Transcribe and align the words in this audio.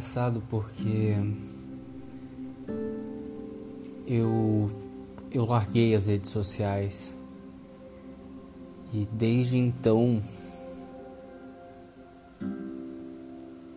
engraçado 0.00 0.42
porque 0.48 1.14
eu 4.06 4.70
eu 5.30 5.44
larguei 5.44 5.94
as 5.94 6.06
redes 6.06 6.30
sociais 6.30 7.14
e 8.94 9.06
desde 9.12 9.58
então 9.58 10.22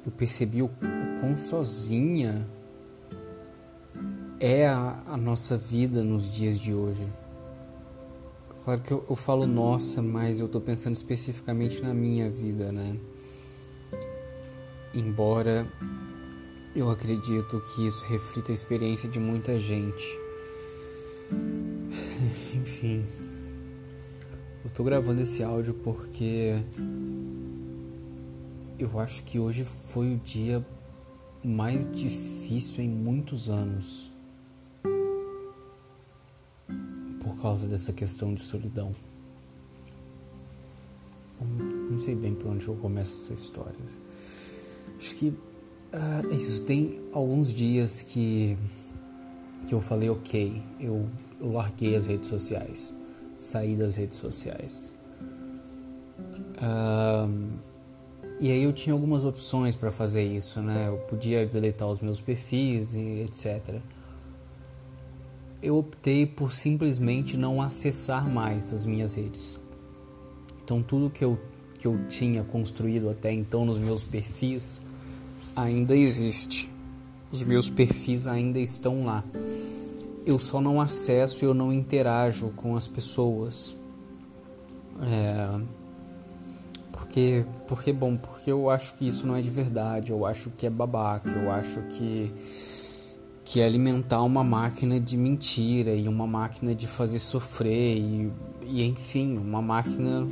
eu 0.06 0.12
percebi 0.16 0.62
o, 0.62 0.68
o 0.68 1.20
quão 1.20 1.36
sozinha 1.36 2.48
é 4.40 4.66
a, 4.66 5.04
a, 5.06 5.18
nossa 5.18 5.58
vida 5.58 6.04
nos 6.04 6.30
dias 6.32 6.58
de 6.60 6.74
hoje. 6.74 7.06
Claro 8.64 8.82
que 8.82 8.92
eu, 8.92 9.06
eu 9.10 9.16
falo 9.16 9.46
nossa, 9.46 10.02
mas 10.02 10.40
eu 10.40 10.46
estou 10.48 10.62
pensando 10.62 10.96
especificamente 10.96 11.82
na 11.82 11.94
minha 11.94 12.30
vida, 12.30 12.72
né? 12.72 12.98
Embora 14.94 15.68
eu 16.76 16.90
acredito 16.90 17.62
que 17.62 17.86
isso 17.86 18.04
reflita 18.06 18.52
a 18.52 18.54
experiência 18.54 19.08
de 19.08 19.20
muita 19.20 19.60
gente. 19.60 20.20
Enfim, 22.56 23.06
eu 24.66 24.72
tô 24.72 24.84
gravando 24.84 25.22
esse 25.22 25.44
áudio 25.44 25.76
porque 25.76 26.64
eu 28.80 29.00
acho 29.00 29.24
que 29.24 29.38
hoje 29.38 29.64
foi 29.64 30.16
o 30.16 30.18
dia 30.18 30.66
mais 31.44 31.86
difícil 31.92 32.84
em 32.84 32.90
muitos 32.90 33.50
anos 33.50 34.12
por 37.22 37.40
causa 37.42 37.68
dessa 37.68 37.94
questão 37.94 38.34
de 38.34 38.42
solidão. 38.42 38.96
Não 41.90 42.00
sei 42.00 42.16
bem 42.16 42.34
por 42.34 42.48
onde 42.48 42.68
eu 42.68 42.76
começo 42.76 43.18
essa 43.18 43.34
história. 43.34 43.76
Acho 44.98 45.16
que 45.16 45.34
uh, 45.94 46.34
isso 46.34 46.64
tem 46.64 47.00
alguns 47.14 47.54
dias 47.54 48.02
que 48.02 48.58
que 49.68 49.74
eu 49.74 49.82
falei 49.82 50.10
ok, 50.10 50.62
eu, 50.80 51.08
eu 51.40 51.52
larguei 51.52 51.96
as 51.96 52.06
redes 52.06 52.28
sociais, 52.28 52.96
saí 53.38 53.76
das 53.76 53.96
redes 53.96 54.20
sociais. 54.20 54.94
Uh, 56.58 57.58
e 58.40 58.52
aí 58.52 58.64
eu 58.64 58.74
tinha 58.74 58.94
algumas 58.94 59.26
opções 59.26 59.76
para 59.76 59.92
fazer 59.92 60.24
isso, 60.24 60.62
né? 60.62 60.88
Eu 60.88 60.98
podia 60.98 61.46
deletar 61.46 61.88
os 61.88 62.02
meus 62.02 62.20
perfis 62.20 62.94
e 62.94 63.22
etc. 63.22 63.80
Eu 65.62 65.78
optei 65.78 66.26
por 66.26 66.52
simplesmente 66.52 67.38
não 67.38 67.62
acessar 67.62 68.30
mais 68.30 68.74
as 68.74 68.86
minhas 68.86 69.14
redes. 69.14 69.58
Então 70.64 70.82
tudo 70.82 71.10
que 71.10 71.24
eu 71.24 71.40
que 71.78 71.88
eu 71.88 72.08
tinha 72.08 72.44
construído 72.46 73.10
até 73.10 73.32
então 73.32 73.66
nos 73.66 73.78
meus 73.78 74.06
perfis 74.06 74.82
ainda 75.56 75.96
existe. 75.96 76.70
Os 77.32 77.44
meus 77.44 77.70
perfis 77.70 78.28
ainda 78.28 78.60
estão 78.60 79.06
lá. 79.06 79.24
Eu 80.26 80.38
só 80.40 80.62
não 80.62 80.80
acesso 80.80 81.44
e 81.44 81.48
eu 81.48 81.54
não 81.54 81.74
interajo 81.74 82.50
com 82.56 82.76
as 82.76 82.88
pessoas. 82.88 83.76
É, 85.02 85.60
porque, 86.92 87.46
porque, 87.68 87.94
bom, 87.94 88.16
porque 88.16 88.52
eu 88.52 88.70
acho 88.70 88.94
que 88.96 89.08
isso 89.08 89.28
não 89.28 89.36
é 89.36 89.42
de 89.42 89.50
verdade, 89.50 90.12
eu 90.12 90.26
acho 90.26 90.50
que 90.52 90.66
é 90.66 90.70
babaca, 90.70 91.30
eu 91.30 91.52
acho 91.52 91.82
que, 91.82 92.32
que 93.44 93.60
é 93.60 93.66
alimentar 93.66 94.22
uma 94.22 94.44
máquina 94.44 95.00
de 95.00 95.18
mentira 95.18 95.94
e 95.94 96.08
uma 96.08 96.26
máquina 96.26 96.74
de 96.74 96.88
fazer 96.88 97.20
sofrer 97.20 97.98
e, 97.98 98.32
e 98.62 98.84
enfim, 98.84 99.38
uma 99.38 99.62
máquina 99.62 100.26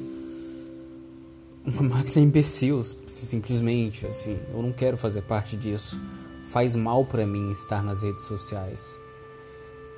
uma 1.65 1.95
máquina 1.95 2.25
imbecil, 2.25 2.83
simplesmente, 2.83 4.05
assim. 4.05 4.37
Eu 4.53 4.61
não 4.61 4.71
quero 4.71 4.97
fazer 4.97 5.21
parte 5.21 5.55
disso. 5.55 5.99
Faz 6.45 6.75
mal 6.75 7.05
para 7.05 7.25
mim 7.25 7.51
estar 7.51 7.83
nas 7.83 8.01
redes 8.01 8.23
sociais. 8.23 8.99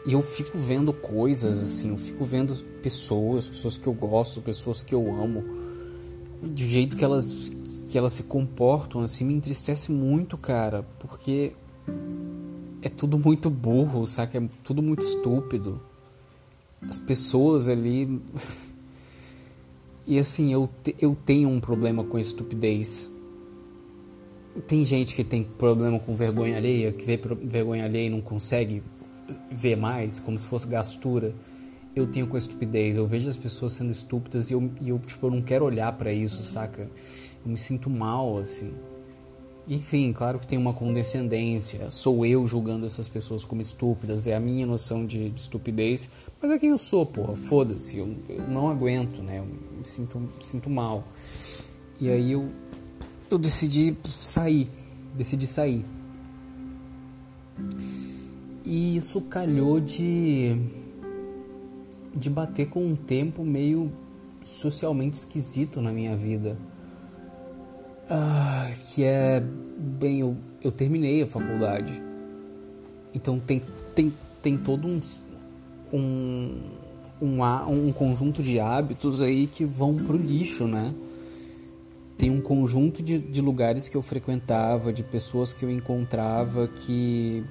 E 0.06 0.14
eu 0.14 0.22
fico 0.22 0.58
vendo 0.58 0.92
coisas, 0.92 1.64
assim, 1.64 1.90
eu 1.90 1.98
fico 1.98 2.26
vendo 2.26 2.54
pessoas, 2.82 3.48
pessoas 3.48 3.78
que 3.78 3.88
eu 3.88 3.94
gosto, 3.94 4.42
pessoas 4.42 4.84
que 4.84 4.94
eu 4.94 5.16
amo, 5.16 5.44
do 6.42 6.62
jeito 6.62 6.98
que 6.98 7.06
elas 7.06 7.52
que 7.90 7.98
elas 7.98 8.14
se 8.14 8.24
comportam, 8.24 9.02
assim, 9.02 9.24
me 9.24 9.36
entristece 9.36 9.92
muito, 9.92 10.36
cara, 10.36 10.84
porque 10.98 11.54
é 12.82 12.90
tudo 12.90 13.20
muito 13.20 13.52
burro, 13.52 14.08
sabe? 14.08 14.38
É 14.38 14.50
tudo 14.64 14.82
muito 14.82 15.02
estúpido. 15.02 15.80
As 16.90 16.98
pessoas 16.98 17.70
ali 17.70 18.20
E 20.06 20.20
assim, 20.20 20.52
eu, 20.52 20.70
te, 20.84 20.96
eu 21.00 21.16
tenho 21.16 21.50
um 21.50 21.60
problema 21.60 22.04
com 22.04 22.20
estupidez. 22.20 23.12
Tem 24.68 24.86
gente 24.86 25.16
que 25.16 25.24
tem 25.24 25.44
problema 25.44 26.00
com 26.00 26.16
vergonha 26.16 26.58
alheia, 26.58 26.92
que 26.92 27.06
vê 27.06 27.20
vergonha 27.42 27.86
alheia 27.86 28.08
e 28.08 28.10
não 28.10 28.22
consegue 28.22 28.84
ver 29.50 29.76
mais, 29.76 30.20
como 30.20 30.38
se 30.38 30.46
fosse 30.46 30.68
gastura. 30.68 31.34
Eu 31.96 32.08
tenho 32.08 32.28
com 32.28 32.38
estupidez. 32.38 32.98
Eu 32.98 33.08
vejo 33.08 33.30
as 33.30 33.38
pessoas 33.38 33.74
sendo 33.74 33.92
estúpidas 33.92 34.52
e 34.52 34.54
eu, 34.54 34.72
e 34.82 34.90
eu 34.90 35.00
tipo, 35.00 35.28
eu 35.28 35.32
não 35.32 35.42
quero 35.42 35.66
olhar 35.66 35.92
para 35.94 36.12
isso, 36.12 36.44
saca? 36.44 36.90
Eu 37.46 37.52
me 37.52 37.58
sinto 37.58 37.90
mal, 37.90 38.38
assim. 38.38 38.72
Enfim, 39.68 40.12
claro 40.12 40.40
que 40.40 40.48
tem 40.48 40.58
uma 40.58 40.74
condescendência. 40.74 41.90
Sou 41.90 42.26
eu 42.26 42.46
julgando 42.46 42.86
essas 42.86 43.08
pessoas 43.08 43.46
como 43.46 43.62
estúpidas, 43.62 44.28
é 44.28 44.36
a 44.36 44.40
minha 44.40 44.66
noção 44.66 45.06
de, 45.06 45.30
de 45.30 45.40
estupidez. 45.40 46.10
Mas 46.42 46.52
é 46.52 46.60
quem 46.60 46.70
eu 46.70 46.78
sou, 46.78 47.06
porra, 47.06 47.36
foda-se. 47.36 47.98
Eu, 47.98 48.14
eu, 48.28 48.46
não 48.48 48.70
aguento, 48.70 49.22
né? 49.24 49.40
Eu 49.40 49.46
me 49.46 49.86
sinto, 49.86 50.20
me 50.20 50.30
sinto 50.42 50.70
mal. 50.70 51.06
E 52.00 52.10
aí 52.10 52.34
eu, 52.34 52.50
eu 53.32 53.38
decidi 53.38 53.96
sair. 54.20 54.70
Decidi 55.16 55.48
sair. 55.48 55.86
E 58.66 58.98
isso 58.98 59.22
calhou 59.22 59.80
de, 59.80 60.58
de 62.14 62.30
bater 62.30 62.68
com 62.68 62.86
um 62.86 62.96
tempo 62.98 63.46
meio 63.46 63.94
socialmente 64.42 65.16
esquisito 65.16 65.82
na 65.82 65.92
minha 65.94 66.18
vida 66.18 66.58
ah, 68.10 68.72
que 68.90 69.04
é 69.04 69.42
bem 69.78 70.20
eu, 70.20 70.36
eu 70.62 70.72
terminei 70.72 71.24
a 71.24 71.28
faculdade. 71.28 72.02
Então 73.14 73.40
tem 73.40 73.62
tem, 73.96 74.14
tem 74.42 74.58
todo 74.58 74.88
um, 74.88 75.00
um 75.92 76.62
um, 77.22 77.42
um 77.88 77.94
conjunto 77.94 78.44
de 78.44 78.60
hábitos 78.60 79.22
aí 79.22 79.48
que 79.48 79.64
vão 79.64 79.96
pro 79.96 80.18
lixo 80.18 80.68
né? 80.68 80.94
Tem 82.18 82.30
um 82.30 82.42
conjunto 82.42 83.02
de, 83.02 83.18
de 83.18 83.42
lugares 83.42 83.88
que 83.88 83.96
eu 83.96 84.02
frequentava 84.02 84.92
de 84.92 85.04
pessoas 85.04 85.54
que 85.54 85.64
eu 85.64 85.72
encontrava 85.72 86.68
que 86.68 87.44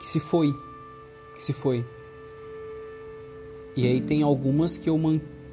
que 0.00 0.06
se 0.06 0.20
foi 0.20 0.54
que 1.34 1.42
se 1.42 1.52
foi. 1.52 1.84
E 3.76 3.86
aí 3.86 4.00
tem 4.00 4.22
algumas 4.22 4.76
que 4.76 4.90
eu 4.90 4.98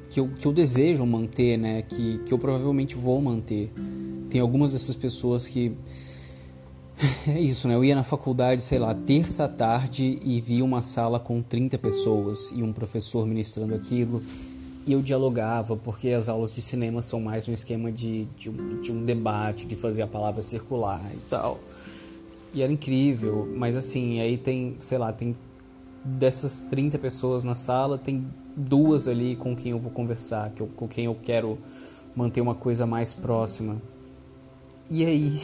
que 0.08 0.20
eu, 0.20 0.28
que 0.28 0.46
eu 0.46 0.52
desejo 0.52 1.04
manter 1.04 1.56
né? 1.56 1.82
Que, 1.82 2.18
que 2.18 2.32
eu 2.32 2.38
provavelmente 2.38 2.94
vou 2.94 3.20
manter 3.20 3.72
tem 4.36 4.40
algumas 4.42 4.72
dessas 4.72 4.94
pessoas 4.94 5.48
que 5.48 5.72
é 7.26 7.40
isso, 7.40 7.66
né? 7.66 7.74
Eu 7.74 7.82
ia 7.82 7.94
na 7.94 8.04
faculdade, 8.04 8.62
sei 8.62 8.78
lá, 8.78 8.94
terça 8.94 9.46
à 9.46 9.48
tarde 9.48 10.18
e 10.22 10.42
via 10.42 10.62
uma 10.62 10.82
sala 10.82 11.18
com 11.18 11.40
30 11.40 11.78
pessoas 11.78 12.52
e 12.54 12.62
um 12.62 12.70
professor 12.70 13.26
ministrando 13.26 13.74
aquilo 13.74 14.22
e 14.86 14.92
eu 14.92 15.00
dialogava, 15.00 15.74
porque 15.74 16.10
as 16.10 16.28
aulas 16.28 16.52
de 16.52 16.60
cinema 16.60 17.00
são 17.00 17.18
mais 17.18 17.48
um 17.48 17.52
esquema 17.54 17.90
de, 17.90 18.26
de, 18.36 18.50
um, 18.50 18.82
de 18.82 18.92
um 18.92 19.06
debate, 19.06 19.64
de 19.64 19.74
fazer 19.74 20.02
a 20.02 20.06
palavra 20.06 20.42
circular 20.42 21.00
e 21.14 21.30
tal. 21.30 21.58
E 22.52 22.60
era 22.60 22.70
incrível, 22.70 23.50
mas 23.56 23.74
assim, 23.74 24.20
aí 24.20 24.36
tem, 24.36 24.76
sei 24.78 24.98
lá, 24.98 25.14
tem 25.14 25.34
dessas 26.04 26.60
30 26.60 26.98
pessoas 26.98 27.42
na 27.42 27.54
sala, 27.54 27.96
tem 27.96 28.26
duas 28.54 29.08
ali 29.08 29.34
com 29.34 29.56
quem 29.56 29.72
eu 29.72 29.78
vou 29.78 29.90
conversar, 29.90 30.52
com 30.76 30.86
quem 30.86 31.06
eu 31.06 31.16
quero 31.22 31.58
manter 32.14 32.42
uma 32.42 32.54
coisa 32.54 32.84
mais 32.84 33.14
próxima. 33.14 33.80
E 34.88 35.04
aí, 35.04 35.40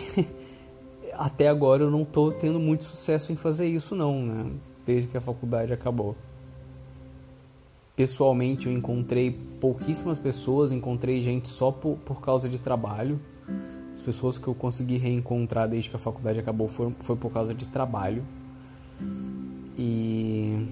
até 1.14 1.48
agora 1.48 1.82
eu 1.82 1.90
não 1.90 2.02
estou 2.02 2.32
tendo 2.32 2.60
muito 2.60 2.84
sucesso 2.84 3.32
em 3.32 3.36
fazer 3.36 3.66
isso 3.66 3.94
não, 3.94 4.24
né? 4.24 4.50
Desde 4.86 5.08
que 5.08 5.16
a 5.16 5.20
faculdade 5.20 5.72
acabou. 5.72 6.16
Pessoalmente 7.94 8.66
eu 8.66 8.72
encontrei 8.72 9.30
pouquíssimas 9.60 10.18
pessoas, 10.18 10.72
encontrei 10.72 11.20
gente 11.20 11.48
só 11.48 11.70
por, 11.70 11.96
por 11.98 12.20
causa 12.20 12.48
de 12.48 12.60
trabalho. 12.60 13.20
As 13.94 14.00
pessoas 14.00 14.38
que 14.38 14.48
eu 14.48 14.54
consegui 14.54 14.96
reencontrar 14.96 15.68
desde 15.68 15.90
que 15.90 15.96
a 15.96 15.98
faculdade 15.98 16.38
acabou 16.38 16.68
foi, 16.68 16.94
foi 17.00 17.16
por 17.16 17.30
causa 17.30 17.54
de 17.54 17.68
trabalho. 17.68 18.24
E 19.78 20.66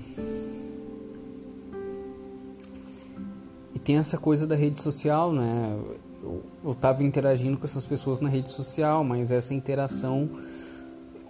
e 3.75 3.79
tem 3.79 3.97
essa 3.97 4.19
coisa 4.19 4.47
da 4.47 4.57
rede 4.57 4.81
social, 4.81 5.33
né? 5.33 5.79
Eu 6.23 6.73
estava 6.73 7.03
interagindo 7.03 7.57
com 7.57 7.65
essas 7.65 7.87
pessoas 7.87 8.21
na 8.21 8.29
rede 8.29 8.51
social, 8.51 9.03
mas 9.03 9.31
essa 9.31 9.55
interação, 9.55 10.29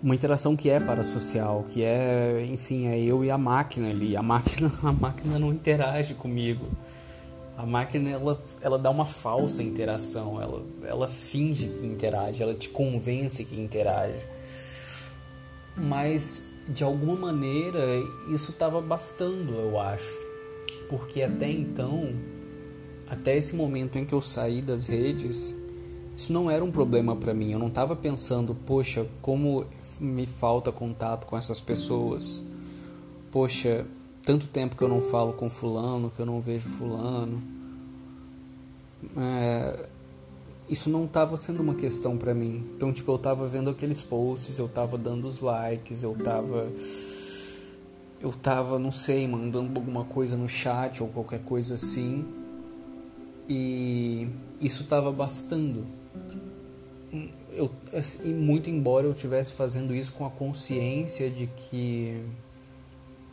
uma 0.03 0.15
interação 0.15 0.57
que 0.57 0.69
é 0.69 0.81
parasocial, 0.81 1.65
que 1.69 1.83
é, 1.83 2.47
enfim, 2.51 2.87
é 2.87 2.99
eu 3.01 3.25
e 3.25 3.31
a 3.31 3.39
máquina 3.39 3.91
ali. 3.91 4.17
A 4.17 4.23
máquina, 4.23 4.71
a 4.83 4.93
máquina 4.93 5.39
não 5.39 5.53
interage 5.53 6.15
comigo. 6.15 6.67
A 7.57 7.67
máquina 7.67 8.09
ela, 8.09 8.43
ela 8.63 8.79
dá 8.79 8.91
uma 8.91 9.05
falsa 9.05 9.63
interação, 9.63 10.41
ela, 10.41 10.63
ela 10.83 11.07
finge 11.09 11.69
que 11.69 11.85
interage, 11.85 12.43
ela 12.43 12.55
te 12.55 12.71
convence 12.71 13.45
que 13.45 13.61
interage. 13.61 14.25
Mas 15.77 16.43
de 16.67 16.83
alguma 16.83 17.15
maneira 17.15 17.79
isso 18.33 18.51
estava 18.51 18.81
bastando, 18.81 19.55
eu 19.55 19.79
acho. 19.79 20.31
Porque 20.89 21.23
até 21.23 21.51
então, 21.51 22.15
até 23.11 23.37
esse 23.37 23.57
momento 23.57 23.99
em 23.99 24.05
que 24.05 24.15
eu 24.15 24.23
saí 24.23 24.62
das 24.62 24.87
redes, 24.87 25.53
isso 26.17 26.33
não 26.33 26.49
era 26.51 26.65
um 26.65 26.71
problema 26.71 27.17
para 27.17 27.35
mim. 27.35 27.51
Eu 27.51 27.59
não 27.59 27.67
estava 27.67 27.97
pensando, 27.97 28.55
poxa, 28.55 29.05
como 29.21 29.67
me 29.99 30.27
falta 30.27 30.71
contato 30.71 31.27
com 31.27 31.37
essas 31.37 31.61
pessoas. 31.61 32.41
Poxa, 33.33 33.85
tanto 34.23 34.47
tempo 34.47 34.77
que 34.77 34.83
eu 34.83 34.89
não 34.89 35.03
falo 35.03 35.33
com 35.33 35.51
fulano, 35.51 36.11
que 36.11 36.21
eu 36.21 36.27
não 36.27 36.41
vejo 36.41 36.69
fulano. 36.69 37.43
É, 39.17 39.87
isso 40.69 40.89
não 40.89 41.05
estava 41.05 41.37
sendo 41.37 41.61
uma 41.62 41.75
questão 41.75 42.17
para 42.17 42.33
mim. 42.33 42.65
Então, 42.77 42.93
tipo, 42.93 43.11
eu 43.11 43.17
estava 43.17 43.47
vendo 43.49 43.69
aqueles 43.71 44.01
posts, 44.01 44.57
eu 44.57 44.67
estava 44.67 44.97
dando 44.97 45.27
os 45.27 45.41
likes, 45.41 46.05
eu 46.05 46.12
estava 46.12 46.71
eu 48.21 48.33
tava, 48.33 48.79
não 48.79 48.93
sei, 48.93 49.27
mandando 49.27 49.73
alguma 49.81 50.05
coisa 50.05 50.37
no 50.37 50.47
chat 50.47 51.03
ou 51.03 51.09
qualquer 51.09 51.41
coisa 51.43 51.75
assim. 51.75 52.25
E 53.52 54.29
isso 54.61 54.85
estava 54.85 55.11
bastando. 55.11 55.85
Eu, 57.52 57.69
assim, 57.93 58.32
muito 58.32 58.70
embora 58.70 59.08
eu 59.08 59.11
estivesse 59.11 59.55
fazendo 59.55 59.93
isso 59.93 60.12
com 60.12 60.25
a 60.25 60.31
consciência 60.31 61.29
de 61.29 61.49
que 61.49 62.23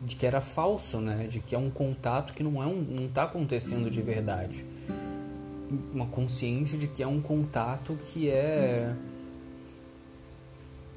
de 0.02 0.16
que 0.16 0.26
era 0.26 0.42
falso, 0.42 1.00
né? 1.00 1.28
De 1.28 1.40
que 1.40 1.54
é 1.54 1.58
um 1.58 1.70
contato 1.70 2.34
que 2.34 2.42
não 2.42 2.64
é 2.64 2.66
um, 2.66 2.82
não 2.82 3.06
está 3.06 3.26
acontecendo 3.26 3.92
de 3.92 4.02
verdade. 4.02 4.66
Uma 5.94 6.08
consciência 6.08 6.80
de 6.80 6.88
que 6.88 7.04
é 7.04 7.08
um 7.08 7.22
contato 7.22 7.96
que 8.12 8.28
é 8.28 8.96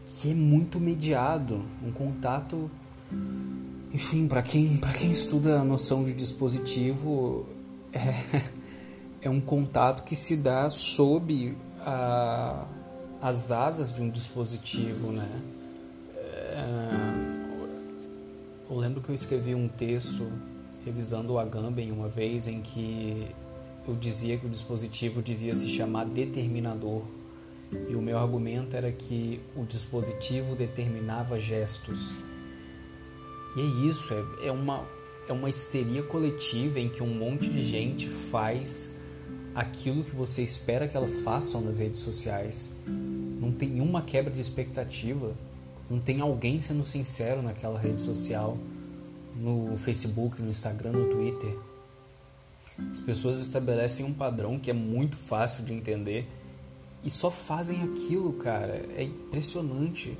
que 0.06 0.30
é 0.30 0.34
muito 0.34 0.80
mediado, 0.80 1.62
um 1.84 1.92
contato 1.92 2.70
enfim, 3.92 4.26
para 4.26 4.40
quem 4.40 4.78
para 4.78 4.94
quem 4.94 5.12
estuda 5.12 5.60
a 5.60 5.64
noção 5.64 6.04
de 6.04 6.14
dispositivo 6.14 7.46
é, 7.92 8.42
é 9.22 9.28
um 9.28 9.40
contato 9.40 10.02
que 10.02 10.16
se 10.16 10.36
dá 10.36 10.70
sob 10.70 11.56
a, 11.80 12.66
as 13.20 13.50
asas 13.50 13.92
de 13.92 14.02
um 14.02 14.10
dispositivo, 14.10 15.12
né? 15.12 15.28
É, 16.16 16.64
eu 18.70 18.76
lembro 18.76 19.00
que 19.00 19.10
eu 19.10 19.14
escrevi 19.14 19.54
um 19.54 19.68
texto 19.68 20.30
revisando 20.84 21.34
o 21.34 21.38
Agamben 21.38 21.90
uma 21.92 22.08
vez 22.08 22.46
em 22.46 22.62
que 22.62 23.28
eu 23.86 23.94
dizia 23.94 24.38
que 24.38 24.46
o 24.46 24.48
dispositivo 24.48 25.20
devia 25.20 25.54
se 25.54 25.68
chamar 25.68 26.04
determinador. 26.06 27.02
E 27.88 27.94
o 27.94 28.02
meu 28.02 28.18
argumento 28.18 28.74
era 28.74 28.90
que 28.90 29.40
o 29.54 29.64
dispositivo 29.64 30.56
determinava 30.56 31.38
gestos. 31.38 32.14
E 33.56 33.60
é 33.60 33.88
isso, 33.88 34.12
é, 34.14 34.48
é, 34.48 34.52
uma, 34.52 34.84
é 35.28 35.32
uma 35.32 35.48
histeria 35.48 36.02
coletiva 36.02 36.80
em 36.80 36.88
que 36.88 37.02
um 37.02 37.14
monte 37.14 37.48
de 37.48 37.62
gente 37.62 38.08
faz 38.08 38.99
aquilo 39.54 40.04
que 40.04 40.14
você 40.14 40.42
espera 40.42 40.88
que 40.88 40.96
elas 40.96 41.18
façam 41.18 41.60
nas 41.60 41.78
redes 41.78 42.00
sociais. 42.00 42.76
Não 42.86 43.52
tem 43.52 43.80
uma 43.80 44.02
quebra 44.02 44.32
de 44.32 44.40
expectativa 44.40 45.34
não 45.90 45.98
tem 45.98 46.20
alguém 46.20 46.60
sendo 46.60 46.84
sincero 46.84 47.42
naquela 47.42 47.76
rede 47.76 48.00
social, 48.00 48.56
no 49.34 49.76
Facebook, 49.76 50.40
no 50.40 50.48
Instagram, 50.48 50.92
no 50.92 51.10
Twitter. 51.10 51.58
As 52.92 53.00
pessoas 53.00 53.40
estabelecem 53.40 54.06
um 54.06 54.14
padrão 54.14 54.56
que 54.56 54.70
é 54.70 54.72
muito 54.72 55.16
fácil 55.16 55.64
de 55.64 55.74
entender 55.74 56.28
e 57.02 57.10
só 57.10 57.28
fazem 57.28 57.82
aquilo, 57.82 58.34
cara. 58.34 58.86
É 58.96 59.02
impressionante. 59.02 60.16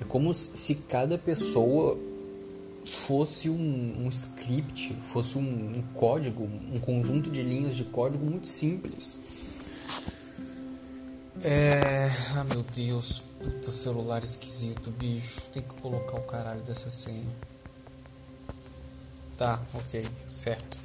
É 0.00 0.04
como 0.04 0.34
se 0.34 0.74
cada 0.74 1.16
pessoa 1.16 1.96
fosse 2.90 3.48
um, 3.48 4.04
um 4.04 4.08
script, 4.08 4.94
fosse 4.94 5.38
um, 5.38 5.72
um 5.76 5.82
código, 5.94 6.48
um 6.72 6.78
conjunto 6.78 7.30
de 7.30 7.42
linhas 7.42 7.76
de 7.76 7.84
código 7.84 8.24
muito 8.24 8.48
simples. 8.48 9.18
É. 11.42 12.10
Ah, 12.34 12.44
meu 12.44 12.64
Deus. 12.74 13.22
Puta 13.40 13.70
celular 13.70 14.24
esquisito, 14.24 14.90
bicho. 14.90 15.42
Tem 15.52 15.62
que 15.62 15.74
colocar 15.80 16.16
o 16.16 16.22
caralho 16.22 16.60
dessa 16.62 16.90
senha. 16.90 17.22
Tá, 19.36 19.60
ok, 19.72 20.04
certo. 20.28 20.76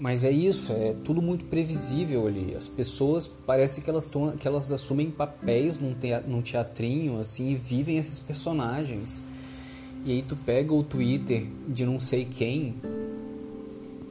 Mas 0.00 0.24
é 0.24 0.30
isso, 0.30 0.72
é 0.72 0.94
tudo 1.04 1.22
muito 1.22 1.44
previsível 1.44 2.26
ali. 2.26 2.54
As 2.56 2.66
pessoas 2.66 3.28
parece 3.28 3.82
que 3.82 3.88
elas 3.88 4.08
tão, 4.08 4.32
que 4.32 4.48
elas 4.48 4.72
assumem 4.72 5.08
papéis 5.10 5.78
num, 5.78 5.94
teatro, 5.94 6.28
num 6.28 6.42
teatrinho 6.42 7.20
assim 7.20 7.50
e 7.50 7.54
vivem 7.54 7.96
esses 7.96 8.18
personagens. 8.18 9.22
E 10.04 10.12
aí 10.12 10.22
tu 10.22 10.36
pega 10.36 10.72
o 10.72 10.82
Twitter 10.82 11.46
de 11.68 11.84
não 11.84 12.00
sei 12.00 12.24
quem, 12.24 12.74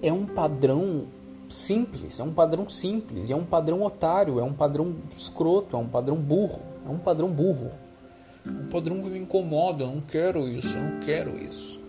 é 0.01 0.13
um 0.13 0.25
padrão 0.25 1.07
simples, 1.49 2.19
é 2.19 2.23
um 2.23 2.31
padrão 2.31 2.69
simples, 2.69 3.29
é 3.29 3.35
um 3.35 3.43
padrão 3.43 3.83
otário, 3.83 4.39
é 4.39 4.43
um 4.43 4.53
padrão 4.53 4.95
escroto, 5.15 5.75
é 5.75 5.79
um 5.79 5.87
padrão 5.87 6.15
burro. 6.15 6.61
É 6.85 6.89
um 6.89 6.97
padrão 6.97 7.29
burro. 7.29 7.71
É 8.45 8.49
um 8.49 8.67
padrão 8.67 9.01
que 9.01 9.09
me 9.09 9.19
incomoda. 9.19 9.83
Eu 9.83 9.87
não 9.87 10.01
quero 10.01 10.47
isso, 10.47 10.77
eu 10.77 10.83
não 10.83 10.99
quero 10.99 11.37
isso. 11.37 11.79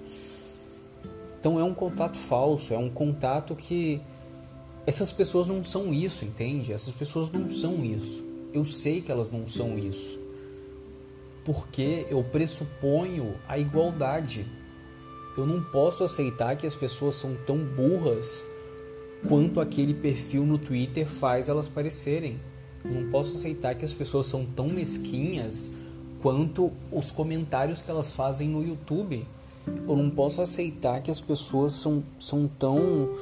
Então 1.38 1.58
é 1.58 1.64
um 1.64 1.73
contato 1.73 2.19
falso, 2.19 2.75
é 2.75 2.79
um 2.79 2.91
contato 2.91 3.55
que 3.55 4.00
essas 4.87 5.11
pessoas 5.11 5.46
não 5.46 5.64
são 5.64 5.93
isso, 5.93 6.25
entende? 6.25 6.73
Essas 6.73 6.93
pessoas 6.93 7.31
não 7.31 7.49
são 7.49 7.82
isso. 7.82 8.23
Eu 8.53 8.64
sei 8.64 9.00
que 9.00 9.11
elas 9.11 9.31
não 9.31 9.46
são 9.46 9.79
isso. 9.79 10.19
Porque 11.44 12.06
eu 12.10 12.22
pressuponho 12.22 13.34
a 13.48 13.58
igualdade. 13.58 14.46
Eu 15.37 15.46
não 15.46 15.62
posso 15.62 16.04
aceitar 16.04 16.56
que 16.56 16.66
as 16.66 16.75
pessoas 16.75 17.14
são 17.14 17.34
tão 17.46 17.58
burras 17.58 18.44
quanto 19.28 19.60
aquele 19.60 19.94
perfil 19.94 20.44
no 20.44 20.58
Twitter 20.58 21.06
faz 21.06 21.48
elas 21.48 21.69
parecerem. 21.69 22.38
Eu 22.84 22.92
não 22.92 23.10
posso 23.10 23.37
aceitar 23.37 23.75
que 23.75 23.84
as 23.84 23.92
pessoas 23.92 24.26
são 24.26 24.44
tão 24.44 24.69
mesquinhas 24.69 25.72
quanto 26.22 26.72
os 26.90 27.10
comentários 27.10 27.82
que 27.82 27.90
elas 27.90 28.12
fazem 28.12 28.48
no 28.48 28.62
YouTube. 28.66 29.26
Eu 29.66 29.96
não 29.96 30.10
posso 30.10 30.40
aceitar 30.40 31.00
que 31.02 31.10
as 31.10 31.20
pessoas 31.20 31.75
são, 31.75 32.02
são 32.19 32.48
tão 32.58 33.12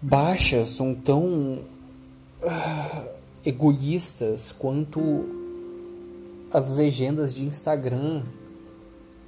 baixas, 0.00 0.68
são 0.68 0.94
tão 0.94 1.60
uh, 2.42 3.08
egoístas 3.44 4.52
quanto 4.52 5.00
as 6.56 6.74
legendas 6.78 7.34
de 7.34 7.44
Instagram, 7.44 8.22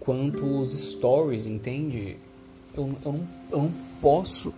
quanto 0.00 0.46
os 0.46 0.72
stories, 0.72 1.44
entende? 1.44 2.16
Eu, 2.74 2.96
eu, 3.04 3.12
não, 3.12 3.28
eu 3.52 3.58
não 3.64 3.72
posso 4.00 4.54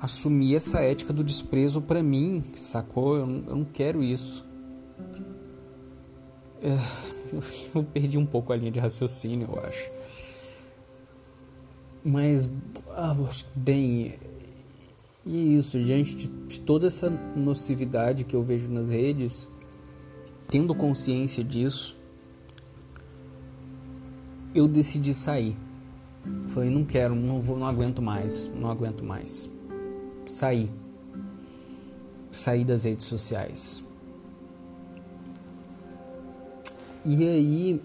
assumir 0.00 0.54
essa 0.54 0.78
ética 0.78 1.12
do 1.12 1.24
desprezo 1.24 1.80
para 1.80 2.00
mim, 2.00 2.44
sacou? 2.56 3.16
Eu 3.16 3.26
não, 3.26 3.44
eu 3.48 3.56
não 3.56 3.64
quero 3.64 4.00
isso. 4.00 4.46
É, 6.62 6.78
eu 7.74 7.82
perdi 7.82 8.16
um 8.16 8.26
pouco 8.26 8.52
a 8.52 8.56
linha 8.56 8.70
de 8.70 8.78
raciocínio, 8.78 9.48
eu 9.52 9.64
acho. 9.64 9.90
Mas, 12.04 12.48
ah, 12.90 13.16
bem, 13.56 14.14
e 15.26 15.36
é 15.36 15.40
isso, 15.56 15.82
diante 15.82 16.14
de, 16.14 16.28
de 16.28 16.60
toda 16.60 16.86
essa 16.86 17.10
nocividade 17.10 18.22
que 18.22 18.36
eu 18.36 18.42
vejo 18.44 18.68
nas 18.68 18.88
redes, 18.88 19.48
tendo 20.48 20.74
consciência 20.74 21.44
disso, 21.44 21.96
eu 24.54 24.66
decidi 24.66 25.12
sair. 25.12 25.56
Falei, 26.48 26.70
não 26.70 26.84
quero, 26.84 27.14
não 27.14 27.40
vou, 27.40 27.56
não 27.56 27.66
aguento 27.66 28.02
mais, 28.02 28.50
não 28.54 28.70
aguento 28.70 29.04
mais 29.04 29.48
sair. 30.26 30.70
Sair 32.30 32.64
das 32.64 32.84
redes 32.84 33.06
sociais. 33.06 33.82
E 37.04 37.26
aí, 37.26 37.80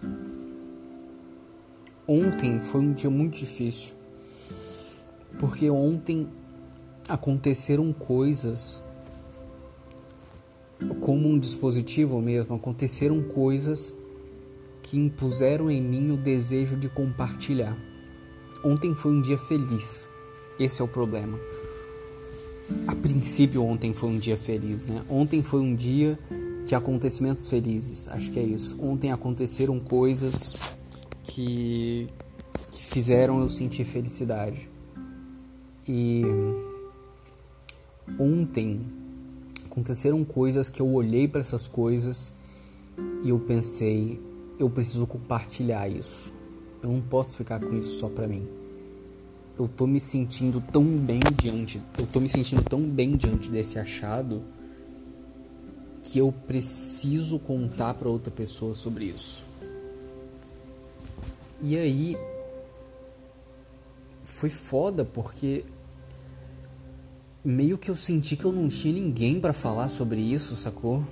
ontem 2.08 2.60
foi 2.60 2.82
um 2.82 2.94
dia 2.94 3.10
muito 3.10 3.38
difícil. 3.38 3.94
Porque 5.40 5.70
ontem 5.70 6.28
aconteceram 7.08 7.92
coisas 7.94 8.84
como 11.04 11.30
um 11.30 11.38
dispositivo 11.38 12.22
mesmo, 12.22 12.56
aconteceram 12.56 13.22
coisas 13.22 13.94
que 14.82 14.98
impuseram 14.98 15.70
em 15.70 15.82
mim 15.82 16.12
o 16.12 16.18
desejo 16.18 16.78
de 16.78 16.90
compartilhar. 16.90 17.78
Ontem 18.64 18.96
foi 18.96 19.12
um 19.12 19.22
dia 19.22 19.38
feliz. 19.38 20.10
Esse 20.60 20.82
é 20.82 20.86
o 20.86 20.88
problema 20.88 21.38
a 22.88 22.96
princípio 22.96 23.64
ontem 23.64 23.94
foi 23.94 24.10
um 24.10 24.18
dia 24.18 24.38
feliz, 24.38 24.84
né? 24.84 25.04
Ontem 25.10 25.42
foi 25.42 25.60
um 25.60 25.76
dia 25.76 26.18
de 26.66 26.76
acontecimentos 26.76 27.48
felizes, 27.48 28.08
acho 28.08 28.32
que 28.32 28.40
é 28.40 28.44
isso. 28.44 28.78
Ontem 28.82 29.12
aconteceram 29.12 29.80
coisas 29.80 30.54
que, 31.24 32.08
que 32.72 32.84
fizeram 32.84 33.42
eu 33.42 33.50
sentir 33.50 33.84
felicidade. 33.84 34.70
E 35.88 36.24
ontem 38.18 38.82
aconteceram 39.74 40.24
coisas 40.24 40.70
que 40.70 40.80
eu 40.80 40.88
olhei 40.88 41.28
para 41.28 41.40
essas 41.40 41.68
coisas 41.68 42.36
e 43.24 43.30
eu 43.30 43.40
pensei, 43.40 44.22
eu 44.60 44.70
preciso 44.70 45.08
compartilhar 45.08 45.88
isso. 45.88 46.32
Eu 46.84 46.92
não 46.92 47.02
posso 47.02 47.36
ficar 47.36 47.60
com 47.60 47.76
isso 47.76 47.96
só 47.96 48.08
pra 48.08 48.28
mim. 48.28 48.48
Eu 49.58 49.68
tô 49.68 49.88
me 49.88 50.00
sentindo 50.00 50.62
tão 50.72 50.84
bem 50.84 51.20
diante, 51.42 51.82
eu 51.98 52.06
tô 52.06 52.20
me 52.20 52.30
sentindo 52.30 52.62
tão 52.64 52.82
bem 52.82 53.16
diante 53.18 53.50
desse 53.50 53.80
achado 53.80 54.44
que 56.04 56.20
eu 56.20 56.32
preciso 56.46 57.40
contar 57.40 57.96
para 57.96 58.10
outra 58.10 58.30
pessoa 58.30 58.76
sobre 58.76 59.06
isso. 59.06 59.44
E 61.64 61.76
aí 61.76 62.16
foi 64.24 64.52
foda 64.52 65.04
porque 65.04 65.66
meio 67.44 67.78
que 67.78 67.92
eu 67.92 67.96
senti 67.96 68.38
que 68.38 68.46
eu 68.46 68.52
não 68.52 68.68
tinha 68.70 68.94
ninguém 68.94 69.40
para 69.40 69.52
falar 69.52 69.90
sobre 69.90 70.22
isso, 70.22 70.56
sacou? 70.56 71.04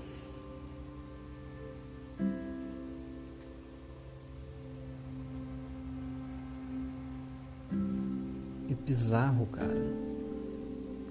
É 8.69 8.73
bizarro, 8.85 9.45
cara. 9.47 9.75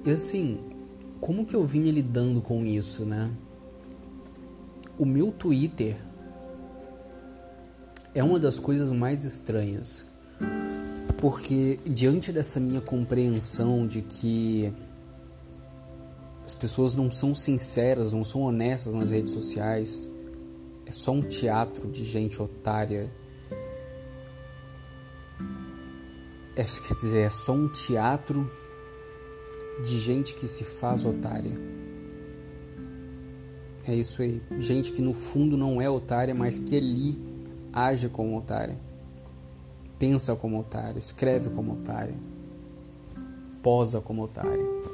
E 0.05 0.11
assim, 0.11 0.59
como 1.21 1.45
que 1.45 1.55
eu 1.55 1.67
vinha 1.67 1.93
lidando 1.93 2.41
com 2.41 2.65
isso, 2.65 3.05
né? 3.05 3.31
O 4.99 5.05
meu 5.05 5.31
Twitter 5.31 5.97
é 8.15 8.25
uma 8.25 8.39
das 8.39 8.59
coisas 8.59 8.91
mais 8.91 9.25
estranhas. 9.25 10.07
Porque 11.19 11.79
diante 11.85 12.33
dessa 12.33 12.59
minha 12.59 12.81
compreensão 12.81 13.87
de 13.87 14.01
que 14.01 14.73
as 16.51 16.55
pessoas 16.55 16.95
não 16.97 17.09
são 17.11 17.33
sinceras, 17.33 18.13
não 18.13 18.25
são 18.25 18.43
honestas 18.43 18.93
nas 18.93 19.11
redes 19.11 19.33
sociais, 19.33 20.11
é 20.85 20.91
só 20.91 21.13
um 21.13 21.23
teatro 21.23 21.89
de 21.89 22.05
gente 22.05 22.43
otária. 22.43 23.09
É, 26.57 26.65
quer 26.89 26.95
dizer, 26.97 27.21
é 27.21 27.31
só 27.31 27.53
um 27.53 27.69
teatro 27.69 28.51
de 29.85 29.97
gente 29.97 30.35
que 30.35 30.49
se 30.49 30.65
faz 30.65 31.05
otária. 31.07 31.57
É 33.87 33.95
isso 33.95 34.21
aí. 34.21 34.43
Gente 34.59 34.93
que 34.93 35.01
no 35.01 35.15
fundo 35.15 35.57
não 35.57 35.81
é 35.81 35.89
otária, 35.89 36.35
mas 36.35 36.59
que 36.59 36.77
ali 36.77 37.17
age 37.73 38.09
como 38.09 38.37
otária, 38.37 38.77
pensa 40.01 40.35
como 40.35 40.59
otária, 40.59 40.99
escreve 40.99 41.49
como 41.51 41.75
otária, 41.75 42.15
posa 43.63 44.01
como 44.01 44.25
otária. 44.25 44.90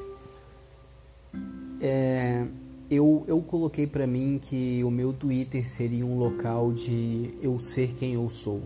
É, 1.80 2.46
eu, 2.90 3.24
eu 3.26 3.40
coloquei 3.42 3.86
para 3.86 4.06
mim 4.06 4.40
que 4.40 4.82
o 4.84 4.90
meu 4.90 5.12
Twitter 5.12 5.68
seria 5.68 6.04
um 6.04 6.18
local 6.18 6.72
de 6.72 7.34
eu 7.42 7.58
ser 7.58 7.94
quem 7.94 8.14
eu 8.14 8.28
sou. 8.30 8.62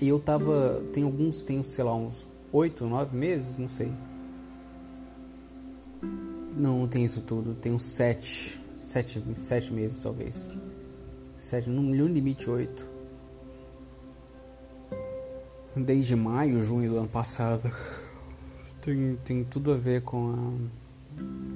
E 0.00 0.08
eu 0.08 0.18
tava. 0.18 0.82
Tem 0.92 1.02
alguns, 1.02 1.42
tem, 1.42 1.62
sei 1.62 1.84
lá, 1.84 1.94
uns 1.94 2.26
oito, 2.52 2.86
nove 2.86 3.16
meses, 3.16 3.56
não 3.56 3.68
sei. 3.68 3.90
Não, 6.56 6.80
não 6.80 6.88
tem 6.88 7.04
isso 7.04 7.20
tudo, 7.20 7.54
tem 7.54 7.72
uns 7.72 7.84
sete, 7.84 8.60
sete, 8.76 9.22
sete 9.36 9.72
meses 9.72 10.00
talvez. 10.00 10.56
7, 11.38 11.70
no 11.70 12.06
limite 12.06 12.50
8. 12.50 12.84
Desde 15.76 16.16
maio, 16.16 16.60
junho 16.60 16.90
do 16.90 16.98
ano 16.98 17.08
passado. 17.08 17.70
Tem, 18.80 19.18
tem 19.24 19.44
tudo 19.44 19.72
a 19.72 19.76
ver 19.76 20.02
com 20.02 20.30
a. 20.30 20.77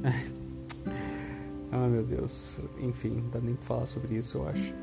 ah, 1.70 1.86
meu 1.88 2.04
Deus. 2.04 2.60
Enfim, 2.80 3.10
não 3.10 3.30
dá 3.30 3.40
nem 3.40 3.54
pra 3.54 3.64
falar 3.64 3.86
sobre 3.86 4.16
isso, 4.16 4.38
eu 4.38 4.48
acho. 4.48 4.74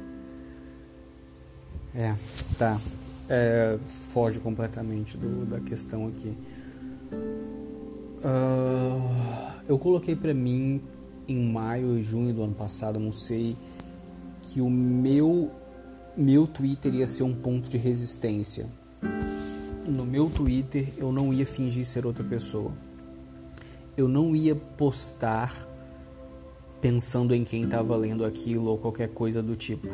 É, 1.93 2.15
tá. 2.57 2.79
É, 3.27 3.77
foge 4.11 4.39
completamente 4.39 5.17
do, 5.17 5.45
da 5.45 5.59
questão 5.59 6.07
aqui. 6.07 6.35
Uh, 8.23 9.51
eu 9.67 9.77
coloquei 9.77 10.15
pra 10.15 10.33
mim 10.33 10.81
em 11.27 11.51
maio 11.51 11.97
e 11.97 12.01
junho 12.01 12.33
do 12.33 12.43
ano 12.43 12.53
passado, 12.53 12.99
não 12.99 13.11
sei 13.11 13.55
que 14.41 14.61
o 14.61 14.69
meu 14.69 15.51
meu 16.17 16.45
Twitter 16.47 16.93
ia 16.95 17.07
ser 17.07 17.23
um 17.23 17.33
ponto 17.33 17.69
de 17.69 17.77
resistência. 17.77 18.67
No 19.87 20.05
meu 20.05 20.29
Twitter 20.29 20.89
eu 20.97 21.11
não 21.11 21.31
ia 21.31 21.45
fingir 21.45 21.85
ser 21.85 22.05
outra 22.05 22.23
pessoa. 22.23 22.73
Eu 23.99 24.07
não 24.07 24.33
ia 24.33 24.55
postar 24.55 25.67
pensando 26.79 27.35
em 27.35 27.43
quem 27.43 27.63
estava 27.63 27.97
lendo 27.97 28.23
aquilo 28.23 28.69
ou 28.69 28.77
qualquer 28.77 29.09
coisa 29.09 29.43
do 29.43 29.57
tipo. 29.57 29.89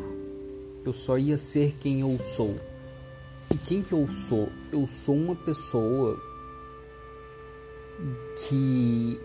Eu 0.85 0.93
só 0.93 1.17
ia 1.17 1.39
ser 1.39 1.75
quem 1.79 2.01
eu 2.01 2.15
sou. 2.19 2.55
E 3.51 3.57
quem 3.57 3.81
que 3.81 3.93
eu 3.93 4.07
sou? 4.09 4.47
Eu 4.71 4.85
sou 4.85 5.15
uma 5.15 5.35
pessoa 5.35 6.21
que 8.47 9.19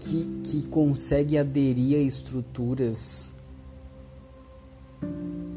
que, 0.00 0.40
que 0.42 0.66
consegue 0.66 1.38
aderir 1.38 1.96
a 1.98 2.02
estruturas 2.02 3.28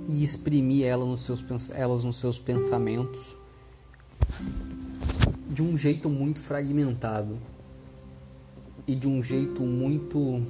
e 0.10 0.24
exprimir 0.24 0.86
ela 0.86 1.06
nos 1.06 1.22
seus, 1.22 1.70
elas 1.72 2.04
nos 2.04 2.20
seus 2.20 2.40
pensamentos 2.40 3.36
de 5.50 5.62
um 5.62 5.78
jeito 5.78 6.10
muito 6.10 6.40
fragmentado 6.40 7.38
e 8.88 8.96
de 8.96 9.08
um 9.08 9.22
jeito 9.22 9.62
muito 9.62 10.44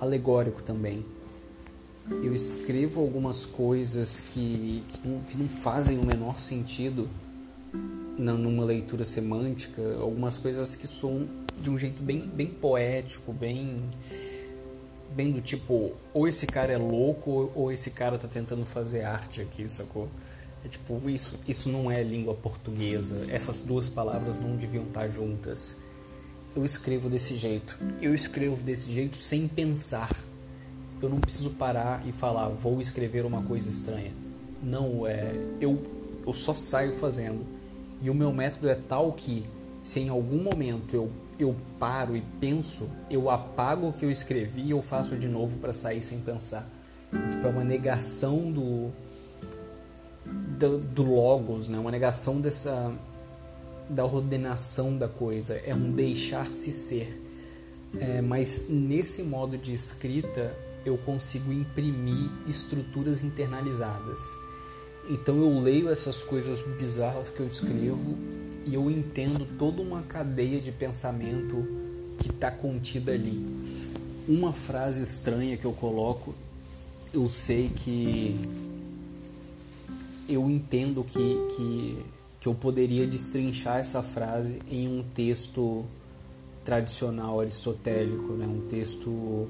alegórico 0.00 0.62
também. 0.62 1.04
Eu 2.22 2.34
escrevo 2.34 3.00
algumas 3.00 3.44
coisas 3.44 4.20
que, 4.20 4.82
que, 4.88 5.08
não, 5.08 5.20
que 5.20 5.36
não 5.36 5.48
fazem 5.48 5.98
o 5.98 6.04
menor 6.04 6.40
sentido 6.40 7.08
numa 8.16 8.64
leitura 8.64 9.04
semântica, 9.04 9.82
algumas 10.00 10.38
coisas 10.38 10.74
que 10.74 10.86
são 10.86 11.26
de 11.60 11.70
um 11.70 11.76
jeito 11.76 12.02
bem, 12.02 12.20
bem 12.20 12.46
poético, 12.46 13.32
bem 13.32 13.82
bem 15.16 15.32
do 15.32 15.40
tipo, 15.40 15.92
ou 16.12 16.28
esse 16.28 16.46
cara 16.46 16.74
é 16.74 16.76
louco 16.76 17.50
ou 17.54 17.72
esse 17.72 17.90
cara 17.90 18.18
tá 18.18 18.28
tentando 18.28 18.66
fazer 18.66 19.02
arte 19.02 19.40
aqui, 19.40 19.66
sacou? 19.68 20.08
É 20.62 20.68
tipo, 20.68 21.00
isso, 21.08 21.38
isso 21.48 21.68
não 21.70 21.90
é 21.90 22.02
língua 22.02 22.34
portuguesa. 22.34 23.24
Essas 23.28 23.60
duas 23.62 23.88
palavras 23.88 24.38
não 24.38 24.54
deviam 24.56 24.84
estar 24.84 25.08
juntas. 25.08 25.80
Eu 26.54 26.64
escrevo 26.64 27.08
desse 27.08 27.36
jeito. 27.36 27.78
Eu 28.00 28.14
escrevo 28.14 28.62
desse 28.62 28.92
jeito 28.92 29.16
sem 29.16 29.48
pensar. 29.48 30.10
Eu 31.00 31.08
não 31.08 31.18
preciso 31.18 31.50
parar 31.50 32.06
e 32.06 32.12
falar, 32.12 32.48
vou 32.48 32.80
escrever 32.80 33.24
uma 33.24 33.42
coisa 33.42 33.68
estranha. 33.68 34.12
Não, 34.62 35.06
é, 35.06 35.34
eu 35.60 35.82
eu 36.26 36.32
só 36.32 36.52
saio 36.54 36.96
fazendo. 36.96 37.46
E 38.02 38.10
o 38.10 38.14
meu 38.14 38.32
método 38.32 38.68
é 38.68 38.74
tal 38.74 39.12
que 39.12 39.46
se 39.80 40.00
em 40.00 40.08
algum 40.08 40.42
momento 40.42 40.94
eu 40.94 41.10
eu 41.38 41.54
paro 41.78 42.16
e 42.16 42.22
penso, 42.40 42.90
eu 43.10 43.30
apago 43.30 43.88
o 43.88 43.92
que 43.92 44.04
eu 44.04 44.10
escrevi 44.10 44.62
e 44.62 44.70
eu 44.70 44.82
faço 44.82 45.16
de 45.16 45.28
novo 45.28 45.58
para 45.58 45.72
sair 45.72 46.02
sem 46.02 46.20
pensar. 46.20 46.68
Tipo, 47.10 47.46
é 47.46 47.50
uma 47.50 47.64
negação 47.64 48.50
do, 48.50 48.90
do, 50.58 50.78
do 50.78 51.02
logos, 51.02 51.68
né? 51.68 51.78
Uma 51.78 51.90
negação 51.90 52.40
dessa 52.40 52.92
da 53.88 54.04
ordenação 54.04 54.96
da 54.98 55.08
coisa, 55.08 55.54
é 55.64 55.74
um 55.74 55.92
deixar-se 55.92 56.72
ser. 56.72 57.22
É, 57.98 58.20
mas 58.20 58.68
nesse 58.68 59.22
modo 59.22 59.56
de 59.56 59.72
escrita 59.72 60.56
eu 60.84 60.98
consigo 60.98 61.52
imprimir 61.52 62.30
estruturas 62.46 63.22
internalizadas. 63.22 64.20
Então 65.08 65.38
eu 65.38 65.60
leio 65.60 65.88
essas 65.88 66.22
coisas 66.22 66.60
bizarras 66.78 67.30
que 67.30 67.40
eu 67.40 67.46
escrevo 67.46 68.16
e 68.66 68.74
eu 68.74 68.90
entendo 68.90 69.46
toda 69.56 69.80
uma 69.80 70.02
cadeia 70.02 70.60
de 70.60 70.72
pensamento 70.72 71.64
que 72.18 72.30
está 72.30 72.50
contida 72.50 73.12
ali. 73.12 73.46
Uma 74.28 74.52
frase 74.52 75.02
estranha 75.02 75.56
que 75.56 75.64
eu 75.64 75.72
coloco, 75.72 76.34
eu 77.14 77.28
sei 77.28 77.70
que 77.70 78.36
eu 80.28 80.50
entendo 80.50 81.04
que, 81.04 81.46
que, 81.56 82.04
que 82.40 82.48
eu 82.48 82.54
poderia 82.54 83.06
destrinchar 83.06 83.78
essa 83.78 84.02
frase 84.02 84.58
em 84.68 84.88
um 84.88 85.04
texto 85.14 85.84
tradicional 86.64 87.40
aristotélico, 87.40 88.32
né? 88.32 88.46
um 88.46 88.66
texto 88.66 89.48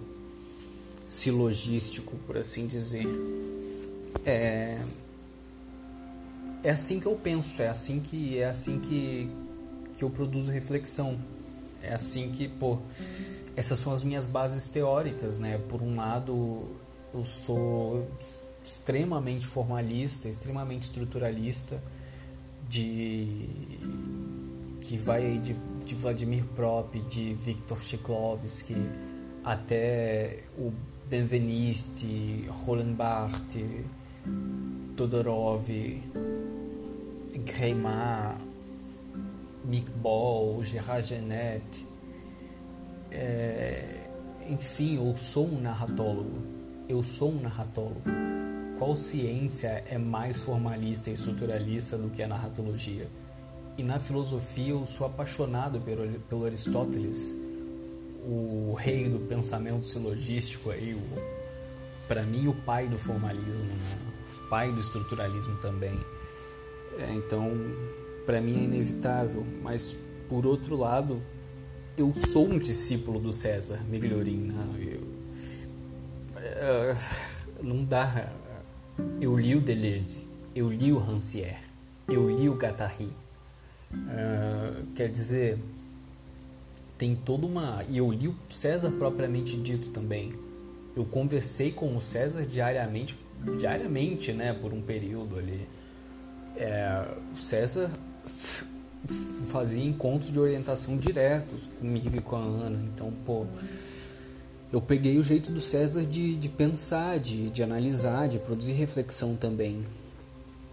silogístico, 1.08 2.16
por 2.26 2.37
assim 2.37 2.66
dizer. 2.66 3.06
É, 4.26 4.78
é 6.63 6.71
assim 6.71 7.01
que 7.01 7.07
eu 7.07 7.15
penso, 7.15 7.63
é 7.63 7.69
assim 7.69 8.01
que 8.01 8.39
é 8.39 8.47
assim 8.47 8.81
que, 8.81 9.31
que 9.97 10.03
eu 10.03 10.11
produzo 10.11 10.51
reflexão. 10.51 11.19
É 11.83 11.95
assim 11.95 12.31
que, 12.33 12.49
pô, 12.49 12.79
essas 13.55 13.79
são 13.79 13.93
as 13.93 14.03
minhas 14.03 14.27
bases 14.27 14.69
teóricas, 14.69 15.39
né? 15.39 15.59
Por 15.69 15.83
um 15.83 15.95
lado, 15.95 16.65
eu 17.15 17.25
sou 17.25 18.09
extremamente 18.65 19.47
formalista, 19.47 20.29
extremamente 20.29 20.85
estruturalista, 20.85 21.81
de 22.69 23.49
que 24.81 24.97
vai 24.97 25.39
de 25.39 25.55
de 25.87 25.95
Vladimir 25.95 26.45
Prop, 26.57 26.93
de 27.09 27.33
Viktor 27.35 27.81
Shklovsky, 27.81 28.77
até 29.45 30.41
o 30.59 30.73
Benveniste, 31.09 32.45
Roland 32.49 32.95
Barthes, 32.95 33.87
Todorov, 34.97 35.69
Greymar, 37.45 38.41
Nick 39.65 39.91
Ball, 39.91 40.65
Gerard 40.65 41.07
Genet, 41.07 41.87
é, 43.11 44.09
enfim, 44.49 44.97
eu 44.97 45.17
sou 45.17 45.47
um 45.47 45.61
narratólogo. 45.61 46.43
Eu 46.88 47.03
sou 47.03 47.33
um 47.33 47.41
narratólogo. 47.41 48.03
Qual 48.79 48.95
ciência 48.95 49.85
é 49.88 49.99
mais 49.99 50.41
formalista 50.41 51.11
e 51.11 51.15
estruturalista 51.15 51.97
do 51.97 52.11
que 52.11 52.23
a 52.23 52.29
narratologia? 52.29 53.09
E 53.76 53.83
na 53.83 53.99
filosofia 53.99 54.71
eu 54.71 54.87
sou 54.87 55.07
apaixonado 55.07 55.81
pelo, 55.81 56.21
pelo 56.21 56.45
Aristóteles, 56.45 57.35
o 58.25 58.75
rei 58.79 59.09
do 59.09 59.19
pensamento 59.21 59.85
silogístico 59.85 60.71
aí, 60.71 60.97
para 62.09 62.23
mim 62.23 62.49
o 62.49 62.55
pai 62.55 62.87
do 62.87 62.99
formalismo, 62.99 63.65
né? 63.65 63.99
Pai 64.49 64.71
do 64.73 64.81
estruturalismo 64.81 65.57
também. 65.59 65.99
É, 66.99 67.12
então, 67.12 67.53
para 68.25 68.41
mim 68.41 68.61
é 68.61 68.65
inevitável, 68.65 69.47
mas 69.62 69.97
por 70.29 70.47
outro 70.47 70.76
lado, 70.76 71.23
eu 71.97 72.12
sou 72.15 72.49
um 72.49 72.59
discípulo 72.59 73.21
do 73.21 73.33
César 73.33 73.81
Migliorin. 73.88 74.53
Né? 74.53 74.99
Eu, 76.37 76.95
uh, 76.95 76.97
não 77.62 77.85
dá. 77.85 78.33
Eu 79.21 79.38
li 79.38 79.55
o 79.55 79.61
Deleuze, 79.61 80.26
eu 80.55 80.71
li 80.71 80.93
o 80.93 80.99
Rancière, 80.99 81.59
eu 82.09 82.31
li 82.31 82.49
o 82.49 82.55
Guattari. 82.55 83.12
Uh, 83.93 84.87
quer 84.95 85.09
dizer, 85.09 85.59
tem 86.99 87.15
toda 87.15 87.47
uma. 87.47 87.85
E 87.88 87.99
eu 87.99 88.11
li 88.11 88.29
o 88.29 88.35
César 88.50 88.91
propriamente 88.91 89.57
dito 89.57 89.91
também. 89.91 90.35
Eu 90.97 91.05
conversei 91.05 91.71
com 91.71 91.95
o 91.97 92.00
César 92.00 92.45
diariamente, 92.45 93.17
diariamente, 93.59 94.33
né, 94.33 94.52
por 94.52 94.73
um 94.73 94.81
período 94.81 95.38
ali. 95.38 95.69
É, 96.57 97.05
o 97.33 97.37
César 97.37 97.90
fazia 99.47 99.85
encontros 99.85 100.33
de 100.33 100.38
orientação 100.38 100.97
diretos 100.97 101.69
comigo 101.78 102.16
e 102.16 102.21
com 102.21 102.37
a 102.37 102.40
Ana. 102.40 102.83
Então, 102.93 103.12
pô, 103.25 103.47
eu 104.73 104.81
peguei 104.81 105.19
o 105.19 105.23
jeito 105.23 105.52
do 105.52 105.61
César 105.61 106.05
de, 106.05 106.37
de 106.37 106.49
pensar, 106.49 107.19
de, 107.19 107.50
de 107.50 107.62
analisar, 107.62 108.28
de 108.28 108.38
produzir 108.38 108.73
reflexão 108.73 109.37
também. 109.37 109.85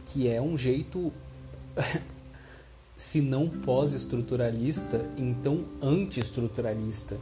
Que 0.08 0.27
é 0.27 0.41
um 0.41 0.58
jeito, 0.58 1.12
se 2.98 3.22
não 3.22 3.48
pós-estruturalista, 3.48 5.05
então 5.17 5.65
anti-estruturalista. 5.82 7.17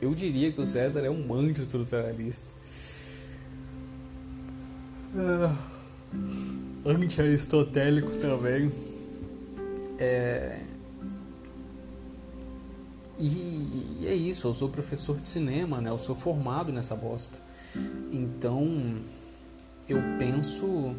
Eu 0.00 0.14
diria 0.14 0.50
que 0.50 0.60
o 0.60 0.66
César 0.66 1.00
é 1.00 1.10
um 1.10 1.32
anti-estruturalista. 1.34 2.52
Ah, 5.16 5.54
anti-aristotélico 6.84 8.10
também. 8.16 8.72
É... 9.98 10.60
E, 13.18 13.98
e 14.00 14.06
é 14.06 14.14
isso, 14.14 14.46
eu 14.46 14.54
sou 14.54 14.68
professor 14.70 15.18
de 15.18 15.28
cinema, 15.28 15.80
né? 15.80 15.90
Eu 15.90 15.98
sou 15.98 16.16
formado 16.16 16.72
nessa 16.72 16.96
bosta. 16.96 17.38
Então, 18.10 18.96
eu 19.88 19.98
penso 20.18 20.94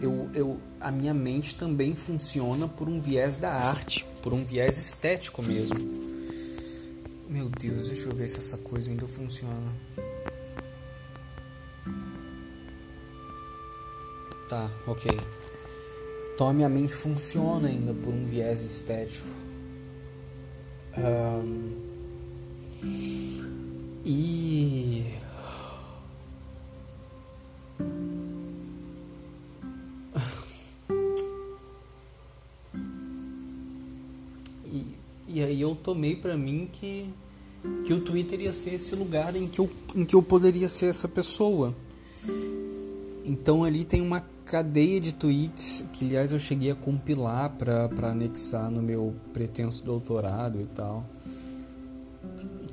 eu, 0.00 0.28
eu, 0.34 0.60
a 0.80 0.90
minha 0.90 1.14
mente 1.14 1.54
também 1.54 1.94
funciona 1.94 2.68
por 2.68 2.88
um 2.88 3.00
viés 3.00 3.36
da 3.36 3.50
arte, 3.50 4.04
por 4.22 4.32
um 4.32 4.44
viés 4.44 4.76
estético 4.76 5.42
mesmo. 5.42 5.78
Meu 7.28 7.48
Deus, 7.48 7.86
deixa 7.86 8.08
eu 8.08 8.14
ver 8.14 8.28
se 8.28 8.38
essa 8.38 8.58
coisa 8.58 8.90
ainda 8.90 9.06
funciona. 9.06 9.72
Tá, 14.48 14.70
ok. 14.86 15.10
Então 16.34 16.48
a 16.48 16.52
minha 16.52 16.68
mente 16.68 16.92
funciona 16.92 17.68
ainda 17.68 17.94
por 17.94 18.12
um 18.12 18.26
viés 18.26 18.62
estético. 18.62 19.28
Um, 20.96 21.72
e. 24.04 25.04
e. 35.26 35.42
Aí 35.42 35.60
eu 35.60 35.74
tomei 35.74 36.16
para 36.16 36.36
mim 36.36 36.68
que 36.72 37.08
que 37.86 37.92
o 37.92 38.00
Twitter 38.00 38.40
ia 38.40 38.52
ser 38.52 38.74
esse 38.74 38.94
lugar 38.94 39.34
em 39.36 39.46
que 39.46 39.58
eu, 39.58 39.70
em 39.94 40.04
que 40.04 40.14
eu 40.14 40.22
poderia 40.22 40.68
ser 40.68 40.86
essa 40.86 41.08
pessoa. 41.08 41.74
Então 43.24 43.64
ali 43.64 43.84
tem 43.84 44.02
uma 44.02 44.20
cadeia 44.44 45.00
de 45.00 45.14
tweets 45.14 45.84
que, 45.92 46.04
aliás, 46.04 46.32
eu 46.32 46.38
cheguei 46.38 46.70
a 46.70 46.74
compilar 46.74 47.50
para 47.50 48.10
anexar 48.10 48.70
no 48.70 48.82
meu 48.82 49.14
pretenso 49.32 49.82
doutorado 49.84 50.60
e 50.60 50.66
tal. 50.66 51.04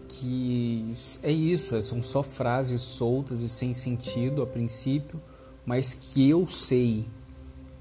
Que 0.08 0.94
é 1.24 1.32
isso, 1.32 1.76
é, 1.76 1.82
são 1.82 2.04
só 2.04 2.22
frases 2.22 2.82
soltas 2.82 3.42
e 3.42 3.50
sem 3.50 3.74
sentido 3.74 4.42
a 4.42 4.48
princípio, 4.48 5.22
mas 5.66 5.96
que 5.96 6.30
eu 6.30 6.46
sei 6.46 7.06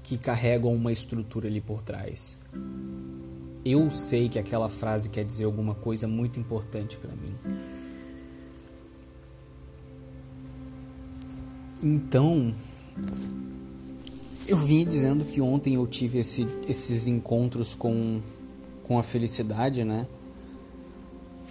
que 0.01 0.17
carregam 0.17 0.73
uma 0.73 0.91
estrutura 0.91 1.47
ali 1.47 1.61
por 1.61 1.83
trás. 1.83 2.39
Eu 3.63 3.91
sei 3.91 4.27
que 4.27 4.39
aquela 4.39 4.69
frase 4.69 5.09
quer 5.09 5.23
dizer 5.23 5.43
alguma 5.43 5.75
coisa 5.75 6.07
muito 6.07 6.39
importante 6.39 6.97
para 6.97 7.11
mim. 7.11 7.35
Então, 11.83 12.53
eu 14.47 14.57
vinha 14.57 14.85
dizendo 14.85 15.23
que 15.23 15.39
ontem 15.41 15.75
eu 15.75 15.85
tive 15.87 16.19
esse, 16.19 16.47
esses 16.67 17.07
encontros 17.07 17.75
com, 17.75 18.21
com 18.83 18.97
a 18.97 19.03
felicidade, 19.03 19.83
né? 19.83 20.07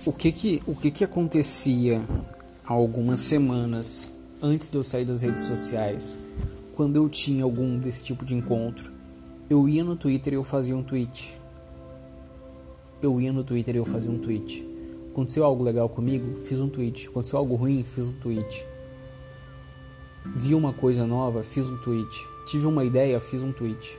O 0.05 0.13
que 0.13 0.33
que, 0.33 0.63
o 0.67 0.75
que 0.75 0.91
que 0.91 1.05
acontecia 1.05 2.01
há 2.65 2.73
algumas 2.73 3.21
semanas 3.21 4.11
antes 4.43 4.69
de 4.69 4.77
eu 4.77 4.83
sair 4.83 5.05
das 5.05 5.23
redes 5.23 5.45
sociais, 5.45 6.19
quando 6.75 6.97
eu 6.97 7.09
tinha 7.09 7.45
algum 7.45 7.79
desse 7.79 8.03
tipo 8.03 8.25
de 8.25 8.35
encontro? 8.35 8.93
Eu 9.49 9.69
ia 9.69 9.85
no 9.85 9.97
Twitter 9.97 10.33
e 10.33 10.37
eu 10.37 10.45
fazia 10.45 10.77
um 10.77 10.83
tweet. 10.83 11.39
Eu 13.03 13.21
ia 13.21 13.33
no 13.33 13.45
Twitter 13.45 13.75
e 13.75 13.79
eu 13.79 13.85
fazia 13.85 14.11
um 14.11 14.19
tweet. 14.19 14.67
Aconteceu 15.11 15.45
algo 15.45 15.65
legal 15.65 15.89
comigo? 15.89 16.45
Fiz 16.45 16.61
um 16.61 16.69
tweet. 16.69 17.09
Aconteceu 17.09 17.39
algo 17.39 17.57
ruim? 17.57 17.83
Fiz 17.83 18.07
um 18.07 18.13
tweet. 18.13 18.65
Vi 20.25 20.55
uma 20.55 20.73
coisa 20.73 21.07
nova? 21.07 21.43
Fiz 21.43 21.69
um 21.69 21.77
tweet 21.79 22.29
tive 22.51 22.67
uma 22.67 22.85
ideia, 22.85 23.21
fiz 23.21 23.43
um 23.43 23.53
tweet. 23.53 23.97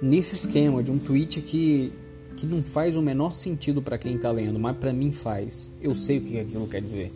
Nesse 0.00 0.36
esquema 0.36 0.82
de 0.82 0.92
um 0.92 0.98
tweet 0.98 1.40
que, 1.42 1.92
que 2.36 2.46
não 2.46 2.62
faz 2.62 2.94
o 2.94 3.02
menor 3.02 3.34
sentido 3.34 3.82
para 3.82 3.98
quem 3.98 4.14
está 4.14 4.30
lendo, 4.30 4.58
mas 4.58 4.76
para 4.76 4.92
mim 4.92 5.10
faz. 5.10 5.68
Eu 5.80 5.96
sei 5.96 6.18
o 6.18 6.20
que 6.20 6.38
aquilo 6.38 6.68
quer 6.68 6.80
dizer. 6.80 7.12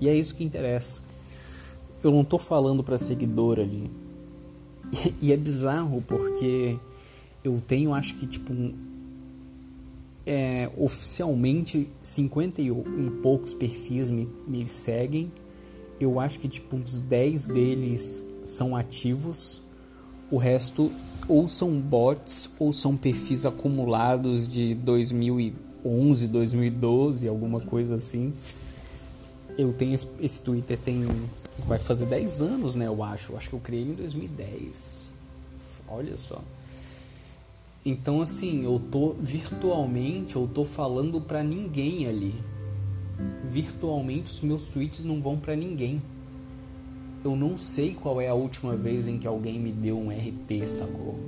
E 0.00 0.08
é 0.08 0.14
isso 0.14 0.34
que 0.34 0.44
interessa. 0.44 1.02
Eu 2.04 2.10
não 2.10 2.20
estou 2.20 2.38
falando 2.38 2.82
para 2.82 2.98
seguidor 2.98 3.58
ali. 3.58 3.90
E 5.22 5.32
é 5.32 5.36
bizarro 5.36 6.02
porque 6.06 6.76
eu 7.42 7.62
tenho, 7.66 7.94
acho 7.94 8.14
que 8.16 8.26
tipo, 8.26 8.52
é, 10.26 10.68
oficialmente 10.76 11.88
50 12.02 12.60
e, 12.60 12.68
e 12.68 13.10
poucos 13.22 13.54
perfis 13.54 14.10
me, 14.10 14.28
me 14.46 14.68
seguem. 14.68 15.32
Eu 16.02 16.18
acho 16.18 16.38
que 16.38 16.48
tipo 16.48 16.76
uns 16.76 17.00
10 17.00 17.46
deles 17.46 18.24
são 18.42 18.74
ativos, 18.74 19.62
o 20.30 20.36
resto 20.36 20.90
ou 21.28 21.46
são 21.46 21.78
bots 21.78 22.50
ou 22.58 22.72
são 22.72 22.96
perfis 22.96 23.46
acumulados 23.46 24.48
de 24.48 24.74
2011, 24.74 26.26
2012, 26.26 27.28
alguma 27.28 27.60
coisa 27.60 27.94
assim. 27.94 28.32
Eu 29.56 29.72
tenho 29.72 29.94
esse, 29.94 30.08
esse 30.20 30.42
Twitter 30.42 30.76
tem 30.78 31.06
vai 31.66 31.78
fazer 31.78 32.06
10 32.06 32.42
anos, 32.42 32.74
né, 32.74 32.86
eu 32.86 33.02
acho. 33.04 33.32
Eu 33.32 33.36
acho 33.36 33.48
que 33.48 33.54
eu 33.54 33.60
criei 33.60 33.84
em 33.84 33.92
2010. 33.92 35.10
Olha 35.88 36.16
só. 36.16 36.40
Então 37.84 38.20
assim, 38.20 38.64
eu 38.64 38.80
tô 38.90 39.14
virtualmente, 39.20 40.34
eu 40.34 40.48
tô 40.52 40.64
falando 40.64 41.20
para 41.20 41.44
ninguém 41.44 42.06
ali. 42.06 42.34
Virtualmente 43.44 44.30
os 44.30 44.42
meus 44.42 44.68
tweets 44.68 45.04
não 45.04 45.20
vão 45.20 45.38
para 45.38 45.54
ninguém 45.54 46.00
eu 47.24 47.36
não 47.36 47.56
sei 47.56 47.94
qual 47.94 48.20
é 48.20 48.28
a 48.28 48.34
última 48.34 48.74
vez 48.76 49.06
em 49.06 49.16
que 49.16 49.26
alguém 49.26 49.58
me 49.58 49.70
deu 49.70 49.96
um 49.96 50.10
RT, 50.10 50.66
sacou? 50.66 51.18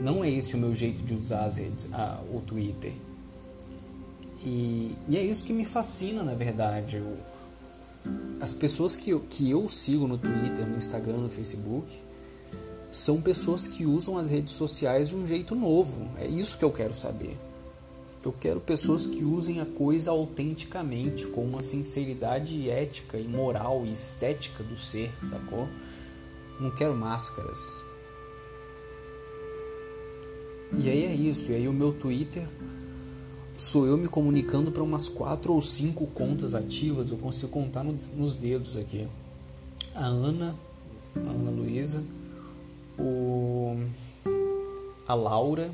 Não 0.00 0.22
é 0.22 0.30
esse 0.30 0.54
o 0.54 0.58
meu 0.58 0.74
jeito 0.74 1.02
de 1.02 1.14
usar 1.14 1.46
as 1.46 1.56
redes, 1.56 1.88
ah, 1.92 2.20
o 2.32 2.40
Twitter. 2.40 2.92
E, 4.44 4.94
e, 5.08 5.16
é 5.16 5.22
isso 5.22 5.44
que 5.44 5.52
me 5.52 5.64
fascina, 5.64 6.22
na 6.22 6.34
verdade. 6.34 6.98
Eu, 6.98 7.14
as 8.40 8.52
pessoas 8.52 8.94
que 8.94 9.18
que 9.20 9.50
eu 9.50 9.68
sigo 9.68 10.06
no 10.06 10.18
Twitter, 10.18 10.66
no 10.66 10.76
Instagram, 10.76 11.16
no 11.16 11.28
Facebook, 11.28 11.90
são 12.90 13.20
pessoas 13.20 13.66
que 13.66 13.84
usam 13.84 14.16
as 14.16 14.28
redes 14.28 14.54
sociais 14.54 15.08
de 15.08 15.16
um 15.16 15.26
jeito 15.26 15.56
novo. 15.56 16.06
É 16.16 16.26
isso 16.26 16.56
que 16.56 16.64
eu 16.64 16.70
quero 16.70 16.94
saber. 16.94 17.36
Eu 18.24 18.32
quero 18.32 18.58
pessoas 18.58 19.06
que 19.06 19.22
usem 19.22 19.60
a 19.60 19.66
coisa 19.66 20.10
autenticamente, 20.10 21.26
com 21.26 21.44
uma 21.44 21.62
sinceridade 21.62 22.70
ética 22.70 23.18
e 23.18 23.28
moral 23.28 23.84
e 23.84 23.92
estética 23.92 24.64
do 24.64 24.78
ser, 24.78 25.12
sacou? 25.28 25.68
Não 26.58 26.70
quero 26.70 26.94
máscaras. 26.94 27.84
E 30.72 30.88
aí 30.88 31.04
é 31.04 31.14
isso. 31.14 31.52
E 31.52 31.54
aí 31.54 31.68
o 31.68 31.72
meu 31.72 31.92
Twitter 31.92 32.46
sou 33.58 33.86
eu 33.86 33.98
me 33.98 34.08
comunicando 34.08 34.72
para 34.72 34.82
umas 34.82 35.06
quatro 35.06 35.52
ou 35.52 35.60
cinco 35.60 36.06
contas 36.06 36.54
ativas. 36.54 37.10
Eu 37.10 37.18
consigo 37.18 37.52
contar 37.52 37.84
no, 37.84 37.94
nos 38.16 38.36
dedos 38.36 38.74
aqui. 38.74 39.06
A 39.94 40.06
Ana, 40.06 40.54
a 41.14 41.20
Ana 41.20 41.50
Luísa, 41.50 42.02
o 42.98 43.76
a 45.06 45.14
Laura, 45.14 45.70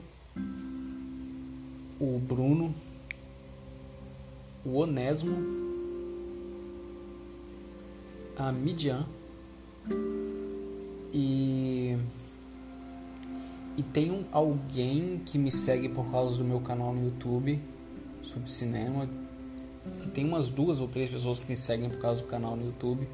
o 2.01 2.19
Bruno, 2.19 2.75
o 4.65 4.77
Onésimo, 4.77 5.37
a 8.37 8.51
Midian 8.51 9.07
e 11.13 11.99
e 13.77 13.83
tem 13.83 14.11
um, 14.11 14.25
alguém 14.33 15.21
que 15.25 15.39
me 15.39 15.51
segue 15.51 15.89
por 15.89 16.11
causa 16.11 16.37
do 16.39 16.45
meu 16.45 16.61
canal 16.61 16.93
no 16.93 17.05
YouTube 17.05 17.61
sobre 18.23 18.51
cinema. 18.51 19.09
E 20.05 20.09
tem 20.09 20.25
umas 20.25 20.51
duas 20.51 20.81
ou 20.81 20.89
três 20.89 21.09
pessoas 21.09 21.39
que 21.39 21.49
me 21.49 21.57
seguem 21.57 21.89
por 21.89 21.99
causa 21.99 22.21
do 22.21 22.27
canal 22.27 22.57
no 22.57 22.67
YouTube 22.67 23.09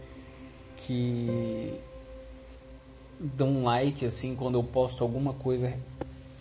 que 0.77 1.75
dão 3.19 3.49
um 3.49 3.65
like 3.65 4.05
assim 4.05 4.35
quando 4.35 4.57
eu 4.57 4.63
posto 4.63 5.03
alguma 5.03 5.33
coisa 5.33 5.73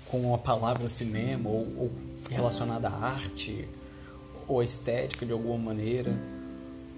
com 0.09 0.33
a 0.33 0.37
palavra 0.37 0.87
cinema 0.87 1.49
ou, 1.49 1.67
ou 1.77 1.91
relacionada 2.29 2.87
à 2.87 2.93
arte 2.93 3.67
ou 4.47 4.61
estética 4.61 5.25
de 5.25 5.31
alguma 5.31 5.57
maneira, 5.57 6.13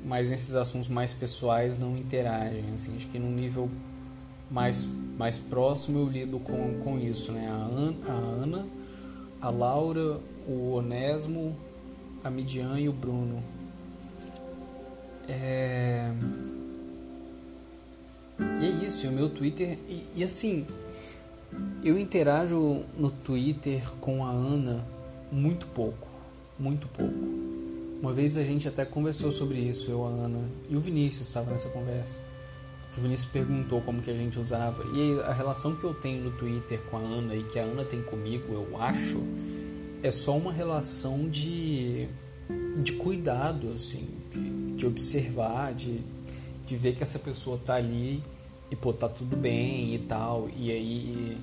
mas 0.06 0.30
nesses 0.30 0.56
assuntos 0.56 0.90
mais 0.90 1.14
pessoais 1.14 1.78
não 1.78 1.98
interagem, 1.98 2.66
assim, 2.74 2.96
acho 2.96 3.08
que 3.08 3.20
no 3.20 3.30
nível 3.30 3.70
mais, 4.50 4.88
mais 5.18 5.38
próximo 5.38 6.00
eu 6.00 6.08
lido 6.08 6.40
com, 6.40 6.80
com 6.84 7.00
isso, 7.00 7.32
né? 7.32 7.48
A, 7.50 7.54
An, 7.54 7.96
a 8.08 8.12
Ana, 8.12 8.66
a 9.42 9.50
Laura, 9.50 10.20
o 10.48 10.74
Onésimo, 10.74 11.56
a 12.24 12.30
Midian 12.30 12.80
e 12.80 12.88
o 12.88 12.94
Bruno. 12.94 13.44
É... 15.28 16.12
E 18.40 18.66
é 18.66 18.70
isso, 18.86 19.08
o 19.08 19.12
meu 19.12 19.30
Twitter. 19.30 19.78
E, 19.90 20.04
e, 20.16 20.24
assim, 20.24 20.66
eu 21.84 21.98
interajo 21.98 22.84
no 22.98 23.10
Twitter 23.10 23.82
com 24.00 24.26
a 24.26 24.30
Ana 24.30 24.86
muito 25.32 25.68
pouco. 25.68 26.08
Muito 26.60 26.88
pouco. 26.88 27.14
Uma 28.02 28.14
vez 28.14 28.38
a 28.38 28.44
gente 28.44 28.68
até 28.68 28.86
conversou 28.86 29.32
sobre 29.32 29.60
isso, 29.60 29.90
eu, 29.90 30.06
a 30.06 30.10
Ana 30.10 30.40
e 30.70 30.76
o 30.76 30.80
Vinícius 30.80 31.28
estava 31.28 31.52
nessa 31.52 31.70
conversa. 31.70 32.22
O 32.98 33.02
Vinícius 33.02 33.30
perguntou 33.32 33.82
como 33.82 34.02
que 34.02 34.10
a 34.10 34.16
gente 34.16 34.40
usava. 34.40 34.84
E 34.96 35.20
a 35.22 35.34
relação 35.34 35.76
que 35.76 35.84
eu 35.84 35.94
tenho 35.94 36.24
no 36.24 36.32
Twitter 36.32 36.80
com 36.90 36.98
a 36.98 37.00
Ana 37.00 37.36
e 37.36 37.44
que 37.44 37.60
a 37.60 37.64
Ana 37.64 37.84
tem 37.84 38.02
comigo, 38.02 38.54
eu 38.54 38.82
acho, 38.82 39.22
é 40.02 40.10
só 40.12 40.38
uma 40.38 40.52
relação 40.52 41.30
de, 41.30 42.08
de 42.82 42.94
cuidado, 42.94 43.72
assim, 43.76 44.08
de 44.76 44.86
observar, 44.86 45.74
de 45.74 46.02
de 46.68 46.76
ver 46.76 46.94
que 46.94 47.02
essa 47.02 47.18
pessoa 47.18 47.58
tá 47.58 47.76
ali 47.76 48.22
e 48.70 48.76
pô, 48.76 48.94
tá 48.94 49.08
tudo 49.08 49.36
bem 49.36 49.94
e 49.96 50.00
tal. 50.00 50.50
E 50.56 50.72
aí 50.72 51.38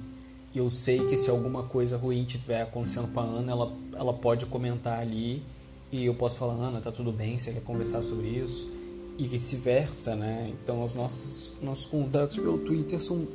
eu 0.55 0.71
sei 0.71 1.05
que 1.07 1.17
se 1.17 1.31
alguma 1.31 1.65
coisa 1.65 1.97
ruim 1.97 2.25
tiver 2.25 2.63
acontecendo 2.63 3.13
com 3.13 3.21
a 3.21 3.25
Ana, 3.25 3.53
ela, 3.53 3.73
ela 3.95 4.13
pode 4.13 4.47
comentar 4.47 5.01
ali 5.01 5.43
e 5.91 6.05
eu 6.07 6.15
posso 6.15 6.37
falar, 6.37 6.55
Ana, 6.55 6.81
tá 6.81 6.91
tudo 6.91 7.13
bem, 7.13 7.39
você 7.39 7.53
quer 7.53 7.63
conversar 7.63 8.03
sobre 8.03 8.29
isso? 8.29 8.71
E 9.17 9.27
vice-versa, 9.27 10.17
né? 10.17 10.53
Então 10.53 10.83
os 10.83 10.93
nossos, 10.93 11.57
nossos 11.63 11.87
contatos 11.87 12.37
pelo 12.37 12.59
Twitter 12.59 13.01
são, 13.01 13.27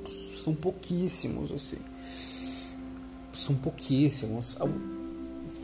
são 0.44 0.54
pouquíssimos, 0.54 1.52
assim. 1.52 1.78
São 3.32 3.56
pouquíssimos. 3.56 4.58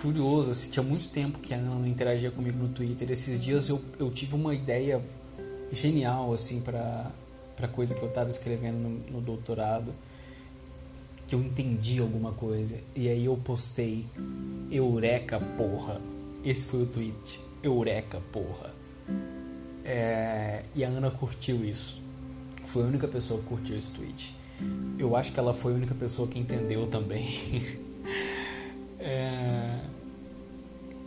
Curioso, 0.01 0.51
assim, 0.51 0.69
tinha 0.69 0.83
muito 0.83 1.09
tempo 1.09 1.39
que 1.39 1.53
a 1.53 1.57
Ana 1.57 1.75
não 1.75 1.87
interagia 1.87 2.31
comigo 2.31 2.57
no 2.57 2.69
Twitter. 2.69 3.11
Esses 3.11 3.39
dias 3.39 3.67
eu, 3.67 3.81
eu 3.99 4.09
tive 4.11 4.35
uma 4.35 4.53
ideia 4.53 5.01
genial 5.71 6.33
assim 6.33 6.61
para 6.61 7.11
para 7.55 7.67
coisa 7.67 7.95
que 7.95 8.01
eu 8.01 8.09
estava 8.09 8.29
escrevendo 8.29 8.77
no, 8.77 8.89
no, 9.11 9.21
doutorado 9.21 9.93
que 11.27 11.33
eu 11.33 11.39
entendi 11.39 11.99
alguma 11.99 12.31
coisa. 12.31 12.77
E 12.95 13.09
aí 13.09 13.25
eu 13.25 13.35
postei 13.37 14.05
eureka 14.69 15.39
porra. 15.57 15.99
Esse 16.43 16.65
foi 16.65 16.83
o 16.83 16.85
tweet. 16.85 17.39
Eureka 17.63 18.21
porra. 18.31 18.73
É, 19.83 20.63
e 20.75 20.83
a 20.83 20.87
Ana 20.87 21.09
curtiu 21.09 21.65
isso. 21.65 22.01
Foi 22.65 22.83
a 22.83 22.85
única 22.85 23.07
pessoa 23.07 23.39
que 23.39 23.47
curtiu 23.47 23.77
esse 23.77 23.93
tweet. 23.93 24.35
Eu 24.97 25.15
acho 25.15 25.31
que 25.31 25.39
ela 25.39 25.53
foi 25.53 25.73
a 25.73 25.75
única 25.75 25.95
pessoa 25.95 26.27
que 26.27 26.39
entendeu 26.39 26.87
também. 26.87 27.63
É, 29.07 29.81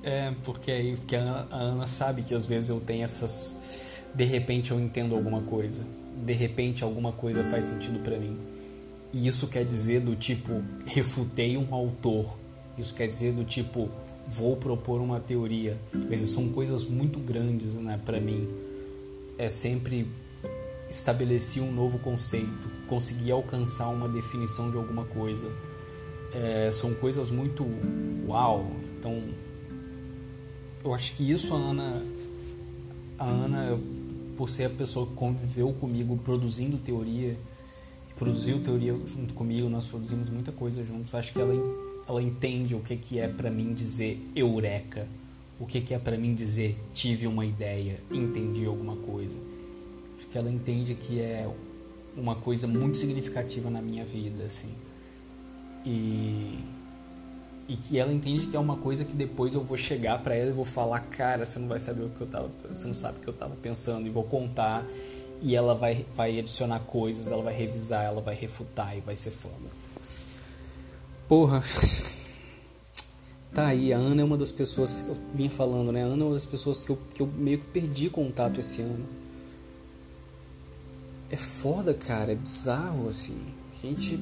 é 0.04 0.34
porque 0.44 0.70
aí 0.70 0.96
porque 0.96 1.16
a 1.16 1.48
Ana, 1.50 1.84
sabe 1.84 2.22
que 2.22 2.32
às 2.32 2.46
vezes 2.46 2.70
eu 2.70 2.78
tenho 2.78 3.02
essas 3.02 4.04
de 4.14 4.24
repente 4.24 4.70
eu 4.70 4.78
entendo 4.78 5.16
alguma 5.16 5.42
coisa, 5.42 5.82
de 6.24 6.32
repente 6.32 6.84
alguma 6.84 7.12
coisa 7.12 7.44
faz 7.44 7.66
sentido 7.66 8.00
para 8.02 8.18
mim. 8.18 8.36
E 9.12 9.26
isso 9.26 9.46
quer 9.46 9.64
dizer 9.64 10.00
do 10.00 10.14
tipo 10.14 10.62
refutei 10.86 11.56
um 11.56 11.74
autor. 11.74 12.36
Isso 12.76 12.94
quer 12.94 13.08
dizer 13.08 13.32
do 13.32 13.44
tipo 13.44 13.88
vou 14.26 14.56
propor 14.56 15.00
uma 15.00 15.18
teoria. 15.18 15.78
Vezes 15.92 16.28
são 16.28 16.50
coisas 16.50 16.84
muito 16.84 17.18
grandes, 17.18 17.74
né, 17.74 17.98
para 18.04 18.20
mim. 18.20 18.46
É 19.38 19.48
sempre 19.48 20.06
estabelecer 20.90 21.62
um 21.62 21.72
novo 21.72 21.98
conceito, 21.98 22.68
conseguir 22.86 23.32
alcançar 23.32 23.88
uma 23.88 24.08
definição 24.08 24.70
de 24.70 24.76
alguma 24.76 25.04
coisa. 25.04 25.50
É, 26.34 26.70
são 26.70 26.92
coisas 26.92 27.30
muito 27.30 27.66
uau. 28.26 28.70
Então, 28.98 29.22
eu 30.84 30.92
acho 30.94 31.14
que 31.14 31.30
isso 31.30 31.54
a 31.54 31.58
Ana, 31.58 32.02
a 33.18 33.24
Ana 33.24 33.78
por 34.38 34.48
ser 34.48 34.66
a 34.66 34.70
pessoa 34.70 35.04
que 35.04 35.14
conviveu 35.14 35.72
comigo 35.72 36.16
produzindo 36.18 36.78
teoria, 36.78 37.36
produziu 38.16 38.60
teoria 38.62 38.94
junto 39.04 39.34
comigo, 39.34 39.68
nós 39.68 39.88
produzimos 39.88 40.30
muita 40.30 40.52
coisa 40.52 40.84
juntos. 40.84 41.12
Acho 41.12 41.32
que 41.32 41.40
ela, 41.40 41.52
ela 42.08 42.22
entende 42.22 42.76
o 42.76 42.78
que, 42.78 42.96
que 42.96 43.18
é 43.18 43.26
para 43.26 43.50
mim 43.50 43.74
dizer 43.74 44.16
eureka, 44.36 45.08
o 45.58 45.66
que, 45.66 45.80
que 45.80 45.92
é 45.92 45.98
para 45.98 46.16
mim 46.16 46.36
dizer 46.36 46.78
tive 46.94 47.26
uma 47.26 47.44
ideia, 47.44 47.98
entendi 48.12 48.64
alguma 48.64 48.94
coisa. 48.94 49.36
Acho 50.16 50.28
que 50.28 50.38
ela 50.38 50.52
entende 50.52 50.94
que 50.94 51.18
é 51.18 51.52
uma 52.16 52.36
coisa 52.36 52.68
muito 52.68 52.96
significativa 52.96 53.68
na 53.68 53.82
minha 53.82 54.04
vida, 54.04 54.44
assim. 54.44 54.70
E 55.84 56.60
e 57.68 57.76
que 57.76 57.98
ela 57.98 58.12
entende 58.12 58.46
que 58.46 58.56
é 58.56 58.60
uma 58.60 58.76
coisa 58.76 59.04
que 59.04 59.12
depois 59.12 59.54
eu 59.54 59.62
vou 59.62 59.76
chegar 59.76 60.18
para 60.22 60.34
ela 60.34 60.48
e 60.48 60.54
vou 60.54 60.64
falar, 60.64 61.00
cara, 61.00 61.44
você 61.44 61.58
não 61.58 61.68
vai 61.68 61.78
saber 61.78 62.04
o 62.04 62.08
que 62.08 62.22
eu 62.22 62.26
tava, 62.26 62.50
você 62.68 62.86
não 62.86 62.94
sabe 62.94 63.18
o 63.18 63.20
que 63.20 63.28
eu 63.28 63.34
tava 63.34 63.54
pensando 63.56 64.06
e 64.06 64.10
vou 64.10 64.24
contar 64.24 64.86
e 65.42 65.54
ela 65.54 65.74
vai 65.74 66.06
vai 66.16 66.38
adicionar 66.38 66.80
coisas, 66.80 67.30
ela 67.30 67.42
vai 67.42 67.54
revisar, 67.54 68.04
ela 68.04 68.22
vai 68.22 68.34
refutar 68.34 68.96
e 68.96 69.00
vai 69.00 69.14
ser 69.14 69.30
foda. 69.30 69.70
Porra. 71.28 71.62
Tá 73.50 73.68
aí, 73.68 73.94
a 73.94 73.96
Ana 73.96 74.20
é 74.20 74.24
uma 74.24 74.36
das 74.36 74.52
pessoas, 74.52 75.08
eu 75.08 75.16
vinha 75.34 75.50
falando, 75.50 75.90
né? 75.90 76.04
A 76.04 76.06
Ana 76.06 76.22
é 76.22 76.26
uma 76.26 76.34
das 76.34 76.44
pessoas 76.44 76.82
que 76.82 76.90
eu, 76.90 76.98
que 77.14 77.22
eu 77.22 77.26
meio 77.26 77.58
que 77.58 77.64
perdi 77.64 78.10
contato 78.10 78.60
esse 78.60 78.82
ano. 78.82 79.06
É 81.30 81.36
foda, 81.36 81.94
cara, 81.94 82.32
é 82.32 82.34
bizarro, 82.34 83.08
assim. 83.08 83.36
A 83.72 83.86
gente. 83.86 84.20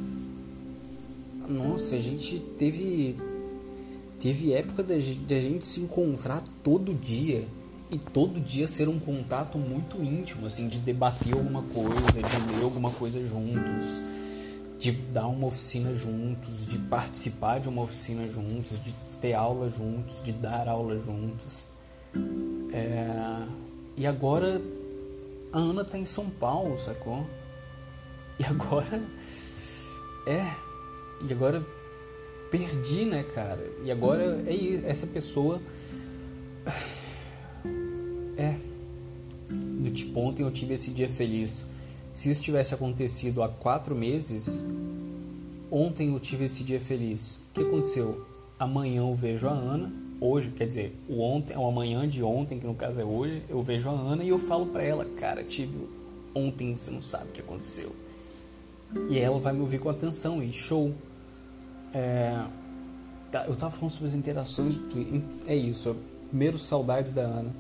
Nossa, 1.49 1.97
a 1.97 1.99
gente 1.99 2.39
teve 2.39 3.17
Teve 4.21 4.53
época 4.53 4.83
da 4.83 4.99
gente 4.99 5.65
se 5.65 5.81
encontrar 5.81 6.43
todo 6.63 6.95
dia 6.95 7.47
e 7.91 7.99
todo 7.99 8.41
dia 8.41 8.67
ser 8.67 8.89
um 8.89 8.99
contato 8.99 9.59
muito 9.59 10.03
íntimo, 10.03 10.47
assim, 10.47 10.69
de 10.69 10.79
debater 10.79 11.35
alguma 11.35 11.63
coisa, 11.63 12.23
de 12.23 12.55
ler 12.55 12.65
alguma 12.65 12.91
coisa 12.91 13.25
juntos, 13.27 14.01
de 14.79 14.91
dar 14.91 15.27
uma 15.27 15.47
oficina 15.47 15.95
juntos, 15.95 16.67
de 16.67 16.79
participar 16.79 17.61
de 17.61 17.69
uma 17.69 17.83
oficina 17.83 18.27
juntos, 18.29 18.83
de 18.83 18.93
ter 19.21 19.35
aula 19.35 19.69
juntos, 19.69 20.23
de 20.23 20.33
dar 20.33 20.69
aula 20.69 20.99
juntos. 20.99 21.67
É... 22.73 23.47
E 23.97 24.07
agora 24.07 24.61
a 25.53 25.59
Ana 25.59 25.85
tá 25.85 25.97
em 25.97 26.05
São 26.05 26.29
Paulo, 26.29 26.77
sacou? 26.77 27.27
E 28.39 28.45
agora. 28.45 29.03
É. 30.27 30.55
E 31.27 31.33
agora 31.33 31.65
perdi, 32.57 33.05
né, 33.05 33.23
cara? 33.23 33.71
E 33.85 33.90
agora 33.90 34.42
é 34.47 34.88
essa 34.88 35.07
pessoa. 35.07 35.61
É. 38.38 38.55
Do 39.51 39.90
tipo, 39.90 40.19
ontem 40.21 40.42
eu 40.42 40.51
tive 40.51 40.75
esse 40.75 40.90
dia 40.90 41.09
feliz. 41.09 41.71
Se 42.14 42.31
isso 42.31 42.42
tivesse 42.42 42.75
acontecido 42.75 43.42
há 43.42 43.49
quatro 43.49 43.95
meses, 43.95 44.64
ontem 45.71 46.12
eu 46.12 46.21
tive 46.21 46.47
esse 46.47 46.64
dia 46.64 46.81
feliz. 46.81 47.47
O 47.51 47.55
que 47.55 47.61
aconteceu? 47.61 48.27
Amanhã 48.59 49.03
eu 49.03 49.14
vejo 49.14 49.47
a 49.47 49.53
Ana, 49.53 49.92
hoje, 50.21 50.51
quer 50.51 50.66
dizer, 50.66 50.95
o 51.09 51.21
ontem, 51.21 51.53
é 51.53 51.59
o 51.59 51.66
amanhã 51.66 52.09
de 52.09 52.23
ontem, 52.23 52.59
que 52.59 52.66
no 52.66 52.75
caso 52.75 53.01
é 53.01 53.05
hoje, 53.05 53.42
eu 53.49 53.62
vejo 53.62 53.88
a 53.88 53.92
Ana 53.92 54.25
e 54.25 54.29
eu 54.29 54.38
falo 54.38 54.66
para 54.66 54.83
ela, 54.83 55.05
cara, 55.05 55.45
tive 55.45 55.77
ontem, 56.35 56.75
você 56.75 56.90
não 56.90 57.03
sabe 57.03 57.29
o 57.29 57.33
que 57.33 57.40
aconteceu. 57.40 57.95
E 59.11 59.19
ela 59.19 59.38
vai 59.38 59.53
me 59.53 59.61
ouvir 59.61 59.79
com 59.79 59.90
atenção 59.90 60.42
e 60.42 60.53
show. 60.53 60.95
É, 61.97 62.45
tá, 63.33 63.47
eu 63.47 63.57
tava 63.57 63.71
falando 63.71 63.91
sobre 63.91 64.09
as 64.09 64.15
interações 64.15 64.75
do 64.75 64.83
Twitter. 64.89 65.23
É 65.47 65.57
isso. 65.57 65.97
Primeiro, 66.29 66.59
saudades 66.59 67.13
da 67.13 67.23
Ana. 67.23 67.55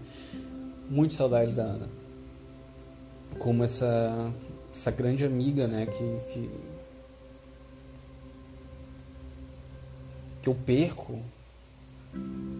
Muitas 0.90 1.16
saudades 1.16 1.54
da 1.54 1.62
Ana. 1.62 1.88
Como 3.38 3.64
essa 3.64 4.32
essa 4.70 4.90
grande 4.90 5.24
amiga, 5.24 5.66
né, 5.66 5.86
que, 5.86 6.32
que, 6.32 6.50
que 10.42 10.48
eu 10.48 10.54
perco, 10.54 11.18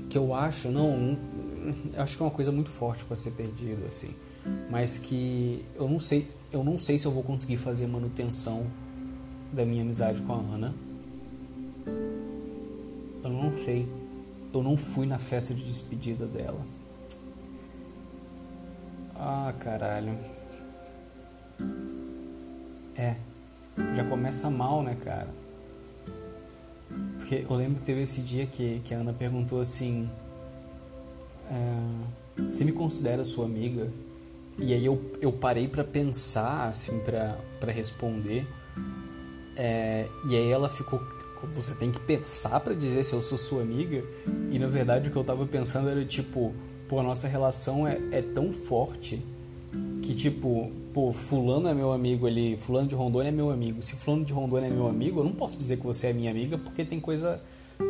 que 0.09 0.17
eu 0.17 0.35
acho, 0.35 0.71
não, 0.71 0.97
não 0.97 1.19
acho 1.99 2.17
que 2.17 2.23
é 2.23 2.27
uma 2.27 2.33
coisa 2.33 2.51
muito 2.51 2.71
forte 2.71 3.05
para 3.05 3.17
ser 3.17 3.33
perdido, 3.33 3.85
assim, 3.87 4.15
mas 4.71 4.97
que 4.97 5.63
eu 5.75 5.87
não 5.87 6.01
sei, 6.01 6.27
eu 6.51 6.65
não 6.65 6.79
sei 6.79 6.97
se 6.97 7.07
eu 7.07 7.13
vou 7.13 7.23
conseguir 7.23 7.59
fazer 7.59 7.87
manutenção 7.87 8.67
da 9.53 9.67
minha 9.67 9.83
amizade 9.83 10.23
com 10.23 10.33
a 10.33 10.37
Ana. 10.37 10.86
Eu 11.87 13.31
não 13.31 13.57
sei. 13.65 13.89
Eu 14.53 14.63
não 14.63 14.77
fui 14.77 15.07
na 15.07 15.19
festa 15.19 15.53
de 15.53 15.63
despedida 15.65 16.27
dela. 16.27 16.65
Ah, 19.15 19.53
caralho. 19.59 20.17
É, 22.97 23.17
já 23.95 24.05
começa 24.05 24.49
mal, 24.51 24.83
né, 24.83 24.97
cara? 25.03 25.29
Porque 27.19 27.45
eu 27.49 27.57
lembro 27.57 27.81
que 27.81 27.85
teve 27.85 28.03
esse 28.03 28.21
dia 28.21 28.47
que, 28.47 28.81
que 28.85 28.95
a 28.95 28.99
Ana 28.99 29.13
perguntou 29.13 29.61
assim: 29.61 30.09
é, 31.51 32.43
Você 32.45 32.65
me 32.65 32.73
considera 32.73 33.25
sua 33.25 33.45
amiga? 33.47 33.91
E 34.59 34.73
aí 34.73 34.85
eu, 34.85 35.13
eu 35.21 35.33
parei 35.33 35.69
para 35.69 35.85
pensar, 35.85 36.69
assim, 36.69 37.01
para 37.01 37.73
responder. 37.73 38.47
É, 39.57 40.09
e 40.29 40.37
aí 40.37 40.51
ela 40.51 40.69
ficou: 40.69 41.01
Você 41.45 41.75
tem 41.75 41.91
que 41.91 42.01
pensar 42.01 42.61
para 42.61 42.75
dizer 42.75 43.05
se 43.05 43.13
eu 43.13 43.21
sou 43.21 43.37
sua 43.37 43.63
amiga? 43.63 44.05
E 44.51 44.59
na 44.59 44.67
verdade 44.67 45.09
o 45.09 45.13
que 45.13 45.17
eu 45.17 45.25
tava 45.25 45.47
pensando 45.47 45.89
era 45.89 46.05
tipo: 46.05 46.55
Pô, 46.89 47.01
a 47.01 47.03
nossa 47.03 47.29
relação 47.29 47.87
é, 47.87 48.01
é 48.13 48.23
tão 48.23 48.53
forte 48.53 49.23
que 50.03 50.15
tipo 50.15 50.71
pô, 50.95 51.13
fulano 51.13 51.69
é 51.69 51.75
meu 51.75 51.93
amigo 51.93 52.27
ali, 52.27 52.57
fulano 52.57 52.89
de 52.89 52.95
Rondônia 52.95 53.29
é 53.29 53.33
meu 53.33 53.51
amigo. 53.51 53.83
Se 53.83 53.97
fulano 53.97 54.25
de 54.25 54.33
Rondônia 54.33 54.69
é 54.69 54.71
meu 54.71 54.89
amigo, 54.89 55.21
eu 55.21 55.25
não 55.25 55.33
posso 55.33 55.59
dizer 55.59 55.77
que 55.77 55.85
você 55.85 56.07
é 56.07 56.13
minha 56.13 56.31
amiga 56.31 56.57
porque 56.57 56.85
tem 56.85 56.99
coisa, 56.99 57.39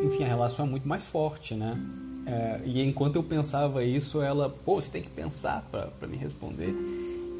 enfim, 0.04 0.24
a 0.24 0.26
relação 0.26 0.66
é 0.66 0.68
muito 0.68 0.88
mais 0.88 1.04
forte, 1.04 1.54
né? 1.54 1.78
É, 2.26 2.60
e 2.64 2.82
enquanto 2.82 3.14
eu 3.14 3.22
pensava 3.22 3.84
isso, 3.84 4.20
ela, 4.20 4.50
pô, 4.50 4.80
você 4.80 4.90
tem 4.90 5.02
que 5.02 5.08
pensar 5.08 5.68
para 5.70 6.08
me 6.08 6.16
responder. 6.16 6.74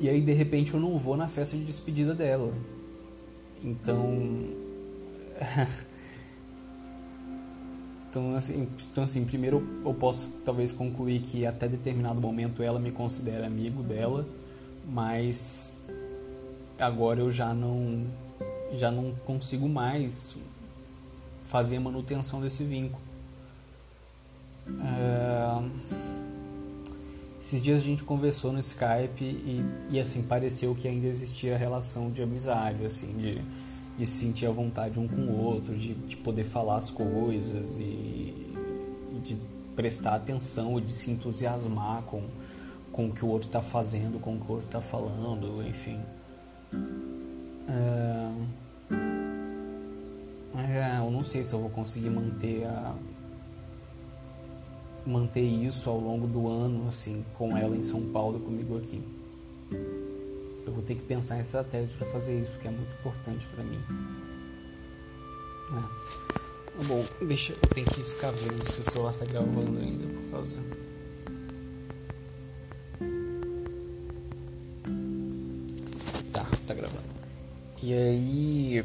E 0.01 0.09
aí 0.09 0.21
de 0.21 0.33
repente 0.33 0.73
eu 0.73 0.79
não 0.79 0.97
vou 0.99 1.17
na 1.17 1.27
festa 1.27 1.57
de 1.57 1.65
despedida 1.65 2.15
dela. 2.15 2.53
Então, 3.65 3.99
então 8.17 8.35
assim, 8.35 8.69
então 8.91 9.05
assim, 9.05 9.25
primeiro 9.25 9.63
eu 9.85 9.93
posso 9.93 10.31
talvez 10.45 10.73
concluir 10.73 11.21
que 11.21 11.45
até 11.45 11.69
determinado 11.69 12.19
momento 12.19 12.63
ela 12.63 12.79
me 12.79 12.91
considera 12.91 13.47
amigo 13.47 13.83
dela 13.83 14.27
mas 14.89 15.85
agora 16.79 17.21
eu 17.21 17.31
já 17.31 17.53
não 17.53 18.07
já 18.73 18.91
não 18.91 19.13
consigo 19.27 19.69
mais 19.69 20.37
fazer 21.45 21.77
a 21.77 21.81
manutenção 21.81 22.41
desse 22.41 22.65
vínculo. 22.65 23.03
É... 24.67 25.97
Esses 27.41 27.63
dias 27.63 27.81
a 27.81 27.85
gente 27.85 28.03
conversou 28.03 28.53
no 28.53 28.59
Skype 28.59 29.23
e, 29.23 29.65
e 29.91 30.01
assim 30.01 30.23
pareceu 30.23 30.75
que 30.75 30.89
ainda 30.89 31.07
existia 31.07 31.55
a 31.55 31.59
relação 31.59 32.11
de 32.11 32.21
amizade, 32.21 32.85
assim, 32.85 33.07
de, 33.17 33.41
de 33.99 34.05
se 34.05 34.27
sentir 34.27 34.47
à 34.47 34.51
vontade 34.51 34.99
um 34.99 35.09
com 35.09 35.23
o 35.23 35.45
outro, 35.45 35.75
de, 35.75 35.95
de 35.95 36.17
poder 36.17 36.45
falar 36.45 36.77
as 36.77 36.91
coisas 36.91 37.79
e, 37.79 38.53
de 39.23 39.37
prestar 39.75 40.15
atenção 40.15 40.81
de 40.81 40.93
se 40.93 41.11
entusiasmar 41.11 42.03
com, 42.03 42.23
com 42.93 43.09
o 43.09 43.13
que 43.13 43.25
o 43.25 43.29
outro 43.29 43.49
está 43.49 43.61
fazendo, 43.61 44.21
com 44.21 44.35
o 44.35 44.41
que 44.41 44.47
o 44.47 44.53
outro 44.55 44.69
está 44.69 44.81
falando, 44.81 45.67
enfim. 45.67 46.01
É... 47.69 48.27
É, 50.59 50.99
eu 50.99 51.11
não 51.11 51.23
sei 51.23 51.45
se 51.45 51.53
eu 51.53 51.61
vou 51.61 51.69
conseguir 51.69 52.09
manter 52.09 52.65
a 52.65 52.95
manter 55.07 55.43
isso 55.43 55.89
ao 55.89 56.01
longo 56.01 56.27
do 56.27 56.49
ano, 56.49 56.89
assim, 56.89 57.25
com 57.35 57.57
ela 57.57 57.77
em 57.77 57.83
São 57.83 58.01
Paulo 58.11 58.41
comigo 58.41 58.77
aqui. 58.77 59.01
Eu 60.67 60.73
vou 60.73 60.83
ter 60.83 60.97
que 60.97 61.03
pensar 61.03 61.39
em 61.39 61.43
estratégias 61.43 61.93
para 61.93 62.07
fazer 62.09 62.41
isso, 62.41 62.51
porque 62.51 62.69
é 62.69 62.71
muito 62.71 62.93
importante 62.93 63.47
para 63.47 63.65
mim. 63.65 63.81
É. 65.73 66.85
Bom, 66.85 67.05
deixa 67.27 67.53
eu 67.53 67.59
tenho 67.75 67.87
que 67.87 68.03
ficar 68.03 68.33
vendo 68.33 68.69
se 68.69 68.81
o 68.83 68.85
celular 68.85 69.15
tá 69.15 69.25
gravando 69.25 69.79
ainda 69.79 70.07
por 70.07 70.41
fazer. 70.41 70.61
E 77.87 77.95
aí. 77.95 78.85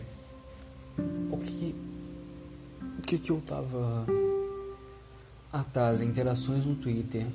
O 1.32 1.38
que. 1.38 1.76
O 3.00 3.02
que 3.02 3.18
que 3.18 3.32
eu 3.32 3.42
tava. 3.42 4.06
Ah 5.52 5.64
tá, 5.64 5.90
as 5.90 6.02
interações 6.02 6.66
no 6.66 6.76
Twitter. 6.76 7.26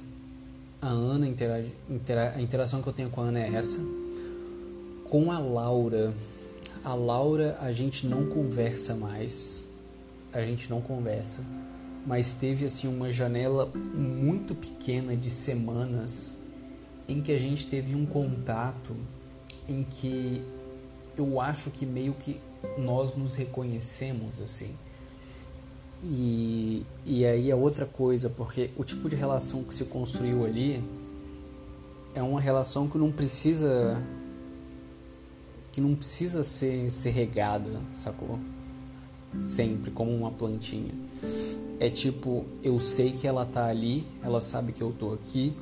A 0.81 0.87
Ana 0.87 1.27
interage. 1.27 1.73
Intera, 1.91 2.35
a 2.37 2.41
interação 2.41 2.81
que 2.81 2.89
eu 2.89 2.93
tenho 2.93 3.11
com 3.11 3.21
a 3.21 3.25
Ana 3.25 3.41
é 3.41 3.55
essa. 3.55 3.81
Com 5.09 5.31
a 5.31 5.39
Laura. 5.39 6.13
A 6.85 6.93
Laura 6.95 7.57
a 7.61 7.71
gente 7.71 8.07
não 8.07 8.27
conversa 8.27 8.95
mais. 8.95 9.65
A 10.33 10.45
gente 10.45 10.69
não 10.69 10.81
conversa. 10.81 11.45
Mas 12.05 12.35
teve 12.35 12.67
assim 12.67 12.89
uma 12.89 13.11
janela 13.13 13.67
muito 13.95 14.55
pequena 14.55 15.17
de 15.17 15.31
semanas 15.31 16.37
em 17.09 17.23
que 17.23 17.31
a 17.31 17.39
gente 17.39 17.69
teve 17.69 17.95
um 17.95 18.05
contato 18.05 18.97
em 19.69 19.85
que 19.85 20.43
eu 21.17 21.41
acho 21.41 21.71
que 21.71 21.87
meio 21.87 22.13
que 22.13 22.41
nós 22.77 23.17
nos 23.17 23.37
reconhecemos 23.37 24.41
assim. 24.41 24.75
E, 26.03 26.85
e 27.05 27.25
aí 27.25 27.51
é 27.51 27.55
outra 27.55 27.87
coisa, 27.87 28.29
porque 28.29 28.71
o 28.77 28.85
tipo 28.85 29.09
de 29.09 29.15
relação 29.15 29.63
que 29.63 29.75
se 29.75 29.85
construiu 29.85 30.45
ali 30.45 30.83
é 32.13 32.23
uma 32.23 32.41
relação 32.41 32.89
que 32.89 32.99
não 32.99 33.13
precisa 33.13 34.03
que 35.77 35.81
não 35.83 35.95
precisa 35.95 36.43
ser, 36.43 36.91
ser 36.91 37.11
regada, 37.11 37.83
sacou? 37.95 38.41
Sempre 39.43 39.91
como 39.91 40.11
uma 40.11 40.31
plantinha. 40.31 40.95
É 41.79 41.91
tipo, 41.91 42.47
eu 42.63 42.81
sei 42.81 43.13
que 43.13 43.29
ela 43.29 43.45
tá 43.45 43.67
ali, 43.67 44.07
ela 44.25 44.41
sabe 44.41 44.73
que 44.73 44.81
eu 44.81 44.91
tô 44.99 45.13
aqui. 45.13 45.55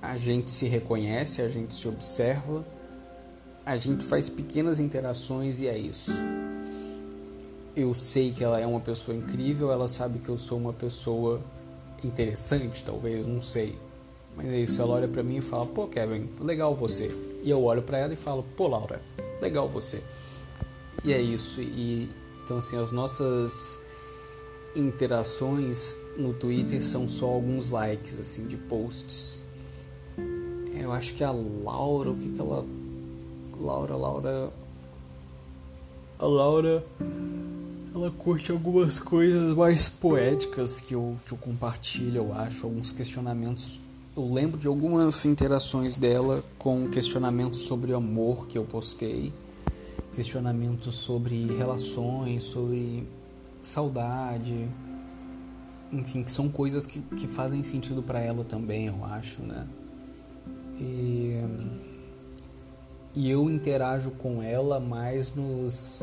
A 0.00 0.16
gente 0.16 0.52
se 0.52 0.68
reconhece, 0.68 1.42
a 1.42 1.48
gente 1.48 1.74
se 1.74 1.88
observa 1.88 2.64
a 3.66 3.76
gente 3.76 4.04
faz 4.04 4.28
pequenas 4.28 4.80
interações 4.80 5.60
e 5.60 5.68
é 5.68 5.76
isso. 5.76 6.12
Eu 7.76 7.92
sei 7.94 8.32
que 8.32 8.42
ela 8.42 8.58
é 8.58 8.66
uma 8.66 8.80
pessoa 8.80 9.16
incrível, 9.16 9.70
ela 9.70 9.86
sabe 9.86 10.18
que 10.18 10.28
eu 10.28 10.38
sou 10.38 10.58
uma 10.58 10.72
pessoa 10.72 11.40
interessante, 12.02 12.82
talvez, 12.82 13.26
não 13.26 13.42
sei. 13.42 13.76
Mas 14.36 14.46
é 14.46 14.60
isso, 14.60 14.80
ela 14.80 14.94
olha 14.94 15.08
para 15.08 15.22
mim 15.22 15.36
e 15.38 15.40
fala: 15.40 15.66
"Pô, 15.66 15.86
Kevin, 15.86 16.28
legal 16.40 16.74
você". 16.74 17.10
E 17.42 17.50
eu 17.50 17.62
olho 17.64 17.82
para 17.82 17.98
ela 17.98 18.12
e 18.12 18.16
falo: 18.16 18.44
"Pô, 18.56 18.68
Laura, 18.68 19.00
legal 19.40 19.68
você". 19.68 20.02
E 21.04 21.12
é 21.12 21.20
isso. 21.20 21.60
E 21.60 22.08
então 22.44 22.58
assim, 22.58 22.76
as 22.76 22.92
nossas 22.92 23.84
interações 24.74 25.96
no 26.16 26.32
Twitter 26.32 26.84
são 26.84 27.08
só 27.08 27.26
alguns 27.26 27.70
likes 27.70 28.18
assim 28.18 28.46
de 28.46 28.56
posts. 28.56 29.42
Eu 30.80 30.92
acho 30.92 31.14
que 31.14 31.22
a 31.22 31.30
Laura, 31.30 32.10
o 32.10 32.16
que 32.16 32.30
que 32.30 32.40
ela 32.40 32.64
Laura, 33.60 33.94
Laura. 33.94 34.50
A 36.18 36.26
Laura. 36.26 36.84
Ela 37.94 38.10
curte 38.10 38.50
algumas 38.50 38.98
coisas 38.98 39.54
mais 39.54 39.88
poéticas 39.88 40.80
que 40.80 40.94
eu, 40.94 41.18
que 41.26 41.32
eu 41.32 41.38
compartilho, 41.38 42.18
eu 42.18 42.32
acho. 42.32 42.64
Alguns 42.64 42.90
questionamentos. 42.90 43.78
Eu 44.20 44.30
lembro 44.30 44.60
de 44.60 44.66
algumas 44.66 45.24
interações 45.24 45.94
dela 45.94 46.44
com 46.58 46.90
questionamentos 46.90 47.62
sobre 47.62 47.94
amor 47.94 48.46
que 48.46 48.58
eu 48.58 48.64
postei. 48.66 49.32
Questionamentos 50.14 50.94
sobre 50.96 51.46
relações, 51.56 52.42
sobre 52.42 53.08
saudade. 53.62 54.68
Enfim, 55.90 56.22
que 56.22 56.30
são 56.30 56.50
coisas 56.50 56.84
que, 56.84 57.00
que 57.00 57.26
fazem 57.26 57.62
sentido 57.62 58.02
para 58.02 58.20
ela 58.20 58.44
também, 58.44 58.88
eu 58.88 59.02
acho, 59.06 59.40
né? 59.40 59.66
E 60.78 61.42
e 63.14 63.30
eu 63.30 63.50
interajo 63.50 64.10
com 64.10 64.42
ela 64.42 64.78
mais 64.78 65.34
nos 65.34 66.02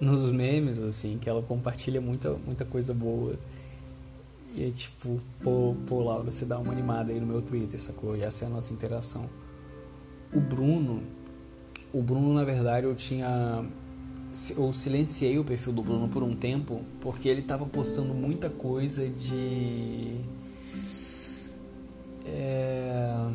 nos 0.00 0.30
memes 0.30 0.78
assim, 0.78 1.18
que 1.18 1.28
ela 1.28 1.42
compartilha 1.42 2.00
muita 2.00 2.30
muita 2.46 2.64
coisa 2.64 2.94
boa. 2.94 3.36
E 4.54 4.64
é 4.64 4.70
tipo, 4.70 5.20
pô, 5.42 5.74
pô, 5.86 6.02
Laura, 6.04 6.30
você 6.30 6.44
dá 6.44 6.58
uma 6.58 6.72
animada 6.72 7.10
aí 7.10 7.18
no 7.18 7.26
meu 7.26 7.42
Twitter, 7.42 7.80
sacou? 7.80 8.16
E 8.16 8.22
essa 8.22 8.44
é 8.44 8.46
a 8.46 8.50
nossa 8.50 8.72
interação. 8.72 9.28
O 10.32 10.40
Bruno, 10.40 11.02
o 11.92 12.00
Bruno, 12.00 12.32
na 12.32 12.44
verdade, 12.44 12.86
eu 12.86 12.94
tinha. 12.94 13.64
Eu 14.56 14.72
silenciei 14.72 15.38
o 15.38 15.44
perfil 15.44 15.72
do 15.72 15.82
Bruno 15.82 16.08
por 16.08 16.22
um 16.22 16.34
tempo, 16.34 16.82
porque 17.00 17.28
ele 17.28 17.42
tava 17.42 17.66
postando 17.66 18.14
muita 18.14 18.48
coisa 18.48 19.08
de. 19.08 20.20
É, 22.26 23.28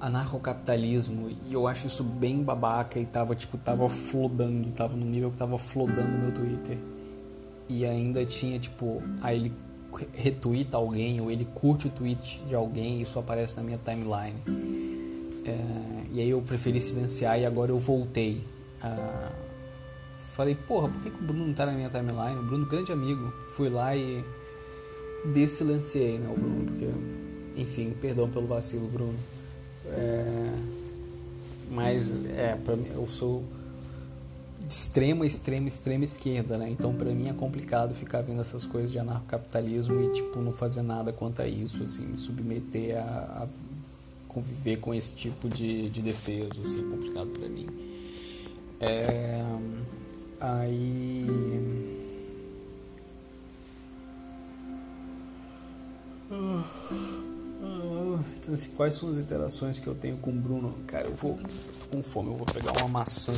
anarcocapitalismo 0.00 1.30
e 1.48 1.52
eu 1.52 1.66
acho 1.66 1.86
isso 1.88 2.04
bem 2.04 2.42
babaca 2.42 2.98
e 2.98 3.04
tava 3.04 3.34
tipo 3.34 3.58
tava 3.58 3.88
flodando, 3.88 4.70
tava 4.72 4.94
no 4.94 5.04
nível 5.04 5.30
que 5.30 5.36
tava 5.36 5.58
flodando 5.58 6.18
meu 6.18 6.32
Twitter. 6.32 6.78
E 7.68 7.84
ainda 7.84 8.24
tinha 8.24 8.58
tipo, 8.58 9.02
aí 9.20 9.36
ele 9.36 9.52
retweeta 10.12 10.76
alguém 10.76 11.20
ou 11.20 11.30
ele 11.30 11.46
curte 11.54 11.86
o 11.86 11.90
tweet 11.90 12.42
de 12.46 12.54
alguém 12.54 12.98
e 12.98 13.02
isso 13.02 13.18
aparece 13.18 13.56
na 13.56 13.62
minha 13.62 13.78
timeline. 13.78 14.36
É, 15.44 16.06
e 16.12 16.20
aí 16.20 16.30
eu 16.30 16.40
preferi 16.42 16.80
silenciar 16.80 17.38
e 17.38 17.46
agora 17.46 17.70
eu 17.70 17.78
voltei. 17.78 18.42
Ah, 18.82 19.30
falei, 20.34 20.54
porra, 20.54 20.88
por 20.88 21.00
que, 21.02 21.10
que 21.10 21.18
o 21.18 21.26
Bruno 21.26 21.46
não 21.46 21.54
tá 21.54 21.66
na 21.66 21.72
minha 21.72 21.88
timeline? 21.88 22.38
O 22.38 22.42
Bruno, 22.42 22.66
grande 22.66 22.92
amigo. 22.92 23.32
Fui 23.54 23.68
lá 23.68 23.96
e 23.96 24.24
desilenciei 25.24 26.18
né, 26.18 26.28
o 26.30 26.38
Bruno, 26.38 26.64
porque, 26.66 26.90
enfim, 27.56 27.94
perdão 28.00 28.28
pelo 28.28 28.46
vacilo, 28.46 28.86
Bruno. 28.88 29.14
É, 29.86 30.52
mas, 31.70 32.24
é, 32.26 32.56
pra 32.64 32.76
mim, 32.76 32.86
eu 32.94 33.06
sou 33.06 33.44
extrema, 34.68 35.24
extrema, 35.24 35.68
extrema 35.68 36.04
esquerda, 36.04 36.58
né? 36.58 36.68
Então 36.70 36.94
para 36.94 37.10
mim 37.12 37.28
é 37.28 37.32
complicado 37.32 37.94
ficar 37.94 38.22
vendo 38.22 38.40
essas 38.40 38.64
coisas 38.64 38.90
de 38.90 38.98
anarcocapitalismo 38.98 40.00
e 40.02 40.12
tipo 40.12 40.40
não 40.40 40.52
fazer 40.52 40.82
nada 40.82 41.12
quanto 41.12 41.40
a 41.40 41.48
isso, 41.48 41.82
assim, 41.82 42.06
me 42.06 42.16
submeter 42.16 42.98
a, 42.98 43.44
a 43.44 43.48
conviver 44.28 44.76
com 44.78 44.92
esse 44.92 45.14
tipo 45.14 45.48
de, 45.48 45.88
de 45.90 46.02
defesa, 46.02 46.62
assim, 46.62 46.86
é 46.86 46.90
complicado 46.90 47.28
para 47.28 47.48
mim. 47.48 47.66
É, 48.80 49.42
aí 50.40 51.26
então, 58.38 58.54
assim, 58.54 58.70
quais 58.76 58.94
são 58.94 59.10
as 59.10 59.18
interações 59.18 59.78
que 59.78 59.86
eu 59.86 59.94
tenho 59.94 60.16
com 60.16 60.30
o 60.30 60.34
Bruno? 60.34 60.74
Cara, 60.86 61.06
eu 61.06 61.14
vou 61.14 61.38
tô 61.38 61.96
com 61.96 62.02
fome, 62.02 62.30
eu 62.30 62.36
vou 62.36 62.46
pegar 62.46 62.72
uma 62.80 62.88
maçã 62.88 63.32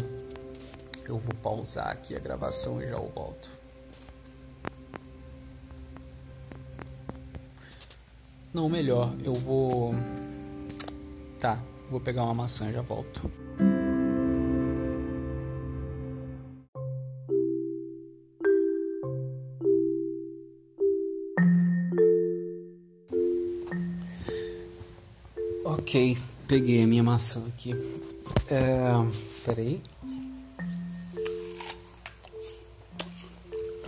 eu 1.08 1.18
vou 1.18 1.34
pausar 1.42 1.88
aqui 1.88 2.14
a 2.14 2.18
gravação 2.18 2.82
e 2.82 2.86
já 2.86 2.98
volto. 2.98 3.50
Não, 8.52 8.68
melhor, 8.68 9.14
eu 9.24 9.32
vou. 9.34 9.94
Tá, 11.40 11.60
vou 11.90 12.00
pegar 12.00 12.24
uma 12.24 12.34
maçã 12.34 12.68
e 12.68 12.72
já 12.72 12.82
volto. 12.82 13.30
Ok, 25.64 26.18
peguei 26.46 26.82
a 26.82 26.86
minha 26.86 27.02
maçã 27.02 27.46
aqui. 27.46 27.74
É, 28.50 28.80
peraí. 29.44 29.82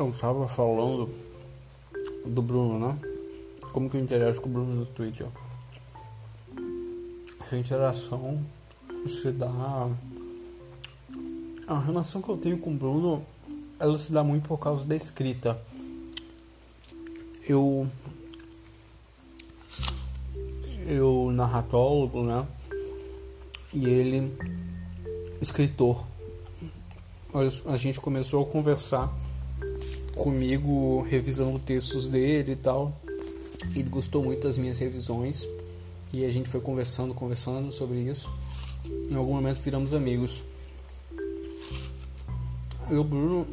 Eu 0.01 0.11
tava 0.19 0.49
falando 0.49 1.11
do 2.25 2.41
Bruno, 2.41 2.79
né? 2.79 2.99
Como 3.71 3.91
que 3.91 3.99
eu 3.99 4.01
interajo 4.01 4.41
com 4.41 4.49
o 4.49 4.53
Bruno 4.53 4.75
no 4.75 4.87
Twitter? 4.87 5.27
Essa 7.39 7.59
interação 7.59 8.43
se 9.07 9.31
dá. 9.31 9.91
A 11.67 11.79
relação 11.81 12.23
que 12.23 12.31
eu 12.31 12.39
tenho 12.39 12.57
com 12.57 12.71
o 12.71 12.75
Bruno, 12.75 13.27
ela 13.79 13.99
se 13.99 14.11
dá 14.11 14.25
muito 14.25 14.49
por 14.49 14.57
causa 14.57 14.87
da 14.87 14.97
escrita. 14.97 15.61
Eu. 17.47 17.87
Eu, 20.87 21.31
narratólogo, 21.31 22.23
né? 22.23 22.47
E 23.75 23.85
ele, 23.85 24.35
escritor. 25.43 26.07
A 27.67 27.77
gente 27.77 28.01
começou 28.01 28.43
a 28.43 28.47
conversar 28.47 29.15
comigo 30.21 31.01
revisando 31.09 31.59
textos 31.59 32.09
dele 32.09 32.53
e 32.53 32.57
tal. 32.57 32.91
Ele 33.75 33.89
gostou 33.89 34.23
muito 34.23 34.47
das 34.47 34.59
minhas 34.59 34.79
revisões 34.79 35.49
e 36.13 36.25
a 36.25 36.31
gente 36.31 36.49
foi 36.49 36.61
conversando, 36.61 37.15
conversando 37.15 37.73
sobre 37.73 38.01
isso. 38.01 38.31
Em 39.11 39.15
algum 39.15 39.35
momento 39.35 39.61
viramos 39.61 39.95
amigos. 39.95 40.45
E 42.91 42.95
o 42.95 43.05
Bruno, 43.05 43.47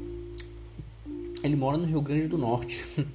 ele 1.41 1.55
mora 1.55 1.77
no 1.77 1.85
Rio 1.85 2.01
Grande 2.01 2.27
do 2.27 2.37
Norte. 2.37 2.85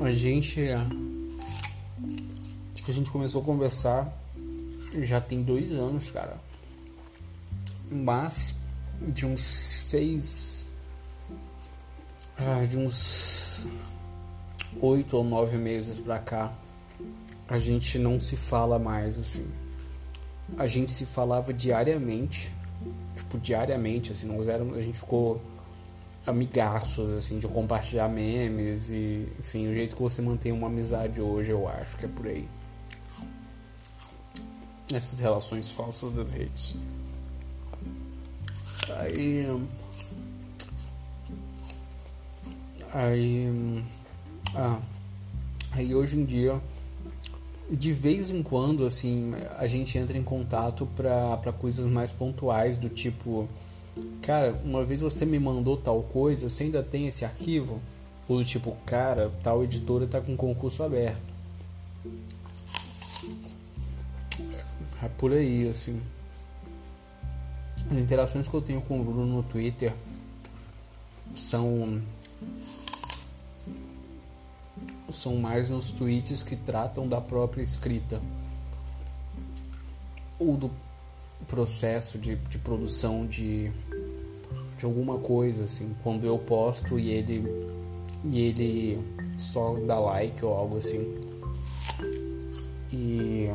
A 0.00 0.10
gente, 0.10 0.60
acho 0.70 2.82
que 2.82 2.90
a 2.90 2.94
gente 2.94 3.10
começou 3.10 3.42
a 3.42 3.44
conversar 3.44 4.10
já 5.02 5.20
tem 5.20 5.42
dois 5.42 5.70
anos, 5.72 6.10
cara. 6.10 6.38
Mas 7.90 8.54
de 9.00 9.26
uns 9.26 9.42
seis 9.42 10.66
de 12.68 12.76
uns 12.76 13.66
oito 14.80 15.16
ou 15.16 15.24
nove 15.24 15.56
meses 15.56 15.98
pra 15.98 16.18
cá, 16.18 16.52
a 17.48 17.58
gente 17.58 17.98
não 17.98 18.20
se 18.20 18.36
fala 18.36 18.78
mais 18.78 19.18
assim. 19.18 19.46
A 20.56 20.66
gente 20.66 20.92
se 20.92 21.06
falava 21.06 21.52
diariamente, 21.52 22.52
tipo 23.16 23.38
diariamente, 23.38 24.12
assim, 24.12 24.26
nós 24.26 24.46
éramos, 24.46 24.76
a 24.76 24.80
gente 24.80 24.98
ficou 24.98 25.40
amigaços, 26.26 27.10
assim, 27.18 27.38
de 27.38 27.48
compartilhar 27.48 28.08
memes 28.08 28.90
e, 28.90 29.28
enfim, 29.38 29.68
o 29.68 29.74
jeito 29.74 29.96
que 29.96 30.02
você 30.02 30.20
mantém 30.20 30.52
uma 30.52 30.66
amizade 30.66 31.20
hoje, 31.20 31.52
eu 31.52 31.68
acho 31.68 31.96
que 31.96 32.04
é 32.04 32.08
por 32.08 32.26
aí. 32.26 32.48
Essas 34.92 35.18
relações 35.18 35.70
falsas 35.70 36.12
das 36.12 36.30
redes. 36.30 36.76
Aí 38.98 39.46
Aí, 42.98 43.84
ah, 44.54 44.80
aí 45.72 45.94
hoje 45.94 46.18
em 46.18 46.24
dia, 46.24 46.58
de 47.70 47.92
vez 47.92 48.30
em 48.30 48.42
quando, 48.42 48.86
assim, 48.86 49.34
a 49.58 49.66
gente 49.66 49.98
entra 49.98 50.16
em 50.16 50.22
contato 50.22 50.88
para 50.96 51.52
coisas 51.52 51.84
mais 51.84 52.10
pontuais, 52.10 52.78
do 52.78 52.88
tipo, 52.88 53.46
cara, 54.22 54.58
uma 54.64 54.82
vez 54.82 55.02
você 55.02 55.26
me 55.26 55.38
mandou 55.38 55.76
tal 55.76 56.02
coisa, 56.04 56.48
você 56.48 56.64
ainda 56.64 56.82
tem 56.82 57.06
esse 57.06 57.22
arquivo? 57.22 57.82
Ou 58.26 58.38
do 58.38 58.44
tipo, 58.46 58.74
cara, 58.86 59.30
tal 59.42 59.62
editora 59.62 60.06
tá 60.06 60.18
com 60.18 60.34
concurso 60.34 60.82
aberto. 60.82 61.20
É 65.02 65.08
por 65.18 65.34
aí, 65.34 65.68
assim. 65.68 66.00
As 67.90 67.98
interações 67.98 68.48
que 68.48 68.54
eu 68.54 68.62
tenho 68.62 68.80
com 68.80 68.98
o 68.98 69.04
Bruno 69.04 69.26
no 69.26 69.42
Twitter 69.42 69.92
são 71.34 72.00
são 75.10 75.36
mais 75.36 75.70
nos 75.70 75.90
tweets 75.90 76.42
que 76.42 76.56
tratam 76.56 77.08
da 77.08 77.20
própria 77.20 77.62
escrita. 77.62 78.20
Ou 80.38 80.56
do 80.56 80.70
processo 81.46 82.18
de, 82.18 82.36
de 82.36 82.58
produção 82.58 83.26
de, 83.26 83.70
de 84.78 84.84
alguma 84.84 85.18
coisa 85.18 85.64
assim. 85.64 85.94
Quando 86.02 86.26
eu 86.26 86.38
posto 86.38 86.98
e 86.98 87.10
ele 87.10 87.44
e 88.24 88.40
ele 88.40 89.00
só 89.38 89.74
dá 89.74 89.98
like 89.98 90.44
ou 90.44 90.52
algo 90.52 90.78
assim. 90.78 91.18
E 92.92 93.50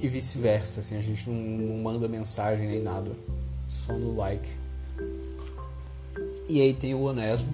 e 0.00 0.08
vice-versa 0.08 0.80
assim. 0.80 0.96
A 0.96 1.02
gente 1.02 1.28
não, 1.28 1.36
não 1.36 1.82
manda 1.82 2.08
mensagem 2.08 2.68
nem 2.68 2.82
nada. 2.82 3.10
Só 3.68 3.92
no 3.92 4.14
like 4.14 4.65
e 6.48 6.60
aí 6.60 6.72
tem 6.72 6.94
o 6.94 7.02
Onesmo. 7.02 7.52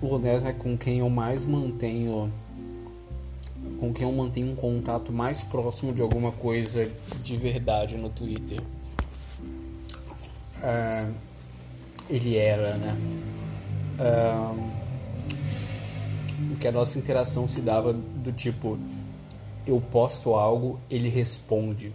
O 0.00 0.14
Onesmo 0.14 0.48
é 0.48 0.52
com 0.52 0.76
quem 0.76 0.98
eu 0.98 1.10
mais 1.10 1.44
mantenho. 1.44 2.32
Com 3.78 3.92
quem 3.92 4.06
eu 4.06 4.12
mantenho 4.12 4.52
um 4.52 4.56
contato 4.56 5.12
mais 5.12 5.42
próximo 5.42 5.92
de 5.92 6.02
alguma 6.02 6.32
coisa 6.32 6.90
de 7.22 7.36
verdade 7.36 7.96
no 7.96 8.08
Twitter. 8.08 8.60
É, 10.62 11.08
ele 12.10 12.36
era, 12.36 12.76
né? 12.76 12.96
É, 14.00 14.78
que 16.58 16.66
a 16.66 16.72
nossa 16.72 16.98
interação 16.98 17.46
se 17.46 17.60
dava 17.60 17.92
do 17.92 18.32
tipo. 18.32 18.78
eu 19.66 19.80
posto 19.80 20.34
algo, 20.34 20.80
ele 20.90 21.08
responde. 21.08 21.92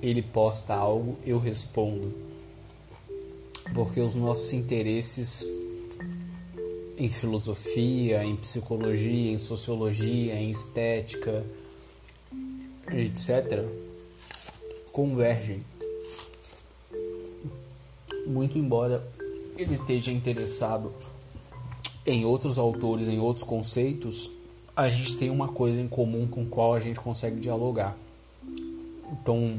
Ele 0.00 0.20
posta 0.20 0.74
algo, 0.74 1.16
eu 1.24 1.38
respondo. 1.38 2.12
Porque 3.74 4.00
os 4.00 4.14
nossos 4.14 4.52
interesses 4.52 5.46
em 6.96 7.08
filosofia, 7.08 8.24
em 8.24 8.36
psicologia, 8.36 9.32
em 9.32 9.38
sociologia, 9.38 10.34
em 10.34 10.50
estética, 10.50 11.44
etc., 12.92 13.64
convergem. 14.92 15.60
Muito 18.26 18.58
embora 18.58 19.04
ele 19.56 19.74
esteja 19.74 20.12
interessado 20.12 20.92
em 22.06 22.24
outros 22.24 22.58
autores, 22.58 23.08
em 23.08 23.18
outros 23.18 23.44
conceitos, 23.44 24.30
a 24.74 24.88
gente 24.88 25.16
tem 25.16 25.30
uma 25.30 25.48
coisa 25.48 25.80
em 25.80 25.88
comum 25.88 26.26
com 26.26 26.46
qual 26.46 26.74
a 26.74 26.80
gente 26.80 26.98
consegue 26.98 27.38
dialogar. 27.38 27.96
Então, 29.12 29.58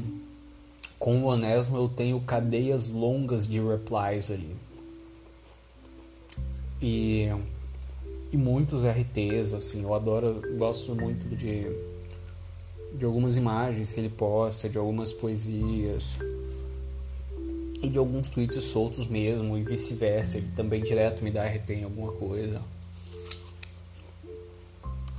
com 1.04 1.18
o 1.18 1.24
Onésimo 1.26 1.76
eu 1.76 1.86
tenho 1.86 2.18
cadeias 2.22 2.88
longas 2.88 3.46
de 3.46 3.60
replies 3.60 4.30
ali. 4.30 4.56
E, 6.80 7.28
e 8.32 8.36
muitos 8.38 8.80
RTs, 8.84 9.52
assim, 9.52 9.82
eu 9.82 9.92
adoro, 9.92 10.40
gosto 10.56 10.94
muito 10.94 11.28
de, 11.36 11.66
de 12.96 13.04
algumas 13.04 13.36
imagens 13.36 13.92
que 13.92 14.00
ele 14.00 14.08
posta, 14.08 14.66
de 14.66 14.78
algumas 14.78 15.12
poesias 15.12 16.16
e 17.82 17.88
de 17.90 17.98
alguns 17.98 18.26
tweets 18.28 18.64
soltos 18.64 19.06
mesmo, 19.06 19.58
e 19.58 19.62
vice-versa. 19.62 20.38
Ele 20.38 20.48
também 20.56 20.80
direto 20.80 21.22
me 21.22 21.30
dá 21.30 21.44
RT 21.44 21.68
em 21.68 21.84
alguma 21.84 22.12
coisa. 22.12 22.62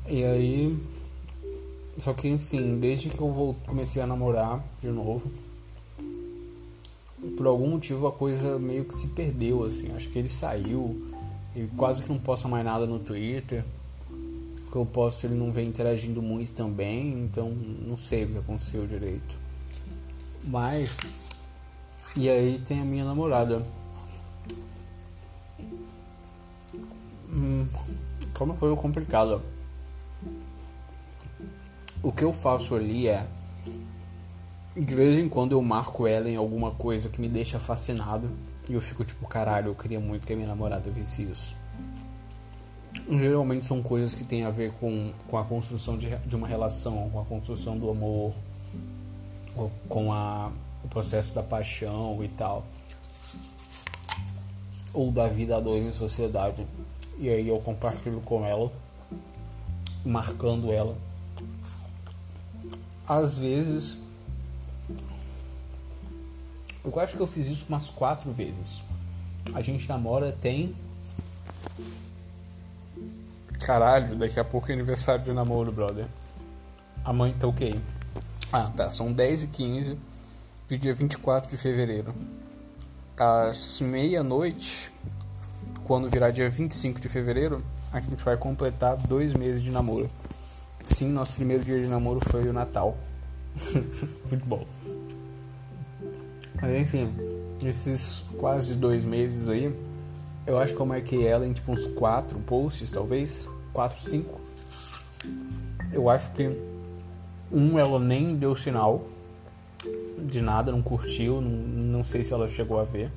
E 0.10 0.24
aí. 0.24 0.76
Só 2.00 2.12
que 2.12 2.28
enfim, 2.28 2.80
desde 2.80 3.08
que 3.08 3.22
eu 3.22 3.56
comecei 3.68 4.02
a 4.02 4.08
namorar 4.08 4.66
de 4.82 4.88
novo, 4.88 5.32
por 7.36 7.48
algum 7.48 7.70
motivo 7.70 8.08
a 8.08 8.12
coisa 8.12 8.58
meio 8.60 8.86
que 8.86 8.94
se 8.96 9.10
perdeu, 9.10 9.64
assim. 9.64 9.88
Acho 9.96 10.10
que 10.10 10.20
ele 10.20 10.30
saiu, 10.30 11.06
e 11.56 11.68
quase 11.78 12.04
que 12.04 12.10
não 12.10 12.20
posta 12.20 12.48
mais 12.48 12.66
nada 12.66 12.86
no 12.86 13.00
Twitter. 13.00 13.64
O 14.68 14.72
que 14.72 14.76
eu 14.76 14.86
posto 14.86 15.26
ele 15.26 15.36
não 15.36 15.52
vem 15.52 15.68
interagindo 15.68 16.22
muito 16.22 16.54
também, 16.54 17.12
então 17.24 17.50
não 17.50 17.98
sei 17.98 18.26
o 18.26 18.28
que 18.28 18.38
aconteceu 18.38 18.86
direito. 18.86 19.38
Mas 20.44 20.96
e 22.18 22.30
aí 22.30 22.60
tem 22.60 22.80
a 22.80 22.86
minha 22.86 23.04
namorada. 23.04 23.66
Hum, 27.30 27.68
foi 28.34 28.48
uma 28.48 28.56
coisa 28.56 28.76
complicada. 28.78 29.42
O 32.02 32.12
que 32.14 32.24
eu 32.24 32.32
faço 32.32 32.74
ali 32.76 33.08
é. 33.08 33.28
De 34.76 34.94
vez 34.94 35.18
em 35.18 35.30
quando 35.30 35.54
eu 35.54 35.62
marco 35.62 36.06
ela 36.06 36.30
em 36.30 36.36
alguma 36.36 36.72
coisa 36.72 37.10
que 37.10 37.22
me 37.22 37.30
deixa 37.30 37.60
fascinado. 37.60 38.30
E 38.68 38.74
eu 38.74 38.82
fico 38.82 39.04
tipo, 39.04 39.26
caralho, 39.28 39.68
eu 39.68 39.76
queria 39.76 40.00
muito 40.00 40.26
que 40.26 40.34
a 40.34 40.36
minha 40.36 40.48
namorada 40.48 40.90
visse 40.90 41.24
isso. 41.24 41.56
Geralmente 43.08 43.66
são 43.66 43.82
coisas 43.82 44.16
que 44.16 44.24
tem 44.24 44.44
a 44.44 44.50
ver 44.50 44.72
com, 44.74 45.12
com 45.28 45.38
a 45.38 45.44
construção 45.44 45.98
de, 45.98 46.16
de 46.18 46.36
uma 46.36 46.48
relação, 46.48 47.10
com 47.10 47.20
a 47.20 47.26
construção 47.26 47.78
do 47.78 47.90
amor, 47.90 48.34
com 49.88 50.12
a 50.12 50.52
o 50.86 50.88
processo 50.88 51.34
da 51.34 51.42
paixão 51.42 52.24
e 52.24 52.28
tal, 52.28 52.64
ou 54.94 55.12
da 55.12 55.28
vida 55.28 55.58
a 55.58 55.60
dois 55.60 55.84
em 55.84 55.92
sociedade. 55.92 56.66
E 57.18 57.28
aí 57.28 57.48
eu 57.48 57.58
compartilho 57.58 58.22
com 58.22 58.46
ela, 58.46 58.72
marcando 60.06 60.72
ela. 60.72 60.96
Às 63.08 63.38
vezes, 63.38 63.98
eu 66.86 67.00
acho 67.00 67.16
que 67.16 67.22
eu 67.22 67.28
fiz 67.28 67.48
isso 67.48 67.66
umas 67.68 67.90
quatro 67.90 68.32
vezes. 68.32 68.82
A 69.54 69.62
gente 69.62 69.88
namora 69.88 70.32
tem. 70.32 70.76
Caralho, 73.60 74.16
daqui 74.16 74.40
a 74.40 74.44
pouco 74.44 74.70
é 74.70 74.74
aniversário 74.74 75.24
de 75.24 75.34
namoro, 75.34 75.72
brother. 75.72 76.06
A 77.04 77.12
mãe 77.12 77.34
tá 77.34 77.48
ok. 77.48 77.80
Ah, 78.52 78.72
tá, 78.76 78.90
são 78.90 79.12
10 79.12 79.44
e 79.44 79.48
15 79.48 79.98
do 80.68 80.78
dia 80.78 80.94
24 80.94 81.50
de 81.50 81.58
fevereiro. 81.58 82.14
Às 83.18 83.80
meia-noite, 83.82 84.92
quando 85.84 86.10
virar 86.10 86.32
dia 86.32 86.50
25 86.50 87.00
de 87.00 87.10
fevereiro, 87.10 87.64
a 87.92 88.00
gente 88.00 88.24
vai 88.24 88.38
completar 88.38 88.98
dois 88.98 89.34
meses 89.34 89.62
de 89.62 89.72
namoro. 89.72 90.10
Sim, 90.84 91.10
nosso 91.10 91.34
primeiro 91.34 91.64
dia 91.64 91.82
de 91.82 91.88
namoro 91.88 92.20
foi 92.30 92.48
o 92.48 92.54
Natal. 92.54 92.98
Muito 94.30 94.46
bom. 94.46 94.66
Mas 96.66 96.82
enfim, 96.82 97.14
esses 97.64 98.26
quase 98.40 98.74
dois 98.74 99.06
meses 99.06 99.48
aí, 99.48 99.72
eu 100.48 100.58
acho 100.58 100.74
que 100.74 100.82
eu 100.82 100.86
marquei 100.86 101.28
ela 101.28 101.46
em 101.46 101.54
tipo 101.54 101.72
uns 101.72 101.86
quatro 101.86 102.40
posts, 102.40 102.90
talvez. 102.90 103.48
Quatro, 103.72 104.02
cinco. 104.02 104.42
Eu 105.92 106.10
acho 106.10 106.32
que 106.32 106.58
um 107.52 107.78
ela 107.78 108.00
nem 108.00 108.36
deu 108.36 108.56
sinal 108.56 109.06
de 110.18 110.42
nada, 110.42 110.72
não 110.72 110.82
curtiu, 110.82 111.40
não, 111.40 111.52
não 111.52 112.04
sei 112.04 112.24
se 112.24 112.34
ela 112.34 112.50
chegou 112.50 112.80
a 112.80 112.84
ver. 112.84 113.12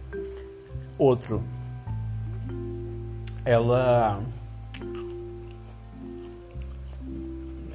Outro, 0.98 1.42
ela. 3.46 4.20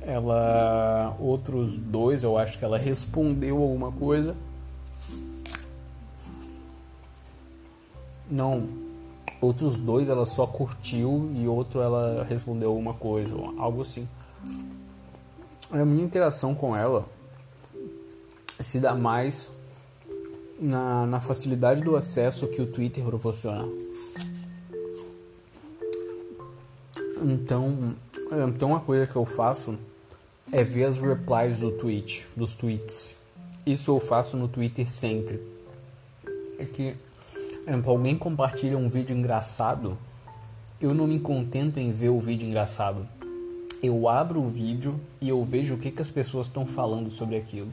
Ela. 0.05 1.15
Outros 1.19 1.78
dois, 1.78 2.21
eu 2.21 2.38
acho 2.38 2.59
que 2.59 2.63
ela 2.63 2.78
respondeu 2.78 3.57
alguma 3.57 3.91
coisa. 3.91 4.36
Não. 8.34 8.67
Outros 9.39 9.77
dois 9.77 10.09
ela 10.09 10.25
só 10.25 10.47
curtiu 10.47 11.31
e 11.36 11.47
outro 11.47 11.81
ela 11.81 12.25
respondeu 12.27 12.69
alguma 12.69 12.95
coisa, 12.95 13.31
algo 13.59 13.84
assim. 13.84 14.07
A 15.69 15.86
minha 15.86 16.03
interação 16.03 16.55
com 16.55 16.75
ela 16.75 17.05
se 18.59 18.79
dá 18.79 18.95
mais 18.95 19.51
na, 20.59 21.05
na 21.05 21.19
facilidade 21.19 21.84
do 21.84 21.95
acesso 21.95 22.47
que 22.47 22.59
o 22.59 22.65
Twitter 22.65 23.03
proporciona. 23.03 23.65
Então, 27.21 27.95
então 28.49 28.69
uma 28.69 28.79
coisa 28.79 29.05
que 29.05 29.15
eu 29.15 29.25
faço 29.25 29.77
é 30.51 30.63
ver 30.63 30.86
as 30.86 30.97
replies 30.97 31.59
do 31.59 31.71
tweet, 31.71 32.27
dos 32.36 32.53
tweets. 32.53 33.15
Isso 33.63 33.91
eu 33.91 33.99
faço 33.99 34.36
no 34.38 34.47
Twitter 34.47 34.91
sempre. 34.91 35.39
É 36.57 36.65
que 36.65 36.95
alguém 37.86 38.18
compartilha 38.18 38.78
um 38.78 38.89
vídeo 38.89 39.16
engraçado, 39.16 39.97
eu 40.82 40.93
não 40.93 41.07
me 41.07 41.20
contento 41.20 41.80
em 41.80 41.91
ver 41.91 42.09
o 42.09 42.20
vídeo 42.20 42.47
engraçado. 42.47 43.07
Eu 43.82 44.07
abro 44.07 44.41
o 44.41 44.49
vídeo 44.49 44.99
e 45.20 45.30
eu 45.30 45.43
vejo 45.43 45.76
o 45.76 45.78
que, 45.78 45.91
que 45.91 46.01
as 46.01 46.09
pessoas 46.09 46.47
estão 46.47 46.66
falando 46.66 47.09
sobre 47.09 47.36
aquilo 47.36 47.72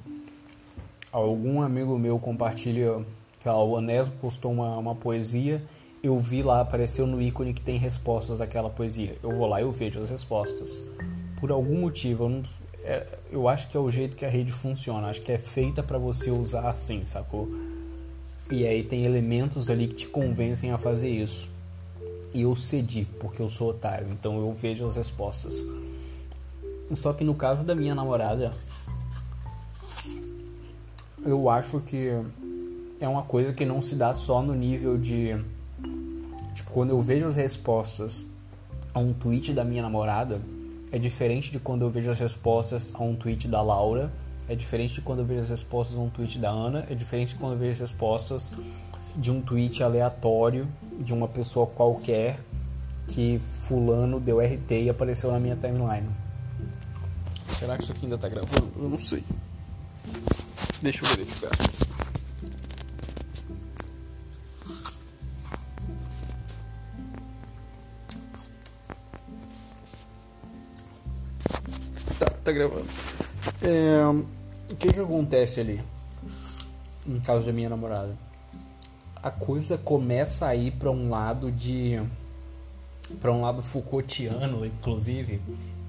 algum 1.12 1.62
amigo 1.62 1.98
meu 1.98 2.18
compartilha, 2.18 3.04
o 3.44 3.70
Onésio 3.70 4.12
postou 4.20 4.52
uma, 4.52 4.76
uma 4.78 4.94
poesia, 4.94 5.62
eu 6.02 6.18
vi 6.18 6.42
lá, 6.42 6.60
apareceu 6.60 7.06
no 7.06 7.20
ícone 7.20 7.52
que 7.52 7.62
tem 7.62 7.76
respostas 7.76 8.40
àquela 8.40 8.70
poesia. 8.70 9.16
Eu 9.22 9.30
vou 9.32 9.46
lá 9.46 9.60
e 9.60 9.64
eu 9.64 9.70
vejo 9.70 10.00
as 10.00 10.10
respostas. 10.10 10.84
Por 11.38 11.50
algum 11.50 11.80
motivo, 11.80 12.24
eu, 12.24 12.28
não, 12.28 12.42
é, 12.84 13.06
eu 13.30 13.48
acho 13.48 13.68
que 13.68 13.76
é 13.76 13.80
o 13.80 13.90
jeito 13.90 14.16
que 14.16 14.24
a 14.24 14.28
rede 14.28 14.52
funciona, 14.52 15.08
acho 15.08 15.20
que 15.22 15.32
é 15.32 15.38
feita 15.38 15.82
para 15.82 15.98
você 15.98 16.30
usar 16.30 16.68
assim, 16.68 17.04
sacou? 17.04 17.48
E 18.50 18.66
aí 18.66 18.82
tem 18.82 19.04
elementos 19.04 19.70
ali 19.70 19.86
que 19.86 19.94
te 19.94 20.08
convencem 20.08 20.72
a 20.72 20.78
fazer 20.78 21.08
isso. 21.08 21.48
E 22.34 22.42
eu 22.42 22.56
cedi, 22.56 23.06
porque 23.18 23.40
eu 23.40 23.48
sou 23.48 23.70
otário, 23.70 24.08
então 24.10 24.38
eu 24.38 24.52
vejo 24.52 24.86
as 24.86 24.96
respostas. 24.96 25.64
Só 26.94 27.12
que 27.12 27.22
no 27.22 27.34
caso 27.34 27.64
da 27.64 27.74
minha 27.74 27.94
namorada, 27.94 28.52
eu 31.24 31.48
acho 31.48 31.80
que 31.80 32.10
é 33.00 33.08
uma 33.08 33.22
coisa 33.22 33.52
que 33.52 33.64
não 33.64 33.80
se 33.80 33.94
dá 33.94 34.12
só 34.12 34.42
no 34.42 34.54
nível 34.54 34.98
de. 34.98 35.36
Tipo, 36.54 36.70
quando 36.72 36.90
eu 36.90 37.00
vejo 37.00 37.26
as 37.26 37.36
respostas 37.36 38.22
a 38.92 38.98
um 38.98 39.12
tweet 39.12 39.52
da 39.52 39.64
minha 39.64 39.82
namorada, 39.82 40.40
é 40.90 40.98
diferente 40.98 41.52
de 41.52 41.60
quando 41.60 41.82
eu 41.82 41.90
vejo 41.90 42.10
as 42.10 42.18
respostas 42.18 42.92
a 42.94 43.02
um 43.02 43.14
tweet 43.14 43.46
da 43.46 43.62
Laura, 43.62 44.12
é 44.50 44.56
diferente 44.56 44.94
de 44.94 45.00
quando 45.00 45.20
eu 45.20 45.24
vejo 45.24 45.42
as 45.42 45.48
respostas 45.48 45.96
a 45.96 46.00
um 46.00 46.10
tweet 46.10 46.36
da 46.36 46.50
Ana, 46.50 46.84
é 46.90 46.94
diferente 46.96 47.34
de 47.34 47.34
quando 47.36 47.52
eu 47.52 47.58
vejo 47.58 47.74
as 47.74 47.90
respostas 47.92 48.52
de 49.14 49.30
um 49.30 49.40
tweet 49.40 49.80
aleatório 49.80 50.66
de 50.98 51.14
uma 51.14 51.28
pessoa 51.28 51.68
qualquer 51.68 52.40
que 53.06 53.38
fulano 53.38 54.18
deu 54.18 54.40
RT 54.40 54.72
e 54.72 54.90
apareceu 54.90 55.30
na 55.30 55.38
minha 55.38 55.54
timeline. 55.54 56.08
Será 57.46 57.76
que 57.76 57.84
isso 57.84 57.92
aqui 57.92 58.06
ainda 58.06 58.18
tá 58.18 58.28
gravando? 58.28 58.72
Eu 58.76 58.88
não 58.88 58.98
sei. 58.98 59.22
Deixa 60.82 61.04
eu 61.04 61.08
verificar. 61.10 61.50
Tá, 72.18 72.26
tá 72.42 72.50
gravando. 72.50 72.86
É, 73.62 74.39
o 74.70 74.76
que 74.76 74.92
que 74.92 75.00
acontece 75.00 75.60
ali? 75.60 75.80
No 77.04 77.20
caso 77.20 77.46
da 77.46 77.52
minha 77.52 77.68
namorada. 77.68 78.16
A 79.16 79.30
coisa 79.30 79.76
começa 79.76 80.46
a 80.46 80.54
ir 80.54 80.72
para 80.72 80.90
um 80.90 81.10
lado 81.10 81.50
de. 81.50 82.00
para 83.20 83.32
um 83.32 83.42
lado 83.42 83.62
Foucaultiano, 83.62 84.64
inclusive, 84.64 85.42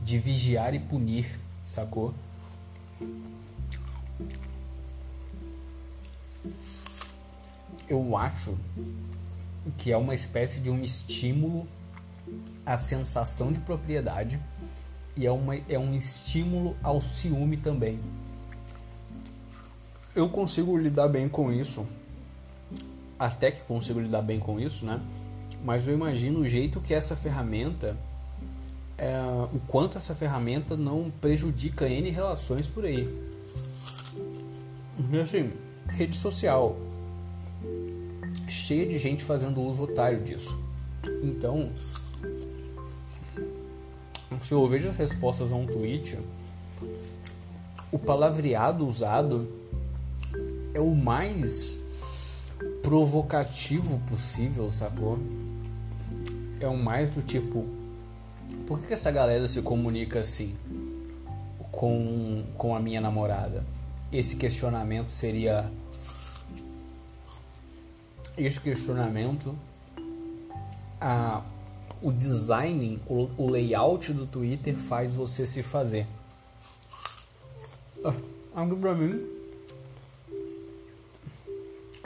de 0.03 0.17
vigiar 0.17 0.73
e 0.73 0.79
punir, 0.79 1.39
sacou? 1.63 2.13
Eu 7.87 8.17
acho 8.17 8.57
que 9.77 9.91
é 9.91 9.97
uma 9.97 10.15
espécie 10.15 10.59
de 10.59 10.69
um 10.69 10.81
estímulo 10.81 11.67
à 12.65 12.77
sensação 12.77 13.51
de 13.51 13.59
propriedade 13.59 14.39
e 15.15 15.25
é, 15.25 15.31
uma, 15.31 15.55
é 15.55 15.77
um 15.77 15.93
estímulo 15.93 16.75
ao 16.81 17.01
ciúme 17.01 17.57
também. 17.57 17.99
Eu 20.13 20.27
consigo 20.29 20.77
lidar 20.77 21.07
bem 21.07 21.29
com 21.29 21.51
isso, 21.53 21.87
até 23.17 23.49
que 23.49 23.61
consigo 23.61 23.99
lidar 23.99 24.21
bem 24.21 24.39
com 24.39 24.59
isso, 24.59 24.85
né? 24.85 24.99
Mas 25.63 25.87
eu 25.87 25.93
imagino 25.93 26.39
o 26.39 26.47
jeito 26.47 26.81
que 26.81 26.93
essa 26.93 27.15
ferramenta, 27.15 27.95
é, 28.97 29.15
o 29.53 29.59
quanto 29.67 29.97
essa 29.97 30.13
ferramenta 30.13 30.75
não 30.75 31.09
prejudica 31.21 31.87
N 31.87 32.09
relações 32.09 32.67
por 32.67 32.83
aí. 32.83 33.07
E 35.11 35.19
assim, 35.19 35.53
rede 35.91 36.17
social, 36.17 36.75
cheia 38.49 38.85
de 38.85 38.97
gente 38.97 39.23
fazendo 39.23 39.61
uso 39.61 39.83
otário 39.83 40.21
disso. 40.23 40.61
Então, 41.23 41.71
se 44.41 44.51
eu 44.51 44.67
vejo 44.67 44.89
as 44.89 44.95
respostas 44.97 45.51
a 45.51 45.55
um 45.55 45.65
tweet, 45.65 46.17
o 47.91 47.97
palavreado 47.97 48.85
usado 48.85 49.60
é 50.73 50.79
o 50.79 50.95
mais 50.95 51.79
provocativo 52.81 53.99
possível, 54.07 54.71
sacou? 54.71 55.19
É 56.59 56.67
o 56.67 56.77
mais 56.77 57.09
do 57.09 57.21
tipo, 57.21 57.65
por 58.67 58.79
que, 58.79 58.93
essa 58.93 59.11
galera 59.11 59.47
se 59.47 59.61
comunica 59.61 60.19
assim 60.19 60.55
com, 61.71 62.43
com 62.57 62.75
a 62.75 62.79
minha 62.79 63.01
namorada? 63.01 63.65
Esse 64.11 64.35
questionamento 64.35 65.09
seria. 65.09 65.69
Esse 68.37 68.59
questionamento. 68.59 69.55
A, 70.99 71.43
o 72.01 72.11
design, 72.11 72.99
o, 73.07 73.29
o 73.37 73.49
layout 73.49 74.13
do 74.13 74.25
Twitter 74.25 74.75
faz 74.75 75.13
você 75.13 75.45
se 75.45 75.63
fazer. 75.63 76.05
Ah, 78.03 78.13
algo 78.53 78.75
pra 78.77 78.93
mim. 78.93 79.40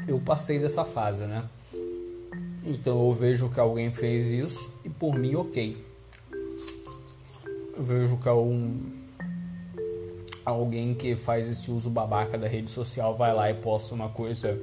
Eu 0.08 0.20
passei 0.20 0.60
dessa 0.60 0.86
fase, 0.86 1.24
né? 1.24 1.48
Então 2.64 3.06
eu 3.06 3.14
vejo 3.14 3.50
que 3.50 3.60
alguém 3.60 3.92
fez 3.92 4.32
isso 4.32 4.80
e 4.84 4.90
por 4.90 5.16
mim, 5.18 5.36
ok. 5.36 5.78
Eu 7.78 7.84
vejo 7.84 8.18
que 8.18 8.30
um, 8.30 8.80
alguém 10.46 10.94
que 10.94 11.16
faz 11.16 11.48
esse 11.48 11.72
uso 11.72 11.90
babaca 11.90 12.38
da 12.38 12.48
rede 12.48 12.70
social 12.70 13.16
vai 13.16 13.34
lá 13.34 13.50
e 13.50 13.54
posta 13.56 13.94
uma 13.94 14.10
coisa 14.10 14.60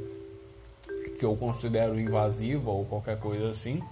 que 1.18 1.24
eu 1.24 1.36
considero 1.36 1.98
invasiva 1.98 2.70
ou 2.70 2.84
qualquer 2.84 3.18
coisa 3.18 3.50
assim. 3.50 3.82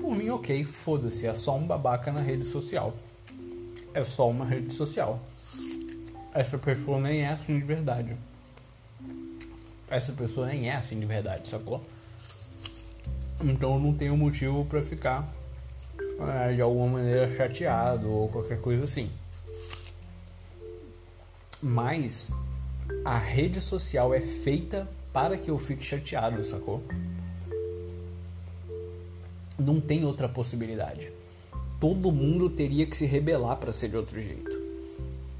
Por 0.00 0.14
mim, 0.14 0.28
ok, 0.30 0.64
foda-se, 0.64 1.26
é 1.26 1.34
só 1.34 1.56
um 1.56 1.66
babaca 1.66 2.12
na 2.12 2.20
rede 2.20 2.44
social. 2.44 2.94
É 3.92 4.04
só 4.04 4.28
uma 4.30 4.44
rede 4.44 4.72
social. 4.72 5.20
Essa 6.32 6.58
pessoa 6.58 7.00
nem 7.00 7.22
é 7.22 7.28
assim 7.28 7.58
de 7.58 7.64
verdade. 7.64 8.16
Essa 9.88 10.12
pessoa 10.12 10.46
nem 10.46 10.70
é 10.70 10.76
assim 10.76 10.98
de 10.98 11.06
verdade, 11.06 11.48
sacou? 11.48 11.82
Então 13.42 13.74
eu 13.74 13.80
não 13.80 13.92
tenho 13.92 14.16
motivo 14.16 14.64
para 14.64 14.82
ficar 14.82 15.32
é, 16.20 16.54
de 16.54 16.60
alguma 16.60 16.98
maneira 16.98 17.34
chateado 17.36 18.10
ou 18.10 18.28
qualquer 18.28 18.60
coisa 18.60 18.84
assim. 18.84 19.10
Mas 21.60 22.30
a 23.04 23.18
rede 23.18 23.60
social 23.60 24.14
é 24.14 24.20
feita 24.20 24.88
para 25.12 25.36
que 25.36 25.50
eu 25.50 25.58
fique 25.58 25.84
chateado, 25.84 26.42
sacou? 26.42 26.82
Não 29.58 29.80
tem 29.80 30.04
outra 30.04 30.28
possibilidade. 30.28 31.12
Todo 31.78 32.10
mundo 32.10 32.48
teria 32.48 32.86
que 32.86 32.96
se 32.96 33.06
rebelar 33.06 33.56
para 33.56 33.72
ser 33.72 33.88
de 33.88 33.96
outro 33.96 34.20
jeito. 34.20 34.50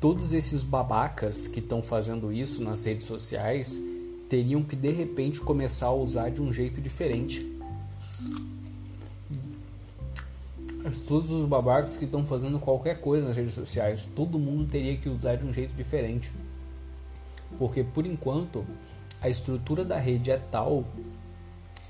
Todos 0.01 0.35
esses 0.35 0.63
babacas 0.63 1.47
que 1.47 1.61
estão 1.61 1.83
fazendo 1.83 2.33
isso 2.33 2.63
nas 2.63 2.85
redes 2.85 3.07
sociais 3.07 3.81
teriam 4.29 4.63
que 4.63 4.77
de 4.77 4.91
repente 4.91 5.41
começar 5.41 5.87
a 5.87 5.95
usar 5.95 6.31
de 6.31 6.43
um 6.43 6.53
jeito 6.53 6.81
diferente. 6.81 7.53
Todos 11.07 11.31
os 11.31 11.45
babacas 11.45 11.97
que 11.97 12.05
estão 12.05 12.27
fazendo 12.27 12.59
qualquer 12.59 13.01
coisa 13.01 13.29
nas 13.29 13.37
redes 13.37 13.55
sociais, 13.55 14.09
todo 14.15 14.39
mundo 14.39 14.69
teria 14.69 14.97
que 14.97 15.09
usar 15.09 15.37
de 15.37 15.47
um 15.47 15.53
jeito 15.53 15.75
diferente. 15.75 16.33
Porque 17.59 17.83
por 17.83 18.07
enquanto 18.07 18.67
a 19.21 19.29
estrutura 19.29 19.85
da 19.85 19.99
rede 19.99 20.31
é 20.31 20.37
tal 20.37 20.85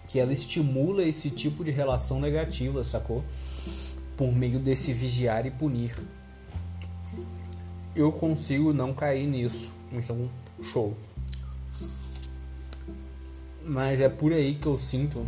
que 0.06 0.20
ela 0.20 0.32
estimula 0.32 1.02
esse 1.02 1.30
tipo 1.30 1.64
de 1.64 1.70
relação 1.70 2.20
negativa, 2.20 2.82
sacou? 2.84 3.24
Por 4.16 4.32
meio 4.32 4.60
desse 4.60 4.92
vigiar 4.92 5.44
e 5.44 5.50
punir. 5.50 5.92
Eu 7.96 8.12
consigo 8.12 8.72
não 8.72 8.92
cair 8.94 9.26
nisso, 9.26 9.72
então 9.92 10.28
show. 10.62 10.96
Mas 13.64 14.00
é 14.00 14.08
por 14.08 14.32
aí 14.32 14.54
que 14.54 14.66
eu 14.66 14.78
sinto 14.78 15.24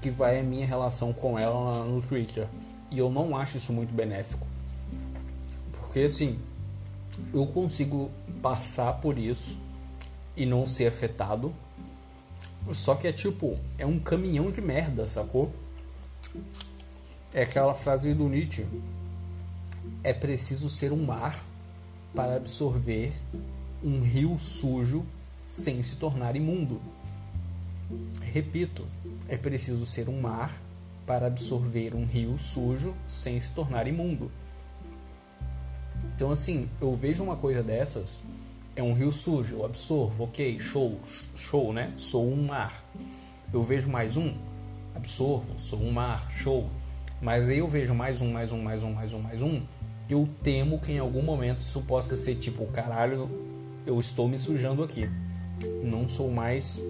que 0.00 0.10
vai 0.10 0.40
a 0.40 0.42
minha 0.42 0.66
relação 0.66 1.12
com 1.12 1.38
ela 1.38 1.84
no 1.84 2.00
Twitter. 2.00 2.46
E 2.90 2.98
eu 2.98 3.10
não 3.10 3.36
acho 3.36 3.58
isso 3.58 3.72
muito 3.72 3.92
benéfico. 3.92 4.46
Porque 5.72 6.00
assim, 6.00 6.38
eu 7.34 7.46
consigo 7.46 8.10
passar 8.40 8.94
por 9.00 9.18
isso 9.18 9.58
e 10.36 10.46
não 10.46 10.64
ser 10.64 10.86
afetado 10.86 11.52
só 12.72 12.94
que 12.94 13.08
é 13.08 13.12
tipo, 13.12 13.58
é 13.78 13.86
um 13.86 13.98
caminhão 13.98 14.50
de 14.50 14.60
merda, 14.60 15.06
sacou? 15.06 15.52
É 17.32 17.42
aquela 17.42 17.74
frase 17.74 18.14
do 18.14 18.28
Nietzsche. 18.28 18.64
É 20.04 20.12
preciso 20.12 20.68
ser 20.68 20.92
um 20.92 21.04
mar 21.04 21.44
para 22.14 22.36
absorver 22.36 23.12
um 23.82 24.00
rio 24.00 24.38
sujo 24.38 25.04
sem 25.44 25.82
se 25.82 25.96
tornar 25.96 26.36
imundo. 26.36 26.80
Repito, 28.20 28.86
é 29.28 29.36
preciso 29.36 29.84
ser 29.86 30.08
um 30.08 30.20
mar 30.20 30.54
para 31.06 31.26
absorver 31.26 31.94
um 31.94 32.04
rio 32.04 32.38
sujo 32.38 32.94
sem 33.08 33.40
se 33.40 33.52
tornar 33.52 33.86
imundo. 33.86 34.30
Então, 36.14 36.30
assim, 36.30 36.68
eu 36.80 36.94
vejo 36.94 37.22
uma 37.22 37.36
coisa 37.36 37.62
dessas 37.62 38.20
é 38.76 38.82
um 38.82 38.92
rio 38.92 39.12
sujo, 39.12 39.56
eu 39.56 39.64
absorvo, 39.64 40.24
ok, 40.24 40.58
show, 40.58 40.98
show, 41.36 41.72
né? 41.72 41.92
Sou 41.96 42.30
um 42.30 42.46
mar. 42.46 42.82
Eu 43.52 43.62
vejo 43.62 43.88
mais 43.88 44.16
um, 44.16 44.32
absorvo, 44.94 45.58
sou 45.58 45.80
um 45.80 45.90
mar, 45.90 46.30
show. 46.30 46.68
Mas 47.20 47.48
aí 47.48 47.58
eu 47.58 47.68
vejo 47.68 47.94
mais 47.94 48.20
um, 48.20 48.32
mais 48.32 48.52
um, 48.52 48.62
mais 48.62 48.82
um, 48.82 48.92
mais 48.92 49.12
um, 49.12 49.18
mais 49.18 49.42
um. 49.42 49.60
Eu 50.08 50.28
temo 50.42 50.78
que 50.78 50.92
em 50.92 50.98
algum 50.98 51.22
momento 51.22 51.58
isso 51.58 51.80
possa 51.82 52.16
ser 52.16 52.36
tipo, 52.36 52.64
caralho, 52.66 53.28
eu 53.86 53.98
estou 54.00 54.28
me 54.28 54.38
sujando 54.38 54.82
aqui. 54.82 55.08
Não 55.82 56.08
sou 56.08 56.30
mais. 56.30 56.80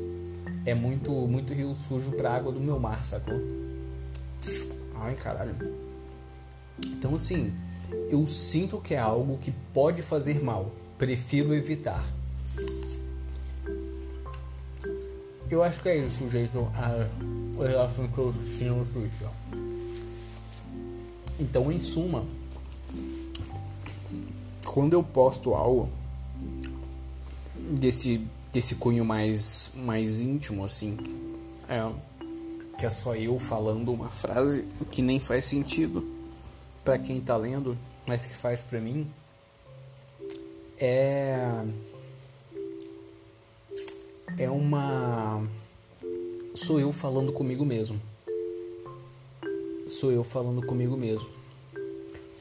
É 0.64 0.74
muito, 0.74 1.10
muito 1.10 1.54
rio 1.54 1.74
sujo 1.74 2.12
pra 2.12 2.34
água 2.34 2.52
do 2.52 2.60
meu 2.60 2.78
mar, 2.78 3.04
sacou? 3.04 3.40
Ai, 4.94 5.14
caralho. 5.14 5.56
Então, 6.84 7.14
assim, 7.14 7.52
eu 8.10 8.26
sinto 8.26 8.78
que 8.80 8.94
é 8.94 8.98
algo 8.98 9.38
que 9.38 9.52
pode 9.72 10.02
fazer 10.02 10.42
mal 10.42 10.70
prefiro 11.00 11.54
evitar. 11.54 12.04
Eu 15.50 15.64
acho 15.64 15.80
que 15.80 15.88
é 15.88 15.96
isso 15.96 16.28
jeito, 16.28 16.70
a 16.76 17.66
relação 17.66 18.06
que 18.06 18.18
eu 18.18 18.34
tinha 18.58 18.70
no 18.70 18.84
Twitter. 18.84 19.26
Então, 21.40 21.72
em 21.72 21.80
suma, 21.80 22.24
quando 24.62 24.92
eu 24.92 25.02
posto 25.02 25.54
algo 25.54 25.88
desse, 27.56 28.26
desse 28.52 28.74
cunho 28.76 29.04
mais, 29.04 29.72
mais 29.76 30.20
íntimo, 30.20 30.64
assim, 30.64 30.96
é, 31.68 31.90
que 32.78 32.86
é 32.86 32.90
só 32.90 33.14
eu 33.14 33.38
falando 33.38 33.92
uma 33.92 34.08
frase 34.08 34.64
que 34.90 35.02
nem 35.02 35.20
faz 35.20 35.44
sentido 35.44 36.06
para 36.84 36.98
quem 36.98 37.20
tá 37.20 37.36
lendo, 37.36 37.76
mas 38.06 38.26
que 38.26 38.34
faz 38.34 38.62
para 38.62 38.80
mim 38.80 39.06
é 40.78 41.62
é 44.38 44.50
uma 44.50 45.46
sou 46.54 46.80
eu 46.80 46.92
falando 46.92 47.32
comigo 47.32 47.64
mesmo. 47.64 48.00
Sou 49.86 50.10
eu 50.10 50.24
falando 50.24 50.64
comigo 50.66 50.96
mesmo. 50.96 51.28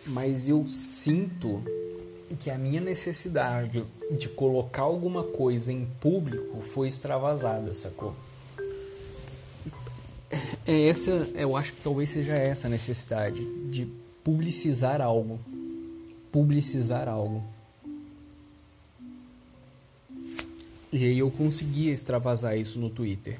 Mas 0.05 0.47
eu 0.47 0.66
sinto 0.66 1.62
que 2.38 2.49
a 2.49 2.57
minha 2.57 2.82
necessidade 2.82 3.84
de 4.11 4.30
colocar 4.30 4.84
alguma 4.84 5.23
coisa 5.23 5.71
em 5.71 5.86
público 5.99 6.61
foi 6.61 6.88
extravasada, 6.88 7.73
sacou? 7.73 8.15
É 10.65 10.88
essa, 10.88 11.09
eu 11.34 11.57
acho 11.57 11.73
que 11.73 11.82
talvez 11.82 12.11
seja 12.11 12.34
essa 12.34 12.67
a 12.67 12.69
necessidade 12.69 13.43
de 13.69 13.88
publicizar 14.23 15.01
algo. 15.01 15.39
Publicizar 16.32 17.07
algo. 17.07 17.43
E 20.91 21.05
aí 21.05 21.19
eu 21.19 21.32
conseguia 21.32 21.91
extravasar 21.91 22.57
isso 22.57 22.80
no 22.80 22.89
Twitter. 22.89 23.39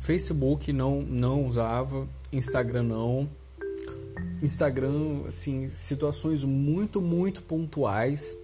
Facebook 0.00 0.72
não 0.72 1.02
não 1.02 1.46
usava, 1.46 2.08
Instagram 2.32 2.84
não. 2.84 3.28
Instagram, 4.42 5.22
assim, 5.26 5.68
situações 5.70 6.44
muito, 6.44 7.00
muito 7.00 7.42
pontuais. 7.42 8.36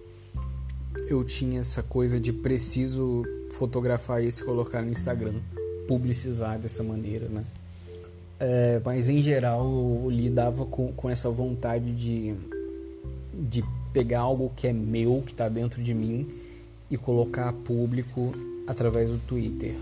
Eu 1.07 1.23
tinha 1.23 1.59
essa 1.59 1.83
coisa 1.83 2.19
de 2.19 2.31
preciso 2.31 3.23
fotografar 3.51 4.23
isso 4.23 4.43
e 4.43 4.45
colocar 4.45 4.81
no 4.81 4.91
Instagram, 4.91 5.39
publicizar 5.87 6.59
dessa 6.59 6.83
maneira, 6.83 7.27
né? 7.27 7.43
É, 8.39 8.81
mas 8.83 9.07
em 9.07 9.21
geral 9.21 9.63
eu 9.63 10.09
lidava 10.09 10.65
com, 10.65 10.91
com 10.91 11.09
essa 11.09 11.29
vontade 11.29 11.91
de, 11.93 12.35
de 13.33 13.63
pegar 13.93 14.21
algo 14.21 14.51
que 14.55 14.67
é 14.67 14.73
meu, 14.73 15.23
que 15.25 15.31
está 15.31 15.47
dentro 15.47 15.81
de 15.81 15.93
mim 15.93 16.27
e 16.91 16.97
colocar 16.97 17.53
público 17.53 18.33
através 18.67 19.09
do 19.09 19.17
Twitter. 19.19 19.75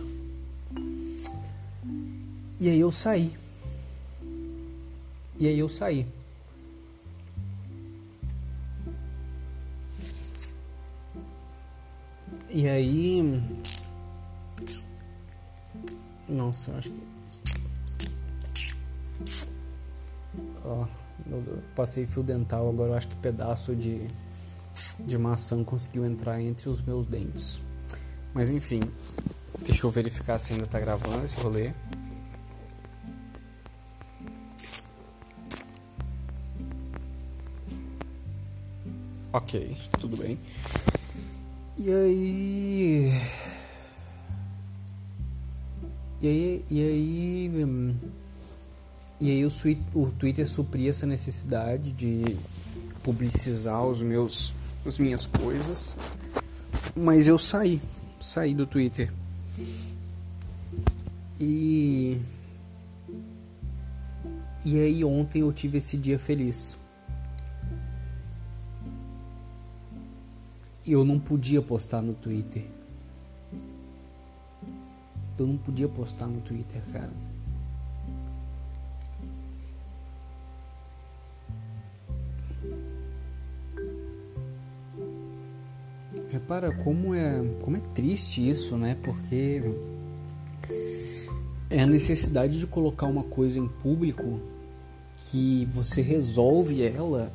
E 2.59 2.69
aí 2.69 2.79
eu 2.79 2.91
saí. 2.91 3.31
E 5.37 5.47
aí 5.47 5.59
eu 5.59 5.67
saí. 5.67 6.05
E 12.49 12.69
aí. 12.69 13.41
Nossa, 16.29 16.71
eu 16.71 16.77
acho 16.77 16.91
que. 16.91 17.03
Ó, 20.63 20.85
passei 21.75 22.05
fio 22.05 22.21
dental, 22.21 22.69
agora 22.69 22.91
eu 22.91 22.95
acho 22.95 23.07
que 23.07 23.15
pedaço 23.15 23.75
de, 23.75 24.07
de 24.99 25.17
maçã 25.17 25.63
conseguiu 25.63 26.05
entrar 26.05 26.39
entre 26.41 26.69
os 26.69 26.81
meus 26.81 27.07
dentes. 27.07 27.59
Mas 28.33 28.49
enfim, 28.49 28.81
deixa 29.65 29.85
eu 29.85 29.91
verificar 29.91 30.37
se 30.37 30.53
ainda 30.53 30.67
tá 30.67 30.79
gravando 30.79 31.25
esse 31.25 31.37
rolê. 31.37 31.73
Ok, 39.33 39.75
tudo 39.99 40.15
bem. 40.15 40.37
E 41.75 41.91
aí. 41.91 43.21
E 46.21 46.27
aí. 46.27 46.65
E 46.69 46.79
aí. 46.79 47.95
E 49.19 49.31
aí 49.31 49.43
o, 49.43 49.49
o 49.95 50.11
Twitter 50.11 50.47
supria 50.47 50.91
essa 50.91 51.07
necessidade 51.07 51.91
de 51.93 52.37
publicizar 53.01 53.83
os 53.83 54.03
meus, 54.03 54.53
as 54.85 54.99
minhas 54.99 55.25
coisas. 55.25 55.97
Mas 56.95 57.25
eu 57.25 57.39
saí. 57.39 57.81
Saí 58.21 58.53
do 58.53 58.67
Twitter. 58.67 59.11
E. 61.39 62.21
E 64.63 64.79
aí 64.79 65.03
ontem 65.03 65.41
eu 65.41 65.51
tive 65.51 65.79
esse 65.79 65.97
dia 65.97 66.19
feliz. 66.19 66.77
Eu 70.85 71.05
não 71.05 71.17
podia 71.17 71.61
postar 71.61 72.01
no 72.01 72.13
Twitter. 72.13 72.65
Eu 75.37 75.47
não 75.47 75.57
podia 75.57 75.87
postar 75.87 76.27
no 76.27 76.41
Twitter, 76.41 76.81
cara. 76.91 77.11
Repara 86.29 86.71
como 86.83 87.13
é, 87.13 87.41
como 87.61 87.77
é 87.77 87.79
triste 87.93 88.47
isso, 88.47 88.75
né? 88.75 88.97
Porque 89.03 89.61
é 91.69 91.81
a 91.81 91.85
necessidade 91.87 92.59
de 92.59 92.67
colocar 92.67 93.07
uma 93.07 93.23
coisa 93.23 93.57
em 93.57 93.67
público 93.67 94.39
que 95.15 95.65
você 95.71 96.01
resolve 96.01 96.83
ela 96.83 97.31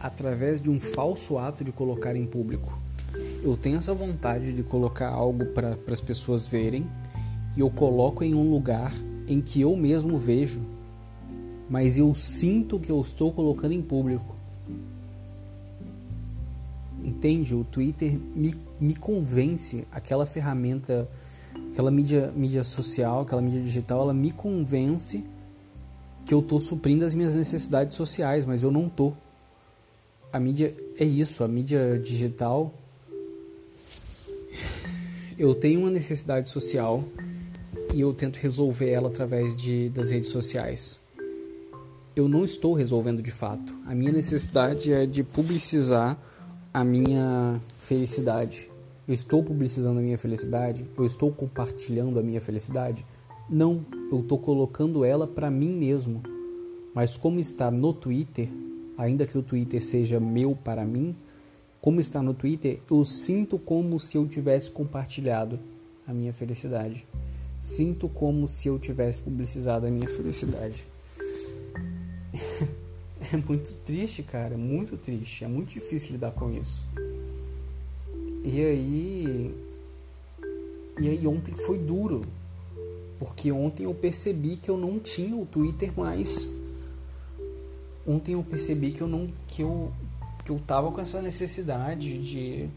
através 0.00 0.60
de 0.60 0.70
um 0.70 0.80
falso 0.80 1.38
ato 1.38 1.62
de 1.62 1.72
colocar 1.72 2.16
em 2.16 2.26
público. 2.26 2.78
Eu 3.42 3.56
tenho 3.56 3.78
essa 3.78 3.94
vontade 3.94 4.52
de 4.52 4.62
colocar 4.62 5.08
algo 5.08 5.46
para 5.46 5.76
as 5.90 6.00
pessoas 6.00 6.46
verem 6.46 6.86
e 7.56 7.60
eu 7.60 7.70
coloco 7.70 8.24
em 8.24 8.34
um 8.34 8.50
lugar 8.50 8.92
em 9.28 9.40
que 9.40 9.60
eu 9.60 9.76
mesmo 9.76 10.18
vejo, 10.18 10.60
mas 11.68 11.96
eu 11.96 12.14
sinto 12.14 12.78
que 12.78 12.90
eu 12.90 13.00
estou 13.00 13.32
colocando 13.32 13.72
em 13.72 13.82
público. 13.82 14.34
Entende? 17.04 17.54
O 17.54 17.64
Twitter 17.64 18.18
me, 18.34 18.56
me 18.80 18.94
convence, 18.94 19.86
aquela 19.90 20.24
ferramenta, 20.24 21.08
aquela 21.72 21.90
mídia, 21.90 22.32
mídia 22.34 22.64
social, 22.64 23.22
aquela 23.22 23.42
mídia 23.42 23.60
digital, 23.60 24.02
ela 24.02 24.14
me 24.14 24.30
convence 24.30 25.24
que 26.24 26.32
eu 26.32 26.38
estou 26.38 26.60
suprindo 26.60 27.04
as 27.04 27.14
minhas 27.14 27.34
necessidades 27.34 27.96
sociais, 27.96 28.44
mas 28.44 28.62
eu 28.62 28.70
não 28.70 28.86
estou 28.86 29.16
a 30.32 30.40
mídia 30.40 30.74
é 30.98 31.04
isso, 31.04 31.44
a 31.44 31.48
mídia 31.48 31.98
digital. 31.98 32.72
Eu 35.38 35.54
tenho 35.54 35.80
uma 35.80 35.90
necessidade 35.90 36.48
social 36.48 37.04
e 37.92 38.00
eu 38.00 38.14
tento 38.14 38.36
resolver 38.36 38.90
ela 38.90 39.08
através 39.08 39.54
de, 39.54 39.90
das 39.90 40.10
redes 40.10 40.30
sociais. 40.30 40.98
Eu 42.16 42.28
não 42.28 42.44
estou 42.44 42.72
resolvendo 42.72 43.22
de 43.22 43.30
fato. 43.30 43.74
A 43.86 43.94
minha 43.94 44.12
necessidade 44.12 44.92
é 44.92 45.04
de 45.04 45.22
publicizar 45.22 46.18
a 46.72 46.82
minha 46.82 47.60
felicidade. 47.76 48.70
Eu 49.06 49.14
estou 49.14 49.42
publicizando 49.42 49.98
a 49.98 50.02
minha 50.02 50.18
felicidade? 50.18 50.86
Eu 50.96 51.04
estou 51.04 51.30
compartilhando 51.30 52.18
a 52.18 52.22
minha 52.22 52.40
felicidade? 52.40 53.04
Não, 53.50 53.84
eu 54.10 54.20
estou 54.20 54.38
colocando 54.38 55.04
ela 55.04 55.26
para 55.26 55.50
mim 55.50 55.70
mesmo. 55.70 56.22
Mas 56.94 57.16
como 57.16 57.40
está 57.40 57.70
no 57.70 57.92
Twitter, 57.92 58.48
ainda 58.96 59.26
que 59.26 59.36
o 59.36 59.42
Twitter 59.42 59.82
seja 59.82 60.20
meu 60.20 60.56
para 60.56 60.84
mim, 60.84 61.14
como 61.82 62.00
está 62.00 62.22
no 62.22 62.32
Twitter, 62.32 62.80
eu 62.88 63.04
sinto 63.04 63.58
como 63.58 63.98
se 63.98 64.16
eu 64.16 64.28
tivesse 64.28 64.70
compartilhado 64.70 65.58
a 66.06 66.12
minha 66.12 66.32
felicidade. 66.32 67.04
Sinto 67.58 68.08
como 68.08 68.46
se 68.46 68.68
eu 68.68 68.78
tivesse 68.78 69.20
publicizado 69.20 69.86
a 69.86 69.90
minha 69.90 70.08
felicidade. 70.08 70.84
é 73.32 73.36
muito 73.36 73.74
triste, 73.84 74.22
cara, 74.22 74.56
muito 74.56 74.96
triste. 74.96 75.44
É 75.44 75.48
muito 75.48 75.70
difícil 75.70 76.12
lidar 76.12 76.30
com 76.30 76.52
isso. 76.52 76.84
E 78.44 78.60
aí. 78.60 79.54
E 81.00 81.08
aí 81.08 81.26
ontem 81.26 81.52
foi 81.52 81.78
duro. 81.78 82.22
Porque 83.18 83.50
ontem 83.50 83.84
eu 83.84 83.94
percebi 83.94 84.56
que 84.56 84.68
eu 84.68 84.76
não 84.76 84.98
tinha 85.00 85.36
o 85.36 85.46
Twitter 85.46 85.92
mais 85.96 86.48
ontem 88.06 88.32
eu 88.32 88.42
percebi 88.42 88.92
que 88.92 89.00
eu 89.00 89.08
não 89.08 89.30
que 89.48 89.62
eu 89.62 89.92
que 90.44 90.50
eu 90.50 90.60
tava 90.66 90.90
com 90.90 91.00
essa 91.00 91.22
necessidade 91.22 92.18
de 92.18 92.68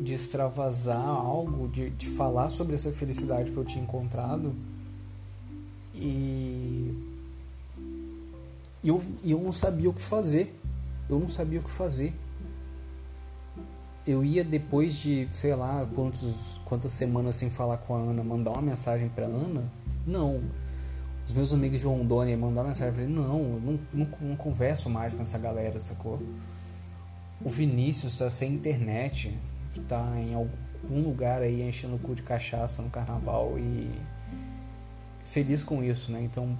de 0.00 0.14
extravasar 0.14 1.06
algo, 1.06 1.68
de, 1.68 1.90
de 1.90 2.08
falar 2.08 2.48
sobre 2.48 2.74
essa 2.74 2.90
felicidade 2.90 3.50
que 3.50 3.56
eu 3.56 3.64
tinha 3.64 3.84
encontrado 3.84 4.54
e 5.94 6.94
eu, 8.82 9.02
eu 9.22 9.38
não 9.40 9.52
sabia 9.52 9.90
o 9.90 9.92
que 9.92 10.02
fazer. 10.02 10.54
Eu 11.08 11.18
não 11.18 11.28
sabia 11.28 11.60
o 11.60 11.62
que 11.62 11.70
fazer. 11.70 12.14
Eu 14.06 14.24
ia 14.24 14.42
depois 14.42 14.96
de, 14.96 15.28
sei 15.32 15.54
lá, 15.54 15.86
quantos, 15.94 16.58
quantas 16.64 16.92
semanas 16.92 17.36
sem 17.36 17.50
falar 17.50 17.76
com 17.76 17.94
a 17.94 17.98
Ana, 17.98 18.24
mandar 18.24 18.52
uma 18.52 18.62
mensagem 18.62 19.08
pra 19.10 19.26
Ana? 19.26 19.70
Não 20.06 20.40
os 21.30 21.36
meus 21.36 21.54
amigos 21.54 21.80
de 21.80 21.86
Rondônia 21.86 22.36
mandaram 22.36 22.68
mensagem 22.68 22.92
pra 22.92 23.02
ele, 23.04 23.12
não, 23.12 23.38
não, 23.38 23.78
não, 23.92 24.08
não 24.20 24.36
converso 24.36 24.90
mais 24.90 25.14
com 25.14 25.22
essa 25.22 25.38
galera, 25.38 25.80
sacou? 25.80 26.20
O 27.42 27.48
Vinícius 27.48 28.18
tá 28.18 28.28
sem 28.28 28.52
internet, 28.52 29.32
tá 29.88 30.12
em 30.18 30.34
algum 30.34 31.02
lugar 31.02 31.40
aí 31.40 31.62
enchendo 31.62 31.94
o 31.94 31.98
cu 32.00 32.16
de 32.16 32.22
cachaça 32.22 32.82
no 32.82 32.90
carnaval 32.90 33.56
e 33.58 33.88
feliz 35.24 35.62
com 35.62 35.84
isso, 35.84 36.10
né? 36.10 36.20
Então, 36.20 36.58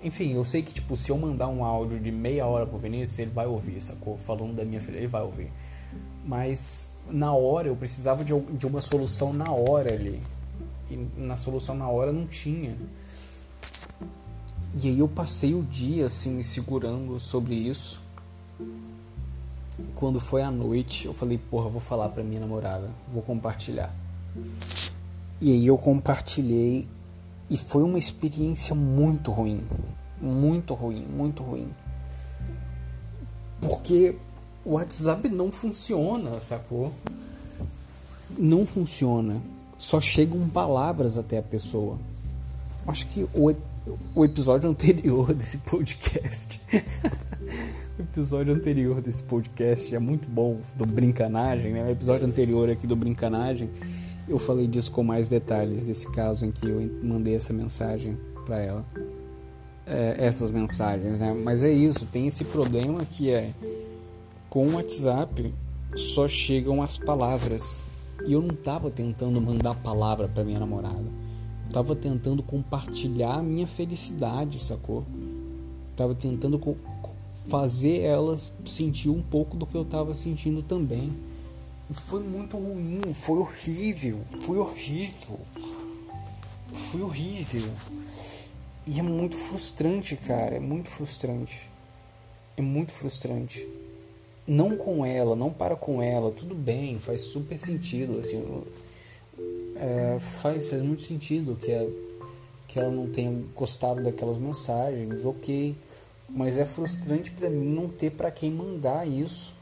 enfim, 0.00 0.34
eu 0.34 0.44
sei 0.44 0.62
que 0.62 0.72
tipo, 0.72 0.94
se 0.94 1.10
eu 1.10 1.18
mandar 1.18 1.48
um 1.48 1.64
áudio 1.64 1.98
de 1.98 2.12
meia 2.12 2.46
hora 2.46 2.64
pro 2.64 2.78
Vinícius, 2.78 3.18
ele 3.18 3.32
vai 3.32 3.46
ouvir, 3.46 3.82
sacou? 3.82 4.16
Falando 4.16 4.54
da 4.54 4.64
minha 4.64 4.80
filha, 4.80 4.98
ele 4.98 5.08
vai 5.08 5.22
ouvir. 5.22 5.50
Mas 6.24 6.96
na 7.10 7.34
hora 7.34 7.66
eu 7.66 7.74
precisava 7.74 8.24
de, 8.24 8.32
de 8.32 8.66
uma 8.66 8.80
solução 8.80 9.32
na 9.32 9.50
hora 9.50 9.92
ali. 9.92 10.22
E 10.88 10.96
na 11.16 11.34
solução 11.34 11.74
na 11.74 11.88
hora 11.88 12.12
não 12.12 12.26
tinha. 12.26 12.76
E 14.78 14.88
aí 14.88 14.98
eu 14.98 15.08
passei 15.08 15.54
o 15.54 15.62
dia 15.62 16.04
assim 16.04 16.34
me 16.34 16.44
segurando 16.44 17.18
sobre 17.18 17.54
isso. 17.54 17.98
Quando 19.94 20.20
foi 20.20 20.42
à 20.42 20.50
noite, 20.50 21.06
eu 21.06 21.14
falei, 21.14 21.38
porra, 21.38 21.70
vou 21.70 21.80
falar 21.80 22.10
pra 22.10 22.22
minha 22.22 22.40
namorada, 22.40 22.90
vou 23.10 23.22
compartilhar. 23.22 23.94
E 25.40 25.50
aí 25.50 25.66
eu 25.66 25.78
compartilhei 25.78 26.86
e 27.48 27.56
foi 27.56 27.82
uma 27.82 27.98
experiência 27.98 28.74
muito 28.74 29.30
ruim. 29.30 29.64
Muito 30.20 30.74
ruim, 30.74 31.06
muito 31.06 31.42
ruim. 31.42 31.70
Porque 33.60 34.14
o 34.62 34.72
WhatsApp 34.72 35.26
não 35.30 35.50
funciona, 35.50 36.38
sacou? 36.38 36.92
Não 38.36 38.66
funciona. 38.66 39.40
Só 39.78 40.02
chegam 40.02 40.46
palavras 40.50 41.16
até 41.16 41.38
a 41.38 41.42
pessoa. 41.42 41.98
Acho 42.86 43.06
que 43.06 43.26
o, 44.14 44.24
episódio 44.24 44.68
anterior 44.68 45.32
desse 45.34 45.58
podcast. 45.58 46.60
o 47.98 48.02
episódio 48.02 48.54
anterior 48.54 49.00
desse 49.00 49.22
podcast 49.22 49.94
é 49.94 49.98
muito 49.98 50.28
bom, 50.28 50.58
do 50.74 50.84
Brincanagem, 50.84 51.72
né? 51.72 51.84
O 51.84 51.90
episódio 51.90 52.26
anterior 52.26 52.68
aqui 52.70 52.86
do 52.86 52.96
Brincanagem, 52.96 53.70
eu 54.28 54.38
falei 54.38 54.66
disso 54.66 54.90
com 54.92 55.02
mais 55.02 55.28
detalhes, 55.28 55.84
desse 55.84 56.10
caso 56.10 56.44
em 56.44 56.52
que 56.52 56.66
eu 56.66 56.80
mandei 57.02 57.34
essa 57.34 57.52
mensagem 57.52 58.16
para 58.44 58.58
ela. 58.58 58.84
É, 59.86 60.16
essas 60.18 60.50
mensagens, 60.50 61.20
né? 61.20 61.32
Mas 61.44 61.62
é 61.62 61.70
isso, 61.70 62.06
tem 62.06 62.26
esse 62.26 62.44
problema 62.44 63.04
que 63.04 63.30
é 63.30 63.52
com 64.50 64.66
o 64.66 64.74
WhatsApp 64.74 65.54
só 65.94 66.26
chegam 66.26 66.82
as 66.82 66.98
palavras. 66.98 67.84
E 68.26 68.32
eu 68.32 68.40
não 68.40 68.54
estava 68.54 68.90
tentando 68.90 69.40
mandar 69.40 69.74
palavra 69.74 70.28
para 70.28 70.42
minha 70.42 70.58
namorada. 70.58 71.25
Tava 71.72 71.94
tentando 71.94 72.42
compartilhar 72.42 73.34
a 73.34 73.42
minha 73.42 73.66
felicidade, 73.66 74.58
sacou? 74.58 75.04
Tava 75.94 76.14
tentando 76.14 76.60
fazer 77.48 78.00
elas 78.00 78.52
sentir 78.64 79.08
um 79.08 79.22
pouco 79.22 79.56
do 79.56 79.66
que 79.66 79.74
eu 79.74 79.84
tava 79.84 80.14
sentindo 80.14 80.62
também. 80.62 81.12
E 81.90 81.94
foi 81.94 82.20
muito 82.22 82.56
ruim, 82.56 83.00
foi 83.14 83.38
horrível, 83.38 84.20
foi 84.40 84.58
horrível. 84.58 85.40
Foi 86.72 87.02
horrível. 87.02 87.72
E 88.86 88.98
é 88.98 89.02
muito 89.02 89.36
frustrante, 89.36 90.16
cara, 90.16 90.56
é 90.56 90.60
muito 90.60 90.88
frustrante. 90.88 91.70
É 92.56 92.62
muito 92.62 92.92
frustrante 92.92 93.66
não 94.46 94.76
com 94.76 95.04
ela, 95.04 95.34
não 95.34 95.50
para 95.50 95.74
com 95.74 96.00
ela, 96.00 96.30
tudo 96.30 96.54
bem, 96.54 96.98
faz 96.98 97.22
super 97.22 97.58
sentido, 97.58 98.18
assim, 98.18 98.62
é, 99.76 100.18
faz, 100.18 100.70
faz 100.70 100.82
muito 100.82 101.02
sentido 101.02 101.56
que, 101.56 101.72
a, 101.72 101.86
que 102.66 102.78
ela 102.78 102.90
não 102.90 103.08
tenha 103.08 103.32
gostado 103.54 104.02
daquelas 104.02 104.38
mensagens, 104.38 105.24
ok, 105.24 105.76
mas 106.28 106.58
é 106.58 106.64
frustrante 106.64 107.30
para 107.30 107.48
mim 107.48 107.66
não 107.66 107.88
ter 107.88 108.10
para 108.10 108.30
quem 108.30 108.50
mandar 108.50 109.06
isso, 109.06 109.54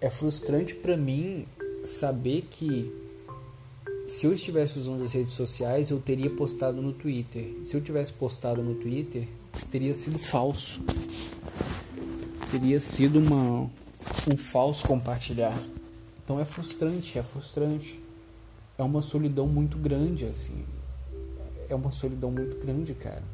é 0.00 0.10
frustrante 0.10 0.74
para 0.74 0.96
mim 0.96 1.46
saber 1.84 2.42
que 2.50 2.92
se 4.06 4.24
eu 4.26 4.32
estivesse 4.32 4.78
usando 4.78 5.04
as 5.04 5.12
redes 5.12 5.34
sociais, 5.34 5.90
eu 5.90 6.00
teria 6.00 6.30
postado 6.30 6.80
no 6.80 6.92
Twitter. 6.94 7.54
Se 7.62 7.74
eu 7.74 7.80
tivesse 7.80 8.12
postado 8.14 8.62
no 8.62 8.74
Twitter, 8.74 9.28
teria 9.70 9.92
sido 9.92 10.18
falso. 10.18 10.82
Teria 12.50 12.80
sido 12.80 13.18
uma, 13.18 13.70
um 14.32 14.36
falso 14.38 14.86
compartilhar. 14.86 15.56
Então 16.24 16.40
é 16.40 16.44
frustrante, 16.46 17.18
é 17.18 17.22
frustrante. 17.22 18.00
É 18.78 18.82
uma 18.84 19.02
solidão 19.02 19.48
muito 19.48 19.76
grande, 19.76 20.24
assim. 20.24 20.64
É 21.68 21.74
uma 21.74 21.90
solidão 21.90 22.30
muito 22.30 22.56
grande, 22.64 22.94
cara. 22.94 23.24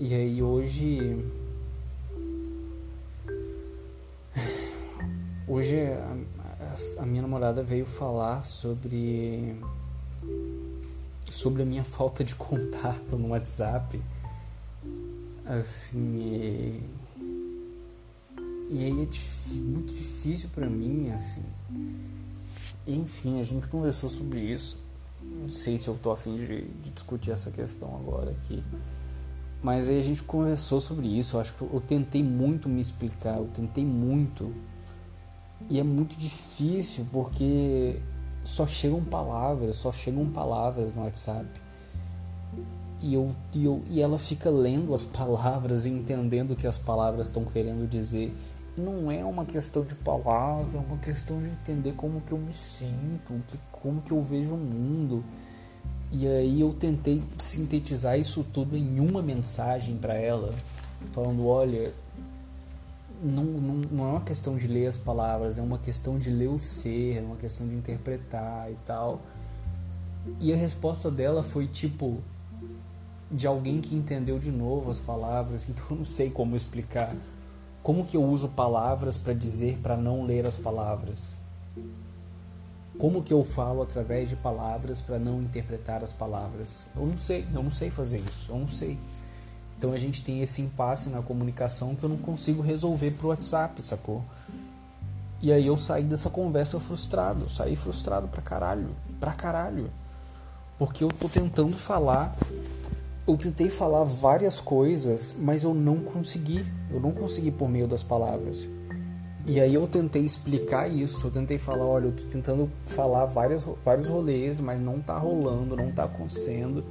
E 0.00 0.12
aí 0.12 0.42
hoje. 0.42 1.24
Hoje 5.46 5.80
a, 5.80 6.16
a, 7.02 7.06
minha 7.06 7.22
namorada 7.22 7.62
veio 7.62 7.86
falar 7.86 8.44
sobre. 8.44 9.56
sobre 11.30 11.62
a 11.62 11.66
minha 11.66 11.84
falta 11.84 12.24
de 12.24 12.34
contato 12.34 13.16
no 13.16 13.28
WhatsApp 13.28 14.00
assim 15.50 16.18
e, 16.18 16.99
e 18.72 18.84
aí 18.84 18.90
é 19.02 19.52
muito 19.52 19.92
difícil 19.92 20.48
para 20.54 20.70
mim 20.70 21.10
assim. 21.10 21.42
Enfim 22.86 23.40
a 23.40 23.42
gente 23.42 23.66
conversou 23.66 24.08
sobre 24.08 24.40
isso. 24.40 24.80
Não 25.20 25.50
sei 25.50 25.76
se 25.76 25.88
eu 25.88 25.98
tô 26.00 26.12
afim 26.12 26.36
de, 26.36 26.68
de 26.68 26.90
discutir 26.90 27.32
essa 27.32 27.50
questão 27.50 27.96
agora 27.96 28.30
aqui. 28.30 28.62
Mas 29.60 29.88
aí 29.88 29.98
a 29.98 30.02
gente 30.02 30.22
conversou 30.22 30.80
sobre 30.80 31.08
isso. 31.08 31.36
Eu 31.36 31.40
acho 31.40 31.52
que 31.54 31.62
eu 31.62 31.82
tentei 31.84 32.22
muito 32.22 32.68
me 32.68 32.80
explicar 32.80 33.38
eu 33.38 33.48
tentei 33.48 33.84
muito. 33.84 34.54
E 35.68 35.80
é 35.80 35.82
muito 35.82 36.16
difícil 36.16 37.04
porque 37.12 38.00
só 38.44 38.68
chegam 38.68 39.02
palavras 39.04 39.76
só 39.76 39.90
chegam 39.90 40.30
palavras 40.30 40.94
no 40.94 41.02
WhatsApp. 41.02 41.48
E, 43.02 43.14
eu, 43.14 43.34
e, 43.52 43.64
eu, 43.64 43.82
e 43.88 44.00
ela 44.00 44.18
fica 44.18 44.48
lendo 44.48 44.94
as 44.94 45.02
palavras 45.04 45.86
e 45.86 45.90
entendendo 45.90 46.52
o 46.52 46.56
que 46.56 46.68
as 46.68 46.78
palavras 46.78 47.26
estão 47.26 47.44
querendo 47.44 47.88
dizer. 47.88 48.32
Não 48.76 49.10
é 49.10 49.24
uma 49.24 49.44
questão 49.44 49.84
de 49.84 49.94
palavra, 49.94 50.78
é 50.78 50.80
uma 50.80 50.98
questão 50.98 51.38
de 51.40 51.48
entender 51.48 51.92
como 51.92 52.20
que 52.20 52.32
eu 52.32 52.38
me 52.38 52.52
sinto, 52.52 53.34
que, 53.46 53.58
como 53.72 54.00
que 54.00 54.12
eu 54.12 54.22
vejo 54.22 54.54
o 54.54 54.58
mundo. 54.58 55.24
E 56.12 56.26
aí 56.26 56.60
eu 56.60 56.72
tentei 56.72 57.22
sintetizar 57.38 58.18
isso 58.18 58.44
tudo 58.52 58.76
em 58.76 58.98
uma 59.00 59.22
mensagem 59.22 59.96
para 59.96 60.14
ela, 60.14 60.54
falando, 61.12 61.46
olha, 61.46 61.92
não, 63.22 63.44
não, 63.44 63.74
não 63.90 64.04
é 64.06 64.10
uma 64.12 64.20
questão 64.20 64.56
de 64.56 64.66
ler 64.66 64.86
as 64.86 64.96
palavras, 64.96 65.58
é 65.58 65.62
uma 65.62 65.78
questão 65.78 66.18
de 66.18 66.30
ler 66.30 66.48
o 66.48 66.58
ser, 66.58 67.18
é 67.18 67.20
uma 67.20 67.36
questão 67.36 67.68
de 67.68 67.74
interpretar 67.74 68.70
e 68.70 68.76
tal. 68.86 69.20
E 70.40 70.52
a 70.52 70.56
resposta 70.56 71.10
dela 71.10 71.42
foi 71.42 71.66
tipo, 71.66 72.18
de 73.30 73.46
alguém 73.46 73.80
que 73.80 73.94
entendeu 73.94 74.38
de 74.38 74.50
novo 74.50 74.90
as 74.90 74.98
palavras, 74.98 75.66
então 75.70 75.84
eu 75.90 75.96
não 75.98 76.04
sei 76.04 76.30
como 76.30 76.56
explicar. 76.56 77.14
Como 77.82 78.04
que 78.04 78.16
eu 78.16 78.24
uso 78.24 78.48
palavras 78.48 79.16
para 79.16 79.32
dizer 79.32 79.78
para 79.82 79.96
não 79.96 80.24
ler 80.24 80.46
as 80.46 80.56
palavras? 80.56 81.34
Como 82.98 83.22
que 83.22 83.32
eu 83.32 83.42
falo 83.42 83.80
através 83.80 84.28
de 84.28 84.36
palavras 84.36 85.00
para 85.00 85.18
não 85.18 85.40
interpretar 85.40 86.04
as 86.04 86.12
palavras? 86.12 86.88
Eu 86.94 87.06
não 87.06 87.16
sei, 87.16 87.46
eu 87.54 87.62
não 87.62 87.72
sei 87.72 87.90
fazer 87.90 88.18
isso, 88.18 88.52
eu 88.52 88.58
não 88.58 88.68
sei. 88.68 88.98
Então 89.78 89.94
a 89.94 89.98
gente 89.98 90.22
tem 90.22 90.42
esse 90.42 90.60
impasse 90.60 91.08
na 91.08 91.22
comunicação 91.22 91.94
que 91.94 92.04
eu 92.04 92.10
não 92.10 92.18
consigo 92.18 92.60
resolver 92.60 93.12
pro 93.12 93.28
WhatsApp, 93.28 93.82
sacou? 93.82 94.22
E 95.40 95.50
aí 95.50 95.66
eu 95.66 95.78
saí 95.78 96.04
dessa 96.04 96.28
conversa 96.28 96.78
frustrado, 96.78 97.48
saí 97.48 97.74
frustrado 97.74 98.28
pra 98.28 98.42
caralho, 98.42 98.90
pra 99.18 99.32
caralho. 99.32 99.90
Porque 100.78 101.02
eu 101.02 101.08
tô 101.08 101.30
tentando 101.30 101.78
falar 101.78 102.36
eu 103.26 103.36
tentei 103.36 103.70
falar 103.70 104.04
várias 104.04 104.60
coisas, 104.60 105.34
mas 105.38 105.62
eu 105.62 105.74
não 105.74 105.98
consegui. 105.98 106.64
Eu 106.90 107.00
não 107.00 107.12
consegui 107.12 107.50
por 107.50 107.68
meio 107.68 107.86
das 107.86 108.02
palavras. 108.02 108.68
E 109.46 109.60
aí 109.60 109.74
eu 109.74 109.86
tentei 109.86 110.22
explicar 110.22 110.88
isso, 110.88 111.26
eu 111.26 111.30
tentei 111.30 111.58
falar, 111.58 111.84
olha, 111.84 112.06
eu 112.06 112.12
tô 112.12 112.24
tentando 112.24 112.70
falar 112.86 113.24
várias, 113.24 113.66
vários 113.84 114.08
rolês, 114.08 114.60
mas 114.60 114.80
não 114.80 115.00
tá 115.00 115.18
rolando, 115.18 115.76
não 115.76 115.90
tá 115.90 116.04
acontecendo 116.04 116.84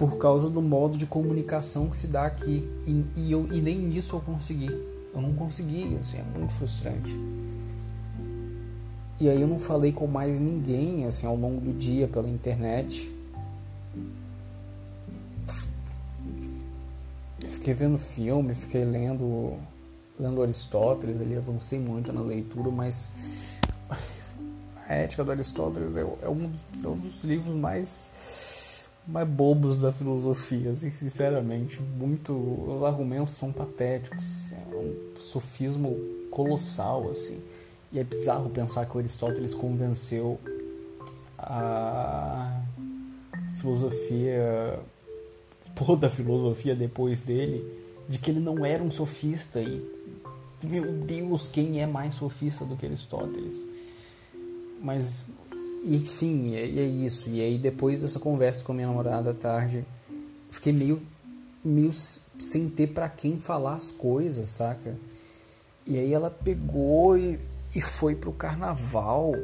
por 0.00 0.16
causa 0.16 0.48
do 0.48 0.62
modo 0.62 0.96
de 0.96 1.04
comunicação 1.04 1.90
que 1.90 1.96
se 1.98 2.06
dá 2.06 2.24
aqui. 2.24 2.66
E, 2.86 3.04
e, 3.16 3.32
eu, 3.32 3.46
e 3.52 3.60
nem 3.60 3.90
isso 3.90 4.16
eu 4.16 4.20
consegui. 4.20 4.70
Eu 5.14 5.20
não 5.20 5.34
consegui, 5.34 5.94
assim, 6.00 6.16
é 6.16 6.38
muito 6.38 6.54
frustrante. 6.54 7.14
E 9.20 9.28
aí 9.28 9.38
eu 9.38 9.46
não 9.46 9.58
falei 9.58 9.92
com 9.92 10.06
mais 10.06 10.40
ninguém, 10.40 11.04
assim, 11.04 11.26
ao 11.26 11.36
longo 11.36 11.60
do 11.60 11.74
dia 11.74 12.08
pela 12.08 12.30
internet. 12.30 13.12
Fiquei 17.60 17.74
vendo 17.74 17.98
filme, 17.98 18.54
fiquei 18.54 18.84
lendo, 18.84 19.58
lendo 20.18 20.42
Aristóteles 20.42 21.20
ali, 21.20 21.36
avancei 21.36 21.78
muito 21.78 22.10
na 22.10 22.22
leitura, 22.22 22.70
mas 22.70 23.60
a 24.88 24.94
Ética 24.94 25.22
do 25.22 25.30
Aristóteles 25.30 25.94
é, 25.94 26.00
é, 26.00 26.28
um, 26.28 26.50
é 26.82 26.88
um 26.88 26.96
dos 26.96 27.22
livros 27.22 27.54
mais, 27.54 28.88
mais 29.06 29.28
bobos 29.28 29.76
da 29.76 29.92
filosofia, 29.92 30.70
assim, 30.70 30.90
sinceramente. 30.90 31.82
Muito, 31.82 32.32
os 32.32 32.82
argumentos 32.82 33.34
são 33.34 33.52
patéticos, 33.52 34.50
é 34.52 34.74
um 34.74 35.20
sofismo 35.20 35.98
colossal, 36.30 37.10
assim. 37.10 37.42
E 37.92 37.98
é 37.98 38.04
bizarro 38.04 38.48
pensar 38.48 38.86
que 38.86 38.96
o 38.96 38.98
Aristóteles 39.00 39.52
convenceu 39.52 40.40
a 41.36 42.62
filosofia 43.56 44.80
toda 45.74 46.06
a 46.06 46.10
filosofia 46.10 46.74
depois 46.74 47.20
dele 47.20 47.64
de 48.08 48.18
que 48.18 48.30
ele 48.30 48.40
não 48.40 48.64
era 48.64 48.82
um 48.82 48.90
sofista 48.90 49.60
e 49.60 49.82
meu 50.62 50.92
Deus, 50.92 51.48
quem 51.48 51.80
é 51.80 51.86
mais 51.86 52.16
sofista 52.16 52.64
do 52.64 52.76
que 52.76 52.84
Aristóteles? 52.84 53.64
Mas 54.82 55.24
e 55.82 56.06
sim, 56.06 56.54
é, 56.54 56.62
é 56.62 56.86
isso. 56.86 57.30
E 57.30 57.40
aí 57.40 57.56
depois 57.56 58.02
dessa 58.02 58.18
conversa 58.18 58.64
com 58.64 58.72
a 58.72 58.74
minha 58.74 58.88
namorada 58.88 59.30
à 59.30 59.34
tarde, 59.34 59.84
fiquei 60.50 60.72
meio 60.72 61.00
meio 61.62 61.92
sem 61.92 62.68
ter 62.68 62.88
para 62.88 63.08
quem 63.08 63.38
falar 63.38 63.74
as 63.74 63.90
coisas, 63.90 64.48
saca? 64.48 64.96
E 65.86 65.98
aí 65.98 66.12
ela 66.12 66.30
pegou 66.30 67.16
e, 67.16 67.38
e 67.74 67.80
foi 67.80 68.14
pro 68.14 68.32
carnaval. 68.32 69.34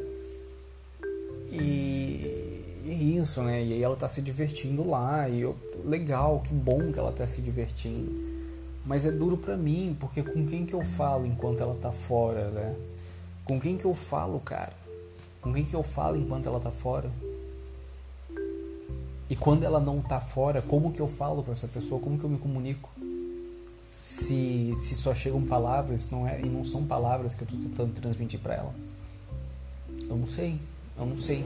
E, 1.51 2.83
e 2.85 3.17
isso, 3.19 3.43
né? 3.43 3.63
E 3.63 3.73
aí 3.75 3.83
ela 3.83 3.97
tá 3.97 4.09
se 4.09 4.23
divertindo 4.23 4.89
lá. 4.89 5.29
E 5.29 5.41
eu, 5.41 5.57
legal, 5.87 6.41
que 6.41 6.53
bom 6.53 6.93
que 6.93 6.99
ela 6.99 7.13
tá 7.13 7.27
se 7.27 7.41
divertindo. 7.41 8.13
Mas 8.85 9.07
é 9.07 9.11
duro 9.11 9.37
para 9.37 9.57
mim, 9.57 9.97
porque 9.99 10.23
com 10.23 10.47
quem 10.47 10.67
que 10.67 10.75
eu 10.75 10.85
falo 10.85 11.27
enquanto 11.27 11.61
ela 11.61 11.75
tá 11.75 11.91
fora, 11.91 12.51
né? 12.51 12.75
Com 13.45 13.59
quem 13.59 13.77
que 13.77 13.85
eu 13.85 13.95
falo, 13.95 14.41
cara? 14.41 14.73
Com 15.41 15.53
quem 15.53 15.65
que 15.65 15.75
eu 15.75 15.83
falo 15.83 16.17
enquanto 16.17 16.47
ela 16.47 16.61
tá 16.61 16.71
fora? 16.71 17.11
E 19.29 19.35
quando 19.35 19.65
ela 19.65 19.81
não 19.81 20.01
tá 20.01 20.21
fora, 20.21 20.63
como 20.63 20.93
que 20.93 21.01
eu 21.01 21.09
falo 21.09 21.43
com 21.43 21.51
essa 21.51 21.67
pessoa? 21.67 22.01
Como 22.01 22.19
que 22.19 22.25
eu 22.25 22.31
me 22.31 22.39
comunico? 22.39 22.91
Se, 24.01 24.73
se 24.75 24.95
só 24.95 25.15
chegam 25.15 25.43
palavras 25.43 26.09
não 26.11 26.29
é, 26.29 26.41
e 26.41 26.47
não 26.47 26.63
são 26.63 26.87
palavras 26.87 27.35
que 27.35 27.43
eu 27.43 27.49
tô 27.49 27.57
tentando 27.57 27.93
transmitir 27.95 28.39
para 28.39 28.55
ela. 28.55 28.75
Eu 30.09 30.17
não 30.17 30.27
sei, 30.27 30.61
eu 30.97 31.07
não 31.07 31.17
sei. 31.17 31.45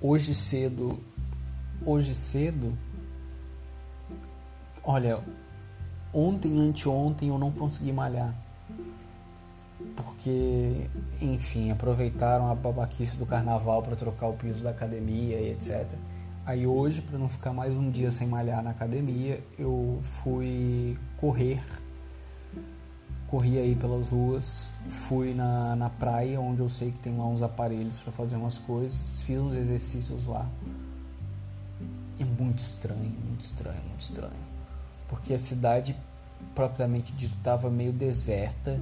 Hoje 0.00 0.32
cedo, 0.32 0.98
hoje 1.84 2.14
cedo, 2.14 2.72
olha, 4.84 5.20
ontem, 6.12 6.60
anteontem 6.60 7.28
eu 7.28 7.38
não 7.38 7.50
consegui 7.50 7.92
malhar. 7.92 8.34
Porque, 9.96 10.88
enfim, 11.20 11.70
aproveitaram 11.70 12.50
a 12.50 12.54
babaquice 12.54 13.18
do 13.18 13.26
carnaval 13.26 13.82
para 13.82 13.96
trocar 13.96 14.28
o 14.28 14.34
piso 14.34 14.62
da 14.62 14.70
academia 14.70 15.38
e 15.40 15.50
etc. 15.50 15.92
Aí 16.46 16.66
hoje, 16.66 17.00
para 17.00 17.18
não 17.18 17.28
ficar 17.28 17.52
mais 17.52 17.74
um 17.74 17.90
dia 17.90 18.10
sem 18.10 18.28
malhar 18.28 18.62
na 18.62 18.70
academia, 18.70 19.42
eu 19.58 19.98
fui 20.02 20.98
correr. 21.16 21.62
Corri 23.26 23.58
aí 23.58 23.74
pelas 23.74 24.10
ruas, 24.10 24.72
fui 24.88 25.34
na, 25.34 25.74
na 25.74 25.90
praia, 25.90 26.40
onde 26.40 26.60
eu 26.60 26.68
sei 26.68 26.92
que 26.92 26.98
tem 26.98 27.16
lá 27.16 27.26
uns 27.26 27.42
aparelhos 27.42 27.98
para 27.98 28.12
fazer 28.12 28.36
umas 28.36 28.58
coisas, 28.58 29.22
fiz 29.22 29.38
uns 29.38 29.54
exercícios 29.54 30.26
lá. 30.26 30.46
É 32.18 32.24
muito 32.24 32.58
estranho, 32.58 33.12
muito 33.26 33.40
estranho, 33.40 33.82
muito 33.88 34.02
estranho. 34.02 34.53
Porque 35.08 35.34
a 35.34 35.38
cidade 35.38 35.96
propriamente 36.54 37.12
dita 37.12 37.34
estava 37.34 37.70
meio 37.70 37.92
deserta. 37.92 38.80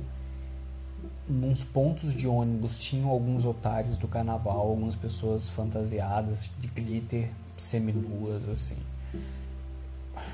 Nos 1.29 1.65
pontos 1.65 2.15
de 2.15 2.27
ônibus 2.27 2.79
tinham 2.79 3.09
alguns 3.09 3.45
otários 3.45 3.97
do 3.97 4.09
carnaval, 4.09 4.59
algumas 4.59 4.95
pessoas 4.95 5.49
fantasiadas 5.49 6.51
de 6.59 6.69
glitter 6.69 7.31
seminuas, 7.57 8.49
assim. 8.49 8.79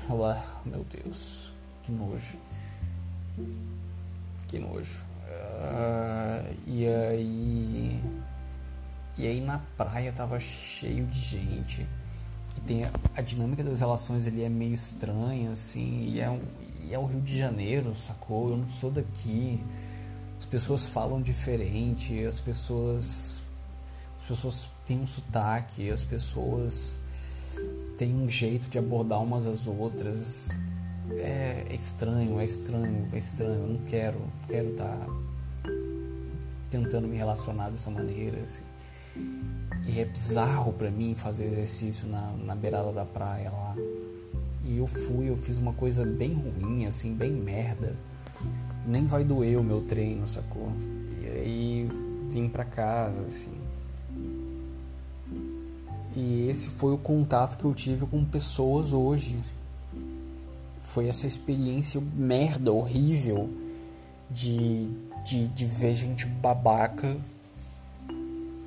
Olá, 0.09 0.43
meu 0.65 0.85
Deus, 0.85 1.53
que 1.83 1.91
nojo. 1.91 2.37
Que 4.47 4.59
nojo. 4.59 5.05
Uh, 5.29 6.55
e 6.67 6.87
aí. 6.87 8.03
E 9.17 9.27
aí 9.27 9.41
na 9.41 9.59
praia 9.77 10.11
tava 10.11 10.39
cheio 10.39 11.05
de 11.07 11.19
gente. 11.19 11.87
E 12.57 12.61
tem 12.61 12.83
a, 12.83 12.91
a 13.15 13.21
dinâmica 13.21 13.63
das 13.63 13.79
relações 13.79 14.25
ali 14.27 14.43
é 14.43 14.49
meio 14.49 14.73
estranha, 14.73 15.51
assim. 15.51 16.09
E 16.09 16.19
é, 16.19 16.29
um, 16.29 16.41
e 16.83 16.93
é 16.93 16.99
o 16.99 17.05
Rio 17.05 17.21
de 17.21 17.37
Janeiro, 17.37 17.95
sacou? 17.95 18.49
Eu 18.49 18.57
não 18.57 18.69
sou 18.69 18.91
daqui. 18.91 19.63
As 20.37 20.45
pessoas 20.45 20.85
falam 20.85 21.21
diferente, 21.21 22.23
as 22.23 22.39
pessoas. 22.39 23.43
As 24.21 24.27
pessoas 24.27 24.69
têm 24.85 24.99
um 24.99 25.07
sotaque, 25.07 25.89
as 25.89 26.03
pessoas 26.03 26.99
tem 27.97 28.15
um 28.15 28.29
jeito 28.29 28.69
de 28.69 28.77
abordar 28.77 29.21
umas 29.21 29.45
às 29.45 29.67
outras. 29.67 30.49
É, 31.11 31.65
é 31.69 31.75
estranho, 31.75 32.39
é 32.39 32.45
estranho, 32.45 33.09
é 33.11 33.17
estranho. 33.17 33.61
Eu 33.61 33.67
não 33.67 33.79
quero, 33.85 34.21
quero 34.47 34.69
estar 34.69 34.97
tá 34.97 35.07
tentando 36.69 37.07
me 37.07 37.17
relacionar 37.17 37.69
dessa 37.69 37.89
maneira. 37.89 38.41
Assim. 38.41 38.63
E 39.87 39.99
é 39.99 40.05
bizarro 40.05 40.73
para 40.73 40.91
mim 40.91 41.15
fazer 41.15 41.45
exercício 41.45 42.07
na, 42.07 42.31
na 42.43 42.55
beirada 42.55 42.91
da 42.91 43.05
praia 43.05 43.49
lá. 43.49 43.75
E 44.63 44.77
eu 44.77 44.87
fui, 44.87 45.29
eu 45.29 45.35
fiz 45.35 45.57
uma 45.57 45.73
coisa 45.73 46.05
bem 46.05 46.33
ruim, 46.33 46.85
assim, 46.85 47.15
bem 47.15 47.31
merda. 47.31 47.95
Nem 48.85 49.05
vai 49.05 49.23
doer 49.23 49.59
o 49.59 49.63
meu 49.63 49.81
treino, 49.81 50.27
sacou? 50.27 50.71
E 51.21 51.27
aí 51.27 51.89
vim 52.27 52.47
pra 52.47 52.63
casa, 52.63 53.21
assim. 53.21 53.57
E 56.15 56.47
esse 56.49 56.69
foi 56.69 56.93
o 56.93 56.97
contato 56.97 57.57
que 57.57 57.65
eu 57.65 57.73
tive 57.73 58.05
com 58.05 58.23
pessoas 58.25 58.93
hoje. 58.93 59.39
Foi 60.81 61.07
essa 61.07 61.27
experiência 61.27 62.01
merda, 62.15 62.71
horrível 62.71 63.49
de, 64.29 64.87
de, 65.23 65.47
de 65.47 65.65
ver 65.65 65.95
gente 65.95 66.25
babaca, 66.25 67.17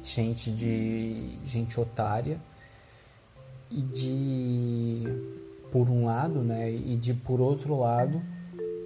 gente 0.03 0.51
de 0.51 1.37
gente 1.47 1.79
otária 1.81 2.39
e 3.71 3.81
de 3.81 5.03
por 5.71 5.89
um 5.89 6.05
lado, 6.05 6.41
né, 6.41 6.71
e 6.71 6.97
de 6.97 7.15
por 7.15 7.41
outro 7.41 7.79
lado 7.79 8.21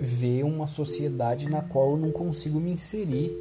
ver 0.01 0.45
uma 0.45 0.67
sociedade 0.67 1.49
na 1.49 1.63
qual 1.63 1.93
eu 1.93 1.97
não 1.97 2.13
consigo 2.13 2.61
me 2.61 2.71
inserir, 2.71 3.33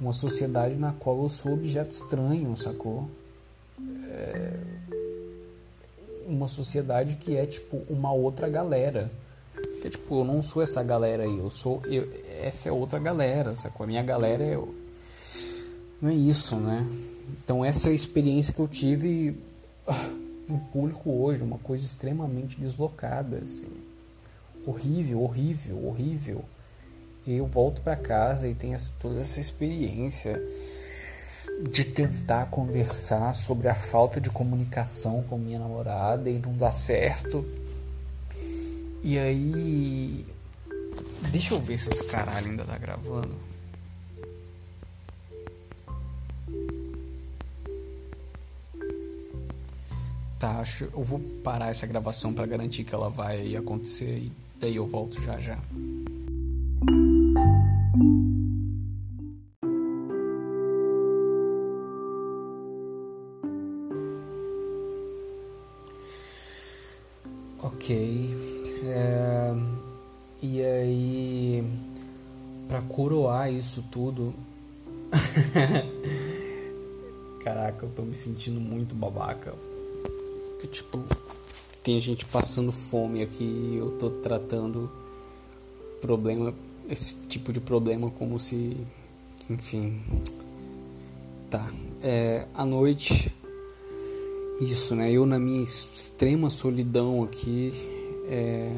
uma 0.00 0.12
sociedade 0.12 0.76
na 0.76 0.92
qual 0.92 1.22
eu 1.22 1.28
sou 1.28 1.54
objeto 1.54 1.90
estranho, 1.90 2.56
sacou? 2.56 3.08
é, 4.16 4.52
uma 6.26 6.48
sociedade 6.48 7.16
que 7.16 7.36
é 7.36 7.46
tipo 7.46 7.82
uma 7.88 8.12
outra 8.12 8.48
galera. 8.48 9.10
Que 9.82 9.90
tipo, 9.90 10.20
eu 10.20 10.24
não 10.24 10.42
sou 10.42 10.62
essa 10.62 10.82
galera 10.82 11.24
aí, 11.24 11.38
eu 11.38 11.50
sou. 11.50 11.82
Eu, 11.86 12.08
essa 12.40 12.68
é 12.68 12.72
outra 12.72 12.98
galera, 12.98 13.54
sacou? 13.54 13.84
A 13.84 13.86
minha 13.86 14.02
galera 14.02 14.42
é. 14.42 14.58
Não 16.00 16.10
é 16.10 16.14
isso, 16.14 16.56
né? 16.56 16.86
Então, 17.42 17.64
essa 17.64 17.88
é 17.88 17.92
a 17.92 17.94
experiência 17.94 18.52
que 18.52 18.60
eu 18.60 18.68
tive 18.68 19.36
ah, 19.86 20.10
em 20.48 20.58
público 20.72 21.10
hoje, 21.10 21.42
uma 21.42 21.58
coisa 21.58 21.84
extremamente 21.84 22.58
deslocada, 22.58 23.38
assim. 23.38 23.70
Horrível, 24.66 25.22
horrível, 25.22 25.86
horrível. 25.86 26.44
E 27.26 27.34
eu 27.34 27.46
volto 27.46 27.80
para 27.82 27.96
casa 27.96 28.46
e 28.46 28.54
tenho 28.54 28.74
essa, 28.74 28.90
toda 29.00 29.18
essa 29.18 29.40
experiência 29.40 30.40
de 31.70 31.84
tentar 31.84 32.46
conversar 32.46 33.34
sobre 33.34 33.68
a 33.68 33.74
falta 33.74 34.20
de 34.20 34.28
comunicação 34.28 35.22
com 35.22 35.38
minha 35.38 35.58
namorada 35.58 36.28
e 36.28 36.38
não 36.38 36.56
dá 36.56 36.70
certo. 36.70 37.44
E 39.02 39.18
aí. 39.18 40.26
Deixa 41.30 41.54
eu 41.54 41.60
ver 41.60 41.78
se 41.78 41.88
essa 41.88 42.04
caralho 42.04 42.50
ainda 42.50 42.64
tá 42.64 42.76
gravando. 42.78 43.34
Tá, 50.46 50.60
acho 50.60 50.84
eu 50.84 51.02
vou 51.02 51.18
parar 51.42 51.70
essa 51.70 51.88
gravação 51.88 52.32
para 52.32 52.46
garantir 52.46 52.84
que 52.84 52.94
ela 52.94 53.10
vai 53.10 53.56
acontecer 53.56 54.16
e 54.16 54.30
daí 54.60 54.76
eu 54.76 54.86
volto 54.86 55.20
já 55.20 55.40
já. 55.40 55.58
Ok. 67.60 68.32
É, 68.84 69.52
e 70.40 70.62
aí, 70.62 71.64
para 72.68 72.82
coroar 72.82 73.52
isso 73.52 73.84
tudo. 73.90 74.32
Caraca, 77.42 77.84
eu 77.84 77.90
tô 77.90 78.02
me 78.02 78.14
sentindo 78.14 78.60
muito 78.60 78.94
babaca. 78.94 79.52
Que, 80.60 80.66
tipo, 80.66 81.02
tem 81.82 82.00
gente 82.00 82.24
passando 82.26 82.72
fome 82.72 83.22
aqui 83.22 83.44
e 83.44 83.76
eu 83.76 83.92
tô 83.98 84.10
tratando 84.10 84.90
problema, 86.00 86.54
esse 86.88 87.14
tipo 87.28 87.52
de 87.52 87.60
problema 87.60 88.10
como 88.10 88.40
se. 88.40 88.76
Enfim. 89.48 90.02
Tá. 91.50 91.70
É, 92.02 92.46
à 92.54 92.64
noite 92.64 93.32
isso, 94.60 94.94
né? 94.94 95.10
Eu 95.12 95.26
na 95.26 95.38
minha 95.38 95.62
extrema 95.62 96.48
solidão 96.48 97.22
aqui, 97.22 97.72
é, 98.28 98.72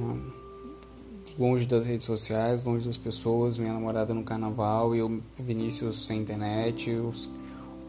longe 1.39 1.67
das 1.67 1.87
redes 1.87 2.05
sociais, 2.05 2.65
longe 2.65 2.85
das 2.85 2.97
pessoas, 2.97 3.59
minha 3.59 3.73
namorada 3.73 4.13
no 4.13 4.25
carnaval, 4.25 4.95
eu, 4.95 5.21
Vinícius 5.39 6.07
sem 6.07 6.21
internet, 6.21 6.91
os, 6.91 7.29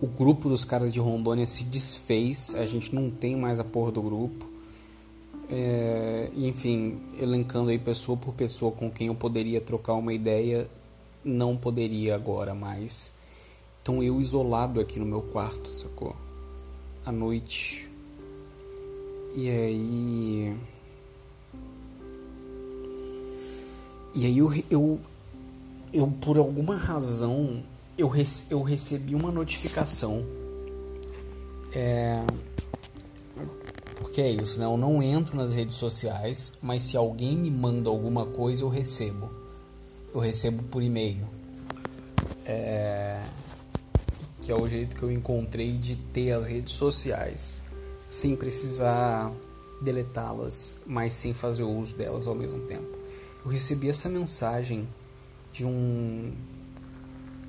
o 0.01 0.07
grupo 0.07 0.49
dos 0.49 0.63
caras 0.63 0.91
de 0.91 0.99
Rondônia 0.99 1.45
se 1.45 1.63
desfez, 1.63 2.55
a 2.55 2.65
gente 2.65 2.93
não 2.93 3.09
tem 3.09 3.35
mais 3.35 3.59
a 3.59 3.63
porra 3.63 3.91
do 3.91 4.01
grupo. 4.01 4.47
É, 5.49 6.29
enfim, 6.35 6.99
elencando 7.19 7.69
aí 7.69 7.79
pessoa 7.79 8.17
por 8.17 8.33
pessoa 8.33 8.71
com 8.71 8.89
quem 8.89 9.07
eu 9.07 9.15
poderia 9.15 9.59
trocar 9.59 9.93
uma 9.93 10.13
ideia, 10.13 10.69
não 11.23 11.57
poderia 11.57 12.15
agora 12.15 12.53
mais. 12.53 13.15
Então 13.81 14.03
eu 14.03 14.21
isolado 14.21 14.79
aqui 14.79 14.99
no 14.99 15.05
meu 15.05 15.21
quarto, 15.21 15.73
sacou? 15.73 16.15
à 17.09 17.11
noite. 17.11 17.89
E 19.35 19.49
aí. 19.49 20.57
E 24.15 24.25
aí 24.25 24.37
eu, 24.37 24.51
eu, 24.69 24.99
eu 25.93 26.07
por 26.21 26.37
alguma 26.37 26.75
razão, 26.75 27.63
eu, 27.99 28.07
rece, 28.07 28.47
eu 28.49 28.61
recebi 28.61 29.13
uma 29.13 29.31
notificação. 29.31 30.25
É, 31.73 32.23
porque 33.97 34.21
é 34.21 34.29
isso, 34.29 34.57
né? 34.57 34.65
Eu 34.65 34.77
não 34.77 35.03
entro 35.03 35.35
nas 35.35 35.53
redes 35.53 35.75
sociais, 35.75 36.57
mas 36.61 36.83
se 36.83 36.95
alguém 36.95 37.37
me 37.37 37.51
manda 37.51 37.89
alguma 37.89 38.25
coisa, 38.25 38.63
eu 38.63 38.69
recebo. 38.69 39.29
Eu 40.13 40.19
recebo 40.19 40.63
por 40.63 40.81
e-mail. 40.81 41.27
É, 42.45 43.21
que 44.41 44.51
é 44.51 44.55
o 44.55 44.67
jeito 44.67 44.95
que 44.95 45.03
eu 45.03 45.11
encontrei 45.11 45.77
de 45.77 45.95
ter 45.95 46.31
as 46.31 46.45
redes 46.45 46.73
sociais 46.73 47.61
sem 48.09 48.35
precisar 48.35 49.31
deletá-las, 49.81 50.81
mas 50.87 51.13
sem 51.13 51.33
fazer 51.33 51.63
uso 51.63 51.95
delas 51.95 52.25
ao 52.25 52.33
mesmo 52.33 52.61
tempo. 52.61 52.97
Eu 53.45 53.51
recebi 53.51 53.89
essa 53.89 54.09
mensagem 54.09 54.87
de 55.51 55.65
um 55.65 56.33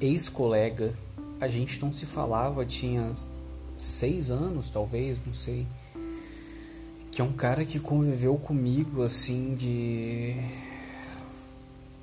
ex-colega. 0.00 0.94
A 1.40 1.48
gente 1.48 1.80
não 1.80 1.92
se 1.92 2.06
falava, 2.06 2.64
tinha 2.64 3.12
seis 3.76 4.30
anos, 4.30 4.70
talvez, 4.70 5.20
não 5.24 5.34
sei. 5.34 5.66
Que 7.10 7.20
é 7.20 7.24
um 7.24 7.32
cara 7.32 7.64
que 7.64 7.78
conviveu 7.78 8.36
comigo 8.36 9.02
assim 9.02 9.54
de 9.54 10.34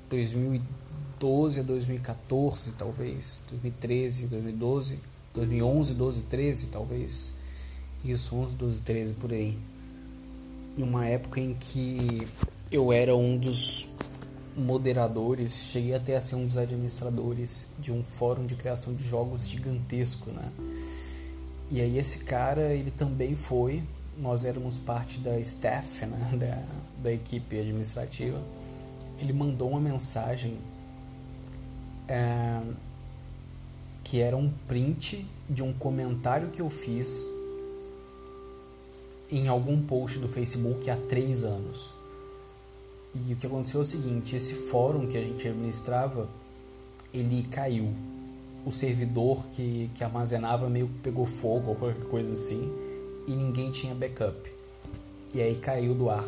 2012 0.08 1.60
a 1.60 1.62
2014, 1.62 2.72
talvez, 2.72 3.42
2013, 3.50 4.26
2012, 4.26 5.00
2011, 5.34 5.94
12, 5.94 6.22
13, 6.24 6.66
talvez. 6.68 7.34
Isso, 8.04 8.36
11, 8.36 8.56
12, 8.56 8.80
13 8.80 9.12
por 9.14 9.32
aí. 9.32 9.58
Em 10.76 10.82
uma 10.82 11.06
época 11.06 11.40
em 11.40 11.54
que 11.54 12.26
eu 12.70 12.92
era 12.92 13.16
um 13.16 13.36
dos 13.36 13.87
moderadores, 14.58 15.70
cheguei 15.70 15.94
até 15.94 16.16
a 16.16 16.20
ser 16.20 16.34
um 16.34 16.46
dos 16.46 16.56
administradores 16.56 17.68
de 17.78 17.92
um 17.92 18.02
fórum 18.02 18.46
de 18.46 18.54
criação 18.56 18.92
de 18.92 19.04
jogos 19.04 19.48
gigantesco, 19.48 20.30
né? 20.30 20.50
E 21.70 21.80
aí 21.80 21.98
esse 21.98 22.24
cara, 22.24 22.74
ele 22.74 22.90
também 22.90 23.36
foi, 23.36 23.82
nós 24.18 24.44
éramos 24.44 24.78
parte 24.78 25.20
da 25.20 25.38
staff, 25.38 26.04
né, 26.06 26.18
da, 26.36 26.62
da 27.02 27.12
equipe 27.12 27.58
administrativa. 27.58 28.40
Ele 29.18 29.32
mandou 29.32 29.70
uma 29.70 29.80
mensagem 29.80 30.56
é, 32.08 32.60
que 34.02 34.20
era 34.20 34.36
um 34.36 34.50
print 34.66 35.26
de 35.48 35.62
um 35.62 35.72
comentário 35.72 36.48
que 36.48 36.60
eu 36.60 36.70
fiz 36.70 37.26
em 39.30 39.46
algum 39.46 39.80
post 39.82 40.18
do 40.18 40.26
Facebook 40.26 40.88
há 40.88 40.96
três 40.96 41.44
anos. 41.44 41.97
E 43.26 43.32
o 43.32 43.36
que 43.36 43.46
aconteceu 43.46 43.80
é 43.80 43.84
o 43.84 43.86
seguinte: 43.86 44.36
esse 44.36 44.54
fórum 44.54 45.06
que 45.06 45.16
a 45.16 45.22
gente 45.22 45.46
administrava, 45.48 46.28
ele 47.12 47.42
caiu. 47.50 47.92
O 48.66 48.72
servidor 48.72 49.46
que, 49.52 49.90
que 49.94 50.04
armazenava 50.04 50.68
meio 50.68 50.88
que 50.88 50.98
pegou 50.98 51.24
fogo 51.24 51.70
ou 51.70 51.76
qualquer 51.76 52.04
coisa 52.04 52.32
assim, 52.32 52.70
e 53.26 53.34
ninguém 53.34 53.70
tinha 53.70 53.94
backup. 53.94 54.36
E 55.32 55.40
aí 55.40 55.56
caiu 55.56 55.94
do 55.94 56.10
ar. 56.10 56.24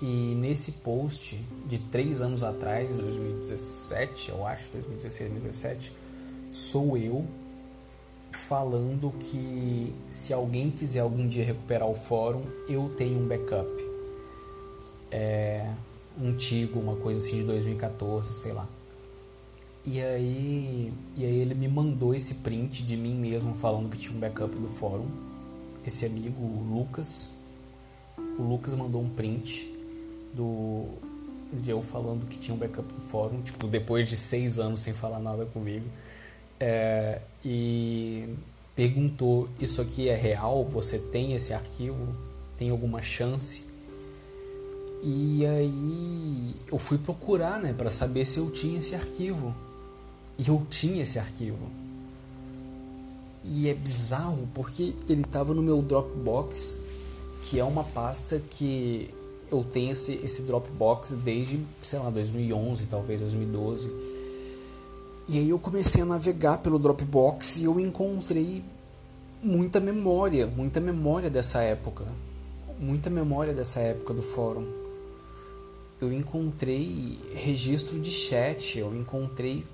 E 0.00 0.34
nesse 0.34 0.72
post 0.72 1.36
de 1.66 1.78
três 1.78 2.22
anos 2.22 2.42
atrás, 2.42 2.96
2017, 2.96 4.30
eu 4.30 4.46
acho, 4.46 4.72
2016, 4.72 5.30
2017, 5.30 5.92
sou 6.50 6.96
eu 6.96 7.26
falando 8.32 9.12
que 9.18 9.94
se 10.08 10.32
alguém 10.32 10.70
quiser 10.70 11.00
algum 11.00 11.26
dia 11.26 11.44
recuperar 11.44 11.88
o 11.88 11.94
fórum, 11.94 12.42
eu 12.68 12.88
tenho 12.96 13.20
um 13.20 13.28
backup. 13.28 13.68
É, 15.10 15.72
um 16.18 16.34
Tigo, 16.34 16.80
uma 16.80 16.96
coisa 16.96 17.24
assim 17.24 17.38
de 17.38 17.44
2014, 17.44 18.32
sei 18.34 18.52
lá. 18.52 18.66
E 19.84 20.00
aí, 20.00 20.92
e 21.16 21.24
aí 21.24 21.38
ele 21.38 21.54
me 21.54 21.66
mandou 21.66 22.14
esse 22.14 22.34
print 22.36 22.82
de 22.82 22.96
mim 22.96 23.14
mesmo 23.14 23.54
falando 23.54 23.88
que 23.88 23.96
tinha 23.96 24.14
um 24.14 24.20
backup 24.20 24.54
do 24.54 24.68
fórum. 24.68 25.06
Esse 25.86 26.04
amigo, 26.04 26.42
o 26.42 26.62
Lucas, 26.62 27.38
o 28.38 28.42
Lucas 28.42 28.74
mandou 28.74 29.00
um 29.00 29.08
print 29.08 29.66
do 30.34 30.86
de 31.52 31.70
eu 31.70 31.82
falando 31.82 32.26
que 32.26 32.38
tinha 32.38 32.54
um 32.54 32.58
backup 32.58 32.86
do 32.92 33.00
fórum, 33.00 33.42
tipo, 33.42 33.66
depois 33.66 34.08
de 34.08 34.16
seis 34.16 34.58
anos 34.58 34.82
sem 34.82 34.92
falar 34.92 35.18
nada 35.18 35.44
comigo. 35.46 35.86
É, 36.58 37.20
e 37.44 38.34
perguntou: 38.76 39.48
Isso 39.58 39.80
aqui 39.80 40.08
é 40.08 40.14
real? 40.14 40.64
Você 40.64 40.98
tem 40.98 41.32
esse 41.32 41.52
arquivo? 41.52 42.14
Tem 42.56 42.70
alguma 42.70 43.00
chance? 43.02 43.69
E 45.02 45.46
aí 45.46 46.54
eu 46.70 46.78
fui 46.78 46.98
procurar, 46.98 47.60
né, 47.60 47.72
para 47.72 47.90
saber 47.90 48.24
se 48.24 48.38
eu 48.38 48.50
tinha 48.50 48.78
esse 48.78 48.94
arquivo. 48.94 49.54
E 50.38 50.48
eu 50.48 50.66
tinha 50.68 51.02
esse 51.02 51.18
arquivo. 51.18 51.68
E 53.42 53.68
é 53.68 53.74
bizarro 53.74 54.48
porque 54.54 54.94
ele 55.08 55.22
estava 55.22 55.54
no 55.54 55.62
meu 55.62 55.80
Dropbox, 55.80 56.80
que 57.44 57.58
é 57.58 57.64
uma 57.64 57.84
pasta 57.84 58.40
que 58.50 59.08
eu 59.50 59.64
tenho 59.64 59.92
esse, 59.92 60.20
esse 60.22 60.42
Dropbox 60.42 61.12
desde, 61.12 61.60
sei 61.82 61.98
lá, 61.98 62.10
2011, 62.10 62.86
talvez 62.86 63.20
2012 63.20 64.10
e 65.32 65.38
aí 65.38 65.50
eu 65.50 65.60
comecei 65.60 66.02
a 66.02 66.04
navegar 66.04 66.58
pelo 66.58 66.76
Dropbox 66.76 67.60
e 67.60 67.64
eu 67.64 67.78
encontrei 67.78 68.64
muita 69.40 69.78
memória, 69.78 70.48
muita 70.48 70.80
memória 70.80 71.30
dessa 71.30 71.62
época. 71.62 72.04
Muita 72.80 73.08
memória 73.08 73.54
dessa 73.54 73.78
época 73.78 74.12
do 74.12 74.24
fórum. 74.24 74.66
Eu 76.00 76.12
encontrei 76.12 77.18
registro 77.34 78.00
de 78.00 78.10
chat, 78.10 78.78
eu 78.78 78.94
encontrei 78.96 79.64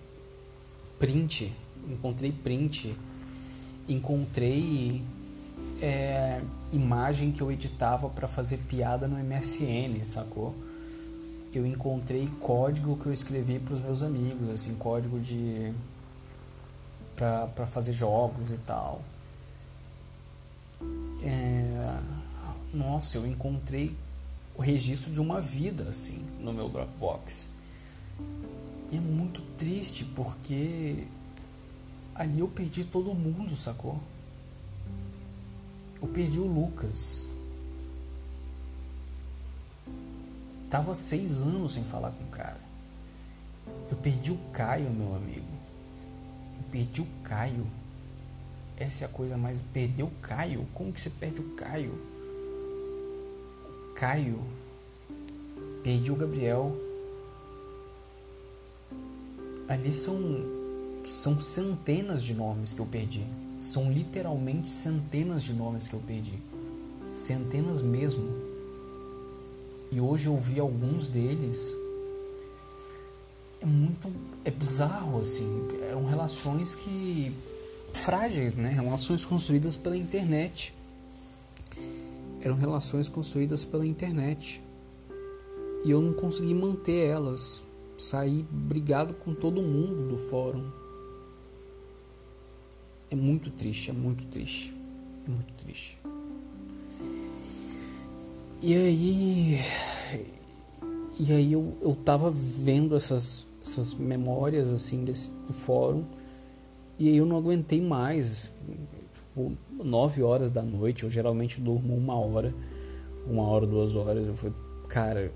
print, 0.98 1.52
encontrei 1.88 2.32
print, 2.32 2.96
encontrei 3.88 5.02
é, 5.80 6.40
imagem 6.72 7.30
que 7.30 7.40
eu 7.40 7.52
editava 7.52 8.08
para 8.08 8.26
fazer 8.26 8.58
piada 8.68 9.06
no 9.06 9.16
MSN, 9.16 10.04
sacou? 10.04 10.54
eu 11.58 11.66
encontrei 11.66 12.28
código 12.40 12.96
que 12.96 13.06
eu 13.06 13.12
escrevi 13.12 13.58
para 13.58 13.74
os 13.74 13.80
meus 13.80 14.02
amigos, 14.02 14.48
assim, 14.50 14.74
código 14.74 15.18
de 15.18 15.72
para 17.14 17.66
fazer 17.66 17.94
jogos 17.94 18.50
e 18.50 18.58
tal. 18.58 19.00
É, 21.22 21.98
nossa, 22.74 23.16
eu 23.16 23.26
encontrei 23.26 23.96
o 24.56 24.62
registro 24.62 25.12
de 25.12 25.20
uma 25.20 25.40
vida 25.40 25.84
assim 25.84 26.24
no 26.40 26.52
meu 26.52 26.68
Dropbox. 26.68 27.48
E 28.90 28.96
é 28.96 29.00
muito 29.00 29.42
triste 29.56 30.04
porque 30.04 31.04
ali 32.14 32.40
eu 32.40 32.48
perdi 32.48 32.84
todo 32.84 33.14
mundo, 33.14 33.56
sacou? 33.56 34.00
Eu 36.00 36.08
perdi 36.08 36.38
o 36.38 36.46
Lucas, 36.46 37.28
Tava 40.68 40.94
seis 40.94 41.42
anos 41.42 41.74
sem 41.74 41.84
falar 41.84 42.10
com 42.10 42.24
o 42.24 42.28
cara. 42.28 42.58
Eu 43.90 43.96
perdi 43.96 44.32
o 44.32 44.38
Caio, 44.52 44.90
meu 44.90 45.14
amigo. 45.14 45.46
Eu 46.58 46.64
perdi 46.70 47.00
o 47.00 47.06
Caio. 47.22 47.66
Essa 48.76 49.04
é 49.04 49.06
a 49.06 49.08
coisa 49.08 49.36
mais. 49.36 49.62
Perdeu 49.62 50.06
o 50.06 50.20
Caio? 50.20 50.66
Como 50.74 50.92
que 50.92 51.00
você 51.00 51.08
perde 51.08 51.40
o 51.40 51.54
Caio? 51.54 51.94
Caio. 53.96 54.38
Perdi 55.82 56.12
o 56.12 56.16
Gabriel. 56.16 56.76
Ali 59.66 59.92
são. 59.92 60.54
São 61.04 61.40
centenas 61.40 62.22
de 62.22 62.34
nomes 62.34 62.72
que 62.72 62.80
eu 62.80 62.86
perdi. 62.86 63.24
São 63.58 63.90
literalmente 63.90 64.70
centenas 64.70 65.44
de 65.44 65.54
nomes 65.54 65.88
que 65.88 65.94
eu 65.94 66.00
perdi. 66.00 66.38
Centenas 67.10 67.80
mesmo. 67.80 68.28
E 69.90 70.00
hoje 70.00 70.26
eu 70.26 70.36
vi 70.36 70.60
alguns 70.60 71.08
deles. 71.08 71.74
É 73.62 73.66
muito. 73.66 74.12
É 74.44 74.50
bizarro, 74.50 75.20
assim. 75.20 75.68
Eram 75.88 76.04
relações 76.04 76.74
que. 76.74 77.32
frágeis, 77.94 78.56
né? 78.56 78.68
Relações 78.68 79.24
construídas 79.24 79.74
pela 79.74 79.96
internet. 79.96 80.75
Eram 82.46 82.54
relações 82.54 83.08
construídas 83.08 83.64
pela 83.64 83.84
internet. 83.84 84.62
E 85.84 85.90
eu 85.90 86.00
não 86.00 86.12
consegui 86.12 86.54
manter 86.54 87.08
elas. 87.08 87.60
Saí 87.98 88.46
brigado 88.48 89.14
com 89.14 89.34
todo 89.34 89.60
mundo 89.60 90.10
do 90.10 90.16
fórum. 90.16 90.70
É 93.10 93.16
muito 93.16 93.50
triste, 93.50 93.90
é 93.90 93.92
muito 93.92 94.26
triste. 94.26 94.72
É 95.26 95.28
muito 95.28 95.52
triste. 95.54 95.98
E 98.62 98.76
aí. 98.76 99.58
E 101.18 101.32
aí 101.32 101.52
eu, 101.52 101.76
eu 101.80 101.96
tava 101.96 102.30
vendo 102.30 102.94
essas, 102.94 103.44
essas 103.60 103.92
memórias 103.92 104.68
assim 104.68 105.02
desse, 105.04 105.32
do 105.48 105.52
fórum. 105.52 106.04
E 106.96 107.08
aí 107.08 107.16
eu 107.16 107.26
não 107.26 107.38
aguentei 107.38 107.82
mais. 107.82 108.52
Tipo, 109.12 109.56
nove 109.84 110.22
horas 110.22 110.50
da 110.50 110.62
noite, 110.62 111.04
eu 111.04 111.10
geralmente 111.10 111.60
durmo 111.60 111.94
uma 111.94 112.14
hora, 112.14 112.54
uma 113.26 113.42
hora, 113.42 113.66
duas 113.66 113.94
horas. 113.94 114.26
Eu 114.26 114.34
falei, 114.34 114.54
cara, 114.88 115.32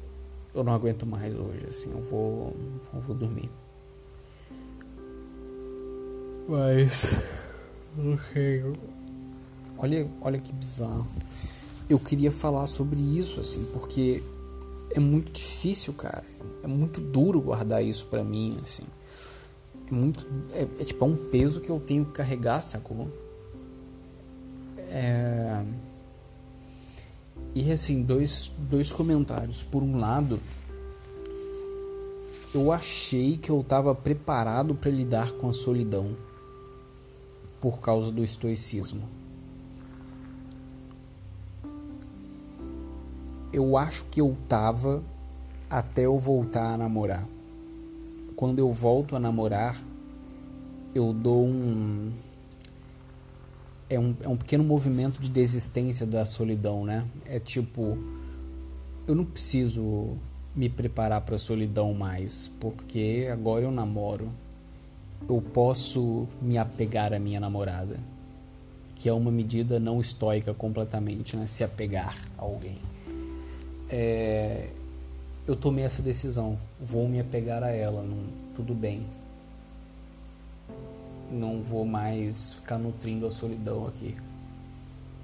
eu 0.55 0.65
não 0.65 0.73
aguento 0.73 1.07
mais 1.07 1.35
hoje, 1.35 1.67
assim, 1.69 1.91
eu 1.91 2.03
vou, 2.03 2.55
eu 2.93 3.01
vou 3.01 3.15
dormir. 3.15 3.51
Mas, 6.49 7.21
ok. 7.97 8.65
Olha, 9.79 10.11
olha 10.21 10.39
que 10.39 10.53
bizarro. 10.53 11.07
Eu 11.89 11.99
queria 11.99 12.31
falar 12.31 12.67
sobre 12.67 13.01
isso, 13.01 13.41
assim, 13.41 13.65
porque 13.73 14.23
é 14.91 15.01
muito 15.01 15.33
difícil, 15.33 15.93
cara. 15.93 16.25
É 16.63 16.67
muito 16.67 17.01
duro 17.01 17.41
guardar 17.41 17.83
isso 17.83 18.07
pra 18.09 18.23
mim, 18.23 18.59
assim. 18.63 18.85
É 19.91 19.95
muito. 19.95 20.27
É, 20.53 20.63
é 20.63 20.85
tipo, 20.85 21.05
é 21.05 21.09
um 21.09 21.17
peso 21.17 21.61
que 21.61 21.71
eu 21.71 21.81
tenho 21.81 22.05
que 22.05 22.13
carregar, 22.13 22.61
sacou? 22.61 23.09
É. 24.91 25.65
E 27.55 27.71
assim, 27.73 28.03
dois, 28.03 28.51
dois 28.59 28.93
comentários. 28.93 29.63
Por 29.63 29.83
um 29.83 29.99
lado, 29.99 30.39
eu 32.55 32.73
achei 32.73 33.37
que 33.37 33.51
eu 33.51 33.61
estava 33.61 33.95
preparado 33.95 34.75
para 34.75 34.91
lidar 34.91 35.33
com 35.33 35.49
a 35.49 35.53
solidão 35.53 36.17
por 37.61 37.81
causa 37.81 38.11
do 38.11 38.25
estoicismo. 38.25 39.03
Eu 43.53 43.77
acho 43.77 44.05
que 44.05 44.21
eu 44.21 44.37
tava 44.49 45.03
até 45.69 46.07
eu 46.07 46.19
voltar 46.19 46.75
a 46.75 46.77
namorar. 46.77 47.27
Quando 48.37 48.59
eu 48.59 48.73
volto 48.73 49.17
a 49.17 49.21
namorar, 49.21 49.77
eu 50.95 51.13
dou 51.13 51.45
um 51.47 52.13
é 53.91 53.99
um, 53.99 54.15
é 54.23 54.29
um 54.29 54.37
pequeno 54.37 54.63
movimento 54.63 55.21
de 55.21 55.29
desistência 55.29 56.07
da 56.07 56.25
solidão, 56.25 56.87
né? 56.87 57.05
É 57.27 57.41
tipo, 57.41 57.99
eu 59.07 59.17
não 59.17 59.25
preciso 59.25 60.17
me 60.55 60.69
preparar 60.69 61.21
para 61.23 61.35
a 61.35 61.39
solidão 61.39 61.93
mais, 61.93 62.47
porque 62.61 63.29
agora 63.31 63.65
eu 63.65 63.73
namoro. 63.73 64.31
Eu 65.29 65.43
posso 65.53 66.27
me 66.41 66.57
apegar 66.57 67.13
à 67.13 67.19
minha 67.19 67.39
namorada, 67.39 67.99
que 68.95 69.09
é 69.09 69.13
uma 69.13 69.31
medida 69.31 69.79
não 69.79 70.01
estoica 70.01 70.55
completamente, 70.55 71.37
né? 71.37 71.47
Se 71.47 71.65
apegar 71.65 72.17
a 72.39 72.43
alguém. 72.43 72.79
É, 73.89 74.69
eu 75.47 75.57
tomei 75.57 75.85
essa 75.85 76.01
decisão, 76.01 76.57
vou 76.81 77.09
me 77.09 77.19
apegar 77.19 77.63
a 77.63 77.71
ela, 77.71 78.03
não, 78.03 78.19
tudo 78.55 78.73
bem 78.73 79.05
não 81.31 81.63
vou 81.63 81.85
mais 81.85 82.55
ficar 82.55 82.79
nutrindo 82.79 83.27
a 83.27 83.31
solidão 83.31 83.87
aqui. 83.87 84.17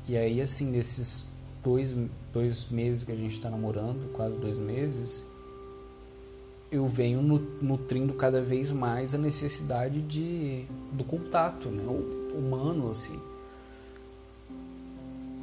E 0.08 0.16
aí, 0.16 0.40
assim, 0.40 0.70
nesses 0.70 1.28
dois, 1.62 1.96
dois 2.32 2.68
meses 2.70 3.02
que 3.02 3.12
a 3.12 3.16
gente 3.16 3.32
está 3.32 3.50
namorando, 3.50 4.12
quase 4.12 4.38
dois 4.38 4.56
meses, 4.56 5.26
eu 6.70 6.86
venho 6.86 7.22
nutrindo 7.60 8.14
cada 8.14 8.40
vez 8.40 8.70
mais 8.70 9.14
a 9.14 9.18
necessidade 9.18 10.00
de, 10.02 10.64
do 10.92 11.04
contato 11.04 11.68
né? 11.68 11.84
humano, 12.34 12.90
assim. 12.90 13.18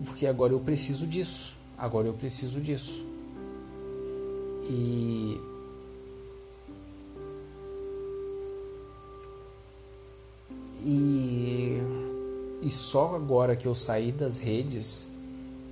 Porque 0.06 0.28
agora 0.28 0.54
eu 0.54 0.60
preciso 0.60 1.08
disso. 1.08 1.56
Agora 1.78 2.08
eu 2.08 2.14
preciso 2.14 2.62
disso. 2.62 3.06
E 4.70 5.40
E, 10.84 11.82
e 12.62 12.70
só 12.70 13.16
agora 13.16 13.56
que 13.56 13.66
eu 13.66 13.74
saí 13.74 14.12
das 14.12 14.40
redes 14.40 15.14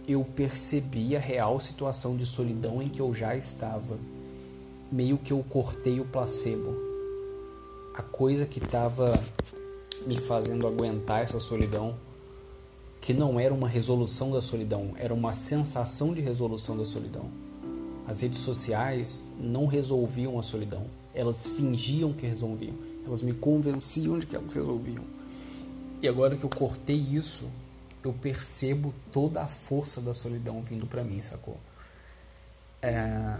eu 0.07 0.23
percebi 0.23 1.15
a 1.15 1.19
real 1.19 1.59
situação 1.59 2.15
de 2.15 2.25
solidão 2.25 2.81
em 2.81 2.89
que 2.89 2.99
eu 2.99 3.13
já 3.13 3.35
estava. 3.35 3.97
Meio 4.91 5.17
que 5.17 5.31
eu 5.31 5.43
cortei 5.47 5.99
o 5.99 6.05
placebo. 6.05 6.75
A 7.93 8.01
coisa 8.01 8.45
que 8.45 8.59
estava 8.59 9.13
me 10.05 10.17
fazendo 10.17 10.67
aguentar 10.67 11.21
essa 11.21 11.39
solidão, 11.39 11.95
que 12.99 13.13
não 13.13 13.39
era 13.39 13.53
uma 13.53 13.67
resolução 13.67 14.31
da 14.31 14.41
solidão, 14.41 14.91
era 14.97 15.13
uma 15.13 15.35
sensação 15.35 16.13
de 16.13 16.21
resolução 16.21 16.77
da 16.77 16.85
solidão. 16.85 17.25
As 18.07 18.21
redes 18.21 18.39
sociais 18.39 19.23
não 19.39 19.65
resolviam 19.65 20.39
a 20.39 20.43
solidão, 20.43 20.85
elas 21.13 21.45
fingiam 21.45 22.11
que 22.11 22.25
resolviam 22.25 22.90
elas 23.05 23.21
me 23.21 23.33
convenciam 23.33 24.19
de 24.19 24.25
que 24.25 24.35
elas 24.35 24.53
resolviam. 24.53 25.03
E 26.01 26.07
agora 26.07 26.35
que 26.35 26.43
eu 26.43 26.49
cortei 26.49 26.95
isso, 26.95 27.49
eu 28.03 28.13
percebo 28.13 28.93
toda 29.11 29.41
a 29.41 29.47
força 29.47 30.01
da 30.01 30.13
solidão 30.13 30.61
vindo 30.61 30.87
para 30.87 31.03
mim, 31.03 31.21
sacou? 31.21 31.57
É, 32.81 33.37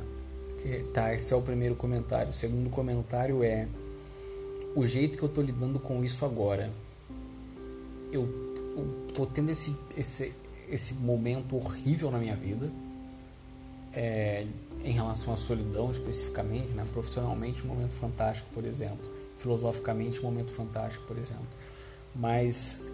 tá, 0.94 1.14
esse 1.14 1.34
é 1.34 1.36
o 1.36 1.42
primeiro 1.42 1.76
comentário. 1.76 2.30
O 2.30 2.34
segundo 2.34 2.70
comentário 2.70 3.44
é 3.44 3.68
o 4.76 4.86
jeito 4.86 5.18
que 5.18 5.24
eu 5.24 5.30
tô 5.30 5.42
lidando 5.42 5.80
com 5.80 6.04
isso 6.04 6.24
agora. 6.24 6.72
Eu, 8.12 8.24
eu 8.78 9.08
tô 9.14 9.26
tendo 9.26 9.50
esse, 9.50 9.76
esse, 9.98 10.34
esse 10.70 10.94
momento 10.94 11.56
horrível 11.56 12.12
na 12.12 12.20
minha 12.20 12.36
vida. 12.36 12.72
É, 13.94 14.46
em 14.84 14.92
relação 14.92 15.34
à 15.34 15.38
solidão 15.38 15.92
especificamente, 15.92 16.70
né? 16.70 16.86
profissionalmente, 16.94 17.62
um 17.64 17.68
momento 17.68 17.92
fantástico, 17.92 18.50
por 18.54 18.66
exemplo 18.66 19.21
filosoficamente 19.42 20.20
um 20.20 20.24
momento 20.24 20.52
fantástico, 20.52 21.06
por 21.06 21.18
exemplo. 21.18 21.46
Mas 22.16 22.92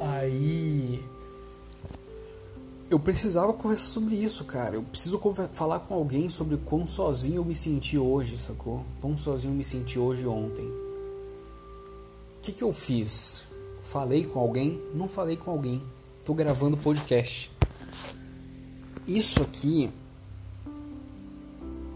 aí 0.00 1.02
eu 2.90 2.98
precisava 2.98 3.52
conversar 3.52 3.88
sobre 3.88 4.14
isso, 4.14 4.44
cara. 4.44 4.76
Eu 4.76 4.82
preciso 4.82 5.20
falar 5.52 5.80
com 5.80 5.94
alguém 5.94 6.30
sobre 6.30 6.56
quão 6.56 6.86
sozinho 6.86 7.36
eu 7.36 7.44
me 7.44 7.54
senti 7.54 7.98
hoje, 7.98 8.36
sacou? 8.36 8.84
Quão 9.00 9.16
sozinho 9.16 9.52
eu 9.52 9.56
me 9.56 9.64
senti 9.64 9.98
hoje 9.98 10.26
ontem. 10.26 10.66
O 10.66 12.40
que, 12.42 12.52
que 12.52 12.62
eu 12.62 12.72
fiz? 12.72 13.44
Falei 13.80 14.26
com 14.26 14.38
alguém? 14.38 14.80
Não 14.94 15.08
falei 15.08 15.36
com 15.36 15.50
alguém. 15.50 15.82
Tô 16.24 16.34
gravando 16.34 16.76
podcast. 16.76 17.50
Isso 19.06 19.42
aqui 19.42 19.90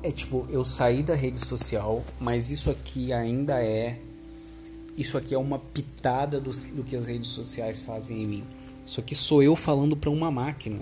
é 0.02 0.10
tipo, 0.10 0.46
eu 0.50 0.62
saí 0.62 1.02
da 1.02 1.14
rede 1.14 1.40
social, 1.40 2.04
mas 2.20 2.50
isso 2.50 2.70
aqui 2.70 3.12
ainda 3.12 3.62
é. 3.62 3.98
Isso 4.96 5.16
aqui 5.16 5.34
é 5.34 5.38
uma 5.38 5.58
pitada 5.58 6.40
do, 6.40 6.50
do 6.50 6.82
que 6.82 6.96
as 6.96 7.06
redes 7.06 7.28
sociais 7.28 7.80
fazem 7.80 8.22
em 8.22 8.26
mim. 8.26 8.44
Isso 8.84 9.00
aqui 9.00 9.14
sou 9.14 9.42
eu 9.42 9.54
falando 9.54 9.96
pra 9.96 10.10
uma 10.10 10.30
máquina. 10.30 10.80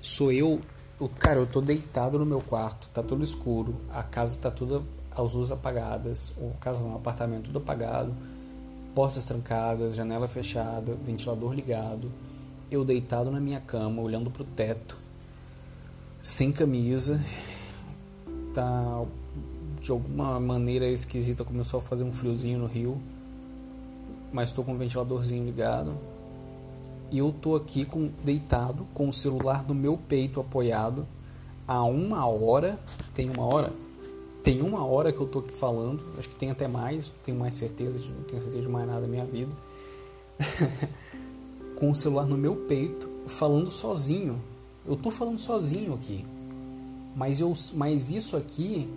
Sou 0.00 0.32
eu. 0.32 0.60
eu 1.00 1.08
cara, 1.08 1.38
eu 1.38 1.46
tô 1.46 1.60
deitado 1.60 2.18
no 2.18 2.24
meu 2.24 2.40
quarto, 2.40 2.88
tá 2.92 3.02
tudo 3.02 3.22
escuro, 3.22 3.76
a 3.90 4.02
casa 4.02 4.38
tá 4.38 4.50
toda. 4.50 4.82
as 5.10 5.34
luzes 5.34 5.52
apagadas, 5.52 6.32
o 6.38 6.52
casa 6.58 6.80
não, 6.80 6.92
o 6.92 6.96
apartamento 6.96 7.44
tudo 7.44 7.58
apagado, 7.58 8.14
portas 8.94 9.24
trancadas, 9.24 9.94
janela 9.94 10.28
fechada, 10.28 10.96
ventilador 11.04 11.52
ligado. 11.52 12.10
Eu 12.70 12.84
deitado 12.84 13.30
na 13.30 13.38
minha 13.38 13.60
cama, 13.60 14.00
olhando 14.00 14.30
pro 14.30 14.44
teto, 14.44 14.96
sem 16.22 16.50
camisa 16.50 17.20
tá 18.54 19.04
de 19.80 19.90
alguma 19.90 20.38
maneira 20.38 20.86
esquisita 20.86 21.44
começou 21.44 21.78
a 21.78 21.82
fazer 21.82 22.04
um 22.04 22.12
friozinho 22.12 22.58
no 22.60 22.66
rio, 22.66 23.00
mas 24.32 24.50
estou 24.50 24.64
com 24.64 24.74
o 24.74 24.76
ventiladorzinho 24.76 25.44
ligado. 25.44 25.94
E 27.10 27.18
eu 27.18 27.32
tô 27.32 27.56
aqui 27.56 27.84
com 27.84 28.10
deitado 28.24 28.86
com 28.94 29.08
o 29.08 29.12
celular 29.12 29.66
no 29.66 29.74
meu 29.74 29.98
peito 29.98 30.40
apoiado 30.40 31.06
há 31.66 31.82
uma 31.84 32.26
hora, 32.26 32.78
tem 33.14 33.28
uma 33.28 33.44
hora, 33.44 33.72
tem 34.42 34.62
uma 34.62 34.84
hora 34.84 35.12
que 35.12 35.20
eu 35.20 35.26
tô 35.26 35.40
aqui 35.40 35.52
falando, 35.52 36.02
acho 36.18 36.28
que 36.28 36.34
tem 36.34 36.50
até 36.50 36.66
mais, 36.66 37.12
tenho 37.22 37.38
mais 37.38 37.54
certeza, 37.54 37.98
não 37.98 38.24
tenho 38.24 38.42
certeza 38.42 38.62
de 38.62 38.68
mais 38.68 38.86
nada 38.86 39.02
da 39.02 39.08
minha 39.08 39.24
vida. 39.24 39.52
com 41.76 41.90
o 41.90 41.94
celular 41.96 42.26
no 42.26 42.38
meu 42.38 42.54
peito, 42.54 43.08
falando 43.26 43.68
sozinho. 43.68 44.40
Eu 44.86 44.96
tô 44.96 45.10
falando 45.10 45.38
sozinho 45.38 45.94
aqui. 45.94 46.24
Mas, 47.14 47.40
eu, 47.40 47.52
mas 47.74 48.10
isso 48.10 48.36
aqui 48.36 48.88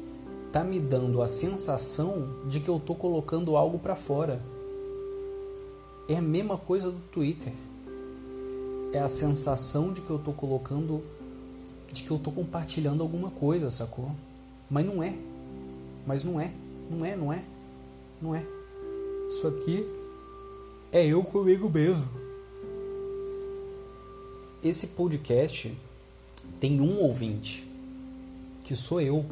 tá 0.52 0.64
me 0.64 0.80
dando 0.80 1.22
a 1.22 1.28
sensação 1.28 2.30
de 2.48 2.60
que 2.60 2.70
eu 2.70 2.80
tô 2.80 2.96
colocando 2.96 3.58
algo 3.58 3.78
para 3.78 3.96
fora. 3.96 4.42
É 6.08 6.16
a 6.16 6.22
mesma 6.22 6.58
coisa 6.58 6.92
do 6.92 7.00
Twitter. 7.12 7.52
É 8.94 9.00
a 9.00 9.10
sensação 9.10 9.92
de 9.92 10.02
que 10.02 10.10
eu 10.10 10.20
tô 10.20 10.32
colocando 10.32 11.04
de 11.92 12.04
que 12.04 12.12
eu 12.12 12.20
tô 12.20 12.32
compartilhando 12.32 13.02
alguma 13.02 13.30
coisa, 13.32 13.70
sacou? 13.70 14.12
Mas 14.70 14.86
não 14.86 15.02
é. 15.02 15.16
Mas 16.06 16.24
não 16.24 16.40
é. 16.40 16.52
Não 16.90 17.06
é, 17.06 17.16
não 17.16 17.34
é. 17.34 17.44
Não 18.22 18.36
é. 18.36 18.46
Isso 19.28 19.48
aqui 19.48 19.86
é 20.92 21.06
eu 21.06 21.24
comigo 21.24 21.70
mesmo. 21.70 22.08
Esse 24.64 24.88
podcast 24.88 25.76
tem 26.60 26.82
um 26.82 27.00
ouvinte 27.00 27.75
que 28.66 28.76
sou 28.76 29.00
eu. 29.00 29.24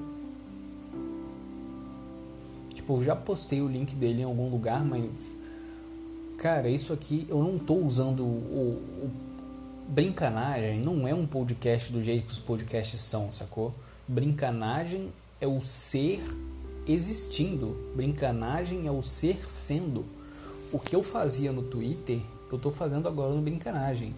Tipo, 2.73 2.97
eu 2.97 3.03
já 3.03 3.15
postei 3.15 3.61
o 3.61 3.68
link 3.68 3.95
dele 3.95 4.22
em 4.22 4.26
algum 4.26 4.49
lugar, 4.49 4.85
mas. 4.85 5.10
Cara, 6.38 6.69
isso 6.69 6.93
aqui 6.93 7.26
eu 7.27 7.43
não 7.43 7.57
tô 7.57 7.76
usando 7.76 8.22
o, 8.23 8.80
o 9.05 9.11
Brincanagem, 9.88 10.80
não 10.80 11.07
é 11.07 11.14
um 11.14 11.26
podcast 11.26 11.91
do 11.91 12.01
jeito 12.01 12.26
que 12.27 12.31
os 12.31 12.39
podcasts 12.39 13.01
são, 13.01 13.31
sacou? 13.31 13.73
Brincanagem 14.07 15.11
é 15.41 15.47
o 15.47 15.61
ser 15.61 16.22
existindo. 16.88 17.77
Brincanagem 17.95 18.88
é 18.88 18.91
o 18.91 19.01
ser 19.01 19.49
sendo. 19.49 20.05
O 20.72 20.80
que 20.80 20.95
eu 20.95 21.01
fazia 21.01 21.51
no 21.51 21.64
Twitter, 21.64 22.19
eu 22.51 22.57
estou 22.57 22.72
fazendo 22.72 23.07
agora 23.07 23.34
no 23.34 23.41
Brincanagem. 23.41 24.14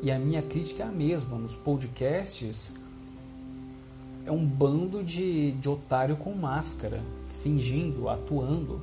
E 0.00 0.10
a 0.10 0.18
minha 0.18 0.42
crítica 0.42 0.82
é 0.82 0.86
a 0.86 0.90
mesma. 0.90 1.38
Nos 1.38 1.54
podcasts, 1.54 2.81
é 4.24 4.30
um 4.30 4.44
bando 4.44 5.02
de, 5.02 5.52
de 5.52 5.68
otário 5.68 6.16
com 6.16 6.32
máscara, 6.32 7.02
fingindo, 7.42 8.08
atuando. 8.08 8.80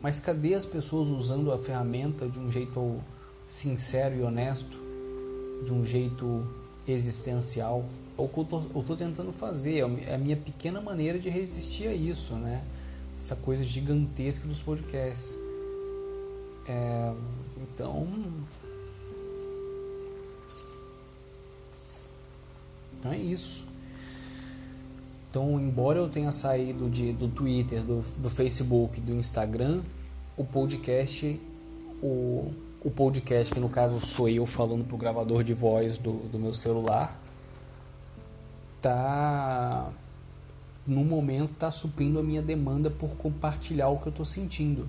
Mas 0.00 0.20
cadê 0.20 0.54
as 0.54 0.64
pessoas 0.64 1.08
usando 1.08 1.52
a 1.52 1.58
ferramenta 1.58 2.28
de 2.28 2.38
um 2.38 2.50
jeito 2.50 3.00
sincero 3.48 4.16
e 4.16 4.22
honesto, 4.22 4.78
de 5.64 5.72
um 5.72 5.84
jeito 5.84 6.46
existencial? 6.86 7.84
É 8.16 8.22
o 8.22 8.28
que 8.28 8.38
eu 8.38 8.80
estou 8.80 8.96
tentando 8.96 9.32
fazer, 9.32 9.84
é 10.06 10.14
a 10.14 10.18
minha 10.18 10.36
pequena 10.36 10.80
maneira 10.80 11.18
de 11.18 11.28
resistir 11.28 11.88
a 11.88 11.94
isso, 11.94 12.34
né? 12.34 12.64
Essa 13.18 13.34
coisa 13.34 13.64
gigantesca 13.64 14.46
dos 14.46 14.60
podcasts. 14.60 15.36
É, 16.68 17.12
então. 17.62 18.06
Então 22.98 23.12
é 23.12 23.18
isso. 23.18 23.67
Então, 25.30 25.60
embora 25.60 25.98
eu 25.98 26.08
tenha 26.08 26.32
saído 26.32 26.88
de, 26.88 27.12
do 27.12 27.28
Twitter, 27.28 27.82
do, 27.82 28.02
do 28.16 28.30
Facebook, 28.30 28.98
do 29.00 29.14
Instagram, 29.14 29.82
o 30.36 30.44
podcast, 30.44 31.38
o, 32.02 32.50
o 32.82 32.90
podcast, 32.90 33.52
que 33.52 33.60
no 33.60 33.68
caso 33.68 34.00
sou 34.00 34.28
eu 34.28 34.46
falando 34.46 34.86
pro 34.86 34.96
gravador 34.96 35.44
de 35.44 35.52
voz 35.52 35.98
do, 35.98 36.12
do 36.28 36.38
meu 36.38 36.54
celular, 36.54 37.14
tá 38.80 39.90
no 40.86 41.04
momento 41.04 41.52
tá 41.58 41.70
suprindo 41.70 42.18
a 42.18 42.22
minha 42.22 42.40
demanda 42.40 42.90
por 42.90 43.10
compartilhar 43.10 43.88
o 43.88 43.98
que 43.98 44.06
eu 44.06 44.10
estou 44.10 44.24
sentindo. 44.24 44.88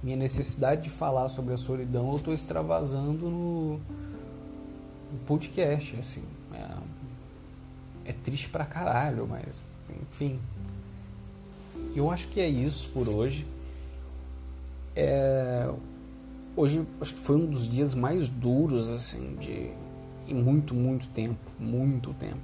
Minha 0.00 0.16
necessidade 0.16 0.82
de 0.82 0.90
falar 0.90 1.28
sobre 1.28 1.54
a 1.54 1.56
solidão 1.56 2.10
eu 2.10 2.16
estou 2.16 2.32
extravasando 2.32 3.28
no, 3.28 3.72
no 3.74 5.18
podcast, 5.26 5.96
assim. 5.98 6.22
É, 6.54 8.10
é 8.10 8.12
triste 8.12 8.48
pra 8.48 8.64
caralho, 8.64 9.26
mas 9.26 9.64
enfim. 10.02 10.38
Eu 11.94 12.10
acho 12.10 12.28
que 12.28 12.40
é 12.40 12.48
isso 12.48 12.88
por 12.90 13.08
hoje. 13.08 13.46
É, 14.94 15.72
hoje 16.56 16.84
acho 17.00 17.14
que 17.14 17.20
foi 17.20 17.36
um 17.36 17.46
dos 17.46 17.68
dias 17.68 17.94
mais 17.94 18.28
duros 18.28 18.88
assim 18.88 19.36
de 19.36 19.70
em 20.28 20.34
muito 20.34 20.74
muito 20.74 21.08
tempo, 21.08 21.50
muito 21.58 22.12
tempo. 22.14 22.40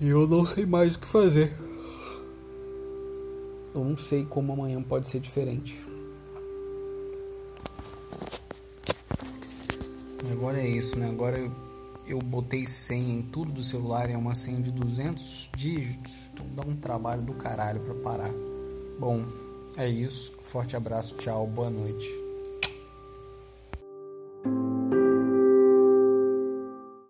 E 0.00 0.08
eu 0.08 0.26
não 0.26 0.44
sei 0.44 0.66
mais 0.66 0.96
o 0.96 0.98
que 0.98 1.06
fazer. 1.06 1.56
Eu 3.74 3.84
não 3.84 3.96
sei 3.96 4.24
como 4.24 4.52
amanhã 4.52 4.82
pode 4.82 5.06
ser 5.06 5.20
diferente. 5.20 5.78
Agora 10.30 10.60
é 10.60 10.68
isso, 10.68 10.98
né? 10.98 11.08
Agora 11.08 11.38
eu 11.38 11.50
eu 12.06 12.18
botei 12.18 12.66
senha 12.66 13.14
em 13.14 13.22
tudo 13.22 13.52
do 13.52 13.64
celular, 13.64 14.10
é 14.10 14.16
uma 14.16 14.34
senha 14.34 14.60
de 14.60 14.70
200 14.70 15.50
dígitos, 15.56 16.14
então 16.32 16.46
dá 16.54 16.62
um 16.66 16.76
trabalho 16.76 17.22
do 17.22 17.34
caralho 17.34 17.80
para 17.80 17.94
parar. 17.94 18.30
Bom, 18.98 19.24
é 19.76 19.88
isso. 19.88 20.32
Forte 20.42 20.76
abraço, 20.76 21.14
tchau, 21.16 21.46
boa 21.46 21.70
noite. 21.70 22.08